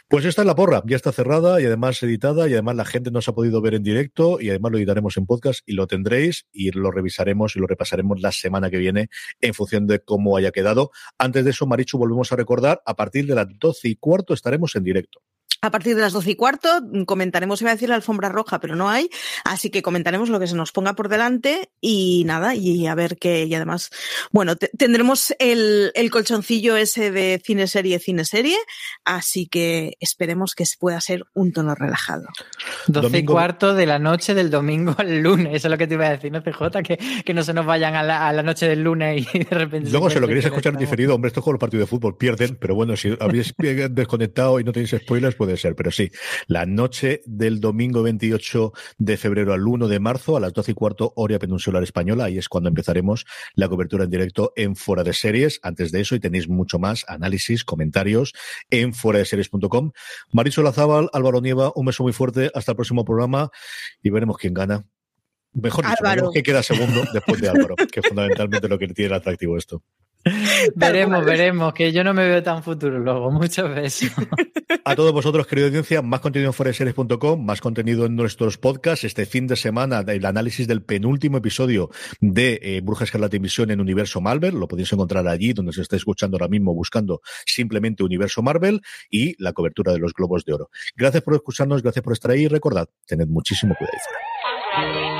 Pues 0.08 0.24
esta 0.24 0.42
es 0.42 0.46
la 0.46 0.54
porra, 0.54 0.82
ya 0.86 0.96
está 0.96 1.12
cerrada 1.12 1.60
y 1.60 1.66
además 1.66 2.02
editada 2.02 2.48
y 2.48 2.52
además 2.52 2.76
la 2.76 2.84
gente 2.84 3.10
no 3.10 3.20
se 3.20 3.30
ha 3.30 3.34
podido 3.34 3.60
ver 3.60 3.74
en 3.74 3.82
directo 3.82 4.40
y 4.40 4.50
además 4.50 4.72
lo 4.72 4.78
editaremos 4.78 5.16
en 5.16 5.26
podcast 5.26 5.60
y 5.66 5.72
lo 5.72 5.86
tendréis 5.86 6.46
y 6.52 6.70
lo 6.70 6.90
revisaremos 6.90 7.56
y 7.56 7.60
lo 7.60 7.66
repasaremos 7.66 8.20
la 8.20 8.32
semana 8.32 8.70
que 8.70 8.78
viene 8.78 9.08
en 9.40 9.54
función 9.54 9.86
de 9.86 10.00
cómo 10.00 10.36
haya 10.36 10.50
quedado. 10.50 10.90
Antes 11.18 11.44
de 11.44 11.50
eso, 11.50 11.66
Marichu, 11.66 11.98
volvemos 11.98 12.32
a 12.32 12.36
recordar, 12.36 12.82
a 12.84 12.96
partir 12.96 13.26
de 13.26 13.34
las 13.34 13.46
doce 13.58 13.88
y 13.88 13.96
cuarto 13.96 14.34
estaremos 14.34 14.74
en 14.76 14.84
directo. 14.84 15.20
A 15.60 15.72
partir 15.72 15.96
de 15.96 16.02
las 16.02 16.12
doce 16.12 16.30
y 16.30 16.34
cuarto 16.36 16.68
mm, 16.80 17.02
comentaremos, 17.02 17.60
iba 17.62 17.70
a 17.70 17.74
decir 17.74 17.88
la 17.88 17.96
alfombra 17.96 18.28
roja, 18.28 18.60
pero 18.60 18.76
no 18.76 18.88
hay, 18.88 19.10
así 19.44 19.70
que 19.70 19.82
comentaremos 19.82 20.28
lo 20.28 20.38
que 20.38 20.46
se 20.46 20.54
nos 20.54 20.70
ponga 20.70 20.94
por 20.94 21.08
delante 21.08 21.70
y 21.80 22.22
nada, 22.26 22.54
y 22.54 22.86
a 22.86 22.94
ver 22.94 23.18
qué, 23.18 23.44
y 23.44 23.54
además, 23.56 23.90
bueno, 24.30 24.54
tendremos 24.54 25.34
el, 25.40 25.90
el, 25.96 26.10
colchoncillo 26.12 26.76
ese 26.76 27.10
de 27.10 27.42
cine 27.44 27.66
serie, 27.66 27.98
cine 27.98 28.24
serie, 28.24 28.56
así 29.04 29.48
que 29.48 29.96
esperemos 29.98 30.54
que 30.54 30.64
pueda 30.78 31.00
ser 31.00 31.24
un 31.34 31.52
tono 31.52 31.74
relajado. 31.74 32.28
Doce 32.86 33.18
y 33.18 33.24
cuarto 33.24 33.74
de 33.74 33.86
la 33.86 33.98
noche 33.98 34.34
del 34.34 34.50
domingo 34.50 34.94
al 34.96 35.18
lunes, 35.18 35.56
eso 35.56 35.66
es 35.66 35.70
lo 35.72 35.78
que 35.78 35.88
te 35.88 35.94
iba 35.94 36.06
a 36.06 36.10
decir, 36.10 36.30
¿no, 36.30 36.40
CJ? 36.40 36.82
Que, 36.84 36.98
que 37.24 37.34
no 37.34 37.42
se 37.42 37.52
nos 37.52 37.66
vayan 37.66 37.96
a 37.96 38.04
la, 38.04 38.28
a 38.28 38.32
la 38.32 38.44
noche 38.44 38.68
del 38.68 38.84
lunes 38.84 39.26
y 39.34 39.38
de 39.44 39.50
repente... 39.50 39.90
Luego, 39.90 40.08
si 40.08 40.20
lo 40.20 40.28
queréis 40.28 40.46
escuchar 40.46 40.76
diferido, 40.76 41.16
hombre, 41.16 41.28
esto 41.28 41.40
es 41.40 41.44
como 41.44 41.54
el 41.54 41.58
partido 41.58 41.80
de 41.80 41.88
fútbol, 41.88 42.16
pierden, 42.16 42.56
pero 42.60 42.76
bueno, 42.76 42.96
si 42.96 43.16
habéis 43.18 43.52
desconectado 43.90 44.60
y 44.60 44.64
no 44.64 44.70
tenéis 44.70 44.94
spoilers, 44.96 45.34
pues 45.34 45.47
puede 45.48 45.56
ser, 45.56 45.74
pero 45.74 45.90
sí, 45.90 46.10
la 46.46 46.66
noche 46.66 47.22
del 47.24 47.58
domingo 47.58 48.02
28 48.02 48.70
de 48.98 49.16
febrero 49.16 49.54
al 49.54 49.66
1 49.66 49.88
de 49.88 49.98
marzo 49.98 50.36
a 50.36 50.40
las 50.40 50.52
12 50.52 50.72
y 50.72 50.74
cuarto 50.74 51.14
hora 51.16 51.38
peninsular 51.38 51.82
española, 51.82 52.24
ahí 52.24 52.36
es 52.36 52.50
cuando 52.50 52.68
empezaremos 52.68 53.24
la 53.54 53.66
cobertura 53.66 54.04
en 54.04 54.10
directo 54.10 54.52
en 54.56 54.76
Fuera 54.76 55.04
de 55.04 55.14
Series. 55.14 55.58
Antes 55.62 55.90
de 55.90 56.02
eso, 56.02 56.14
y 56.14 56.20
tenéis 56.20 56.50
mucho 56.50 56.78
más 56.78 57.06
análisis, 57.08 57.64
comentarios 57.64 58.34
en 58.68 58.92
fuera 58.92 59.20
de 59.20 59.24
series.com. 59.24 59.92
Marisol 60.32 60.66
Azábal, 60.66 61.08
Álvaro 61.14 61.40
Nieva, 61.40 61.72
un 61.74 61.86
beso 61.86 62.02
muy 62.02 62.12
fuerte, 62.12 62.50
hasta 62.54 62.72
el 62.72 62.76
próximo 62.76 63.06
programa 63.06 63.48
y 64.02 64.10
veremos 64.10 64.36
quién 64.36 64.52
gana. 64.52 64.84
Mejor 65.54 65.86
dicho, 65.86 66.30
quién 66.30 66.44
queda 66.44 66.62
segundo 66.62 67.04
después 67.14 67.40
de 67.40 67.48
Álvaro, 67.48 67.74
que 67.90 68.00
es 68.00 68.06
fundamentalmente 68.06 68.68
lo 68.68 68.78
que 68.78 68.88
tiene 68.88 69.06
el 69.06 69.14
atractivo 69.14 69.56
esto. 69.56 69.82
veremos, 70.74 71.24
veremos, 71.24 71.72
que 71.72 71.92
yo 71.92 72.04
no 72.04 72.14
me 72.14 72.26
veo 72.28 72.42
tan 72.42 72.62
futuro 72.62 72.98
luego. 72.98 73.30
Muchas 73.38 73.74
veces. 73.74 74.12
A 74.84 74.94
todos 74.96 75.12
vosotros, 75.12 75.46
querida 75.46 75.66
audiencia, 75.66 76.02
más 76.02 76.20
contenido 76.20 76.50
en 76.50 76.54
foreseries.com, 76.54 77.44
más 77.44 77.60
contenido 77.60 78.06
en 78.06 78.16
nuestros 78.16 78.58
podcasts. 78.58 79.04
Este 79.04 79.26
fin 79.26 79.46
de 79.46 79.56
semana, 79.56 80.00
el 80.06 80.24
análisis 80.24 80.66
del 80.66 80.82
penúltimo 80.82 81.38
episodio 81.38 81.90
de 82.20 82.58
eh, 82.62 82.80
Bruja 82.82 83.04
Escarlata 83.04 83.36
Invisión 83.36 83.70
en 83.70 83.80
Universo 83.80 84.20
Marvel. 84.20 84.58
Lo 84.58 84.68
podéis 84.68 84.92
encontrar 84.92 85.26
allí, 85.28 85.52
donde 85.52 85.72
se 85.72 85.82
está 85.82 85.96
escuchando 85.96 86.36
ahora 86.36 86.48
mismo, 86.48 86.74
buscando 86.74 87.20
simplemente 87.46 88.02
Universo 88.02 88.42
Marvel 88.42 88.80
y 89.10 89.34
la 89.42 89.52
cobertura 89.52 89.92
de 89.92 89.98
los 89.98 90.12
Globos 90.12 90.44
de 90.44 90.54
Oro. 90.54 90.70
Gracias 90.96 91.22
por 91.22 91.34
escucharnos, 91.34 91.82
gracias 91.82 92.02
por 92.02 92.12
estar 92.12 92.30
ahí 92.30 92.42
y 92.42 92.48
recordad, 92.48 92.88
tened 93.06 93.28
muchísimo 93.28 93.74
cuidado. 93.76 95.17